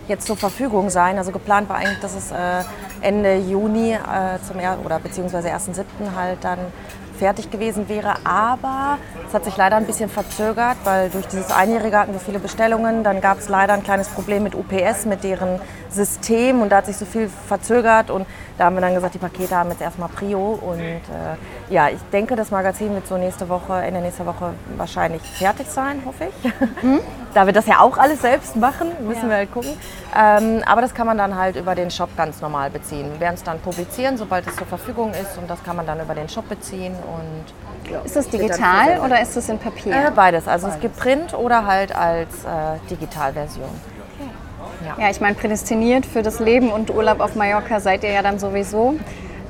jetzt 0.07 0.25
zur 0.27 0.37
Verfügung 0.37 0.89
sein. 0.89 1.17
Also 1.17 1.31
geplant 1.31 1.69
war 1.69 1.77
eigentlich, 1.77 1.99
dass 1.99 2.15
es 2.15 2.31
äh, 2.31 2.63
Ende 3.01 3.37
Juni 3.37 3.93
äh, 3.93 3.97
zum 4.47 4.59
er 4.59 4.77
oder 4.83 4.99
beziehungsweise 4.99 5.49
1.7. 5.49 5.83
halt 6.15 6.39
dann 6.41 6.59
fertig 7.15 7.49
gewesen 7.49 7.89
wäre. 7.89 8.13
Aber 8.23 8.97
es 9.27 9.33
hat 9.33 9.45
sich 9.45 9.57
leider 9.57 9.75
ein 9.77 9.85
bisschen 9.85 10.09
verzögert, 10.09 10.77
weil 10.83 11.09
durch 11.09 11.25
dieses 11.27 11.51
Einjährige 11.51 11.97
hatten 11.97 12.13
wir 12.13 12.19
viele 12.19 12.39
Bestellungen. 12.39 13.03
Dann 13.03 13.21
gab 13.21 13.39
es 13.39 13.49
leider 13.49 13.73
ein 13.73 13.83
kleines 13.83 14.07
Problem 14.09 14.43
mit 14.43 14.55
UPS, 14.55 15.05
mit 15.05 15.23
deren 15.23 15.59
System 15.89 16.61
und 16.61 16.69
da 16.69 16.77
hat 16.77 16.85
sich 16.85 16.97
so 16.97 17.05
viel 17.05 17.29
verzögert 17.47 18.09
und 18.11 18.27
da 18.57 18.65
haben 18.65 18.75
wir 18.75 18.81
dann 18.81 18.93
gesagt, 18.93 19.15
die 19.15 19.19
Pakete 19.19 19.55
haben 19.55 19.69
jetzt 19.69 19.81
erstmal 19.81 20.09
Prio 20.09 20.59
und 20.61 20.79
äh, 20.79 20.99
ja, 21.69 21.89
ich 21.89 22.01
denke, 22.11 22.35
das 22.35 22.51
Magazin 22.51 22.93
wird 22.93 23.07
so 23.07 23.17
nächste 23.17 23.49
Woche, 23.49 23.73
Ende 23.73 24.01
nächster 24.01 24.25
Woche 24.25 24.53
wahrscheinlich 24.77 25.21
fertig 25.21 25.67
sein, 25.67 26.01
hoffe 26.05 26.25
ich. 26.25 26.51
Da 27.35 27.45
wir 27.45 27.53
das 27.53 27.67
ja 27.67 27.81
auch 27.81 27.97
alles 27.97 28.21
selbst 28.21 28.55
machen, 28.55 28.87
müssen 29.05 29.29
wir 29.29 29.35
halt 29.35 29.51
gucken. 29.51 29.71
Ähm, 30.17 30.63
aber 30.65 30.81
das 30.81 30.93
kann 30.93 31.05
man 31.05 31.17
dann 31.17 31.35
halt 31.35 31.57
über 31.57 31.75
den 31.75 31.91
Shop 31.91 32.09
ganz 32.15 32.41
normal 32.41 32.69
beziehen. 32.69 33.11
Wir 33.11 33.19
werden 33.19 33.35
es 33.35 33.43
dann 33.43 33.59
publizieren, 33.59 34.17
sobald 34.17 34.47
es 34.47 34.55
zur 34.55 34.65
Verfügung 34.65 35.11
ist 35.11 35.37
und 35.37 35.49
das 35.49 35.61
kann 35.63 35.75
man 35.75 35.85
dann 35.85 35.99
über 35.99 36.15
den 36.15 36.29
Shop 36.29 36.47
beziehen 36.47 36.93
und 36.95 38.05
ist 38.05 38.15
das 38.15 38.29
digital 38.29 39.01
oder 39.01 39.21
ist 39.21 39.35
das 39.35 39.49
in 39.49 39.59
Papier? 39.59 39.93
äh, 39.93 40.11
beides. 40.15 40.47
Also 40.47 40.67
es 40.67 40.79
gibt 40.79 40.97
Print 40.97 41.33
oder 41.33 41.65
halt 41.65 41.95
als 41.95 42.29
äh, 42.45 42.79
Digitalversion. 42.89 43.69
Ja, 44.99 45.09
ich 45.09 45.19
meine, 45.19 45.35
prädestiniert 45.35 46.05
für 46.05 46.21
das 46.21 46.39
Leben 46.39 46.71
und 46.71 46.89
Urlaub 46.93 47.19
auf 47.19 47.35
Mallorca 47.35 47.79
seid 47.79 48.03
ihr 48.03 48.11
ja 48.11 48.21
dann 48.21 48.39
sowieso. 48.39 48.97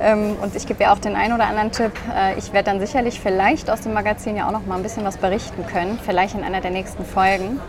Ähm, 0.00 0.36
Und 0.42 0.54
ich 0.54 0.66
gebe 0.66 0.82
ja 0.84 0.92
auch 0.92 0.98
den 0.98 1.16
einen 1.16 1.32
oder 1.34 1.46
anderen 1.46 1.72
Tipp. 1.72 1.92
Äh, 2.14 2.38
Ich 2.38 2.52
werde 2.52 2.70
dann 2.70 2.80
sicherlich 2.80 3.20
vielleicht 3.20 3.70
aus 3.70 3.80
dem 3.82 3.92
Magazin 3.94 4.36
ja 4.36 4.46
auch 4.46 4.52
noch 4.52 4.66
mal 4.66 4.76
ein 4.76 4.82
bisschen 4.82 5.04
was 5.04 5.16
berichten 5.16 5.66
können, 5.66 5.98
vielleicht 6.04 6.34
in 6.34 6.44
einer 6.44 6.60
der 6.60 6.70
nächsten 6.70 7.04
Folgen. 7.04 7.60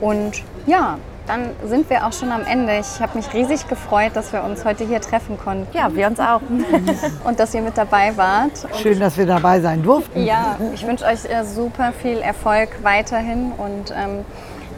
Und 0.00 0.42
ja, 0.66 0.98
dann 1.26 1.50
sind 1.64 1.88
wir 1.88 2.04
auch 2.06 2.12
schon 2.12 2.32
am 2.32 2.42
Ende. 2.44 2.78
Ich 2.80 3.00
habe 3.00 3.16
mich 3.16 3.32
riesig 3.32 3.68
gefreut, 3.68 4.10
dass 4.14 4.32
wir 4.32 4.42
uns 4.42 4.64
heute 4.64 4.84
hier 4.84 5.00
treffen 5.00 5.38
konnten 5.38 5.68
Ja, 5.76 5.94
wir 5.94 6.08
uns 6.08 6.18
auch. 6.18 6.40
und 7.24 7.38
dass 7.38 7.54
ihr 7.54 7.62
mit 7.62 7.78
dabei 7.78 8.16
wart. 8.16 8.66
Schön, 8.82 8.98
dass 8.98 9.16
wir 9.16 9.26
dabei 9.26 9.60
sein 9.60 9.82
durften. 9.82 10.24
Ja, 10.24 10.56
ich 10.74 10.84
wünsche 10.86 11.04
euch 11.04 11.24
äh, 11.26 11.44
super 11.44 11.92
viel 11.92 12.18
Erfolg 12.18 12.70
weiterhin 12.82 13.52
und 13.56 13.92
ähm, 13.92 14.24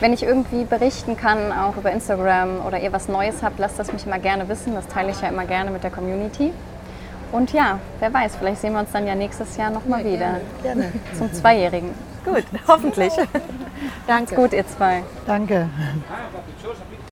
wenn 0.01 0.13
ich 0.13 0.23
irgendwie 0.23 0.65
berichten 0.65 1.17
kann, 1.17 1.39
auch 1.53 1.77
über 1.77 1.91
Instagram 1.91 2.61
oder 2.67 2.79
ihr 2.81 2.93
was 2.93 3.09
Neues 3.09 3.43
habt, 3.43 3.59
lasst 3.59 3.79
das 3.79 3.93
mich 3.93 4.05
immer 4.05 4.19
gerne 4.19 4.47
wissen. 4.49 4.75
Das 4.75 4.87
teile 4.89 5.13
ich 5.13 5.21
ja 5.23 5.29
immer 5.29 5.47
gerne 5.47 5.71
mit 5.71 5.83
der 5.83 5.91
Community. 5.91 6.53
Und 7.35 7.53
ja, 7.53 7.81
wer 7.99 8.15
weiß, 8.15 8.37
vielleicht 8.37 8.61
sehen 8.61 8.75
wir 8.75 8.79
uns 8.79 8.93
dann 8.93 9.09
ja 9.09 9.17
nächstes 9.17 9.57
Jahr 9.57 9.69
nochmal 9.69 10.05
wieder. 10.05 10.41
Gerne. 10.63 10.93
Zum 11.19 11.33
Zweijährigen. 11.33 11.91
Gut, 12.25 12.45
hoffentlich. 12.69 13.13
Danke. 14.07 14.37
Gut, 14.37 14.53
ihr 14.53 14.65
zwei. 14.69 15.03
Danke. 15.27 15.69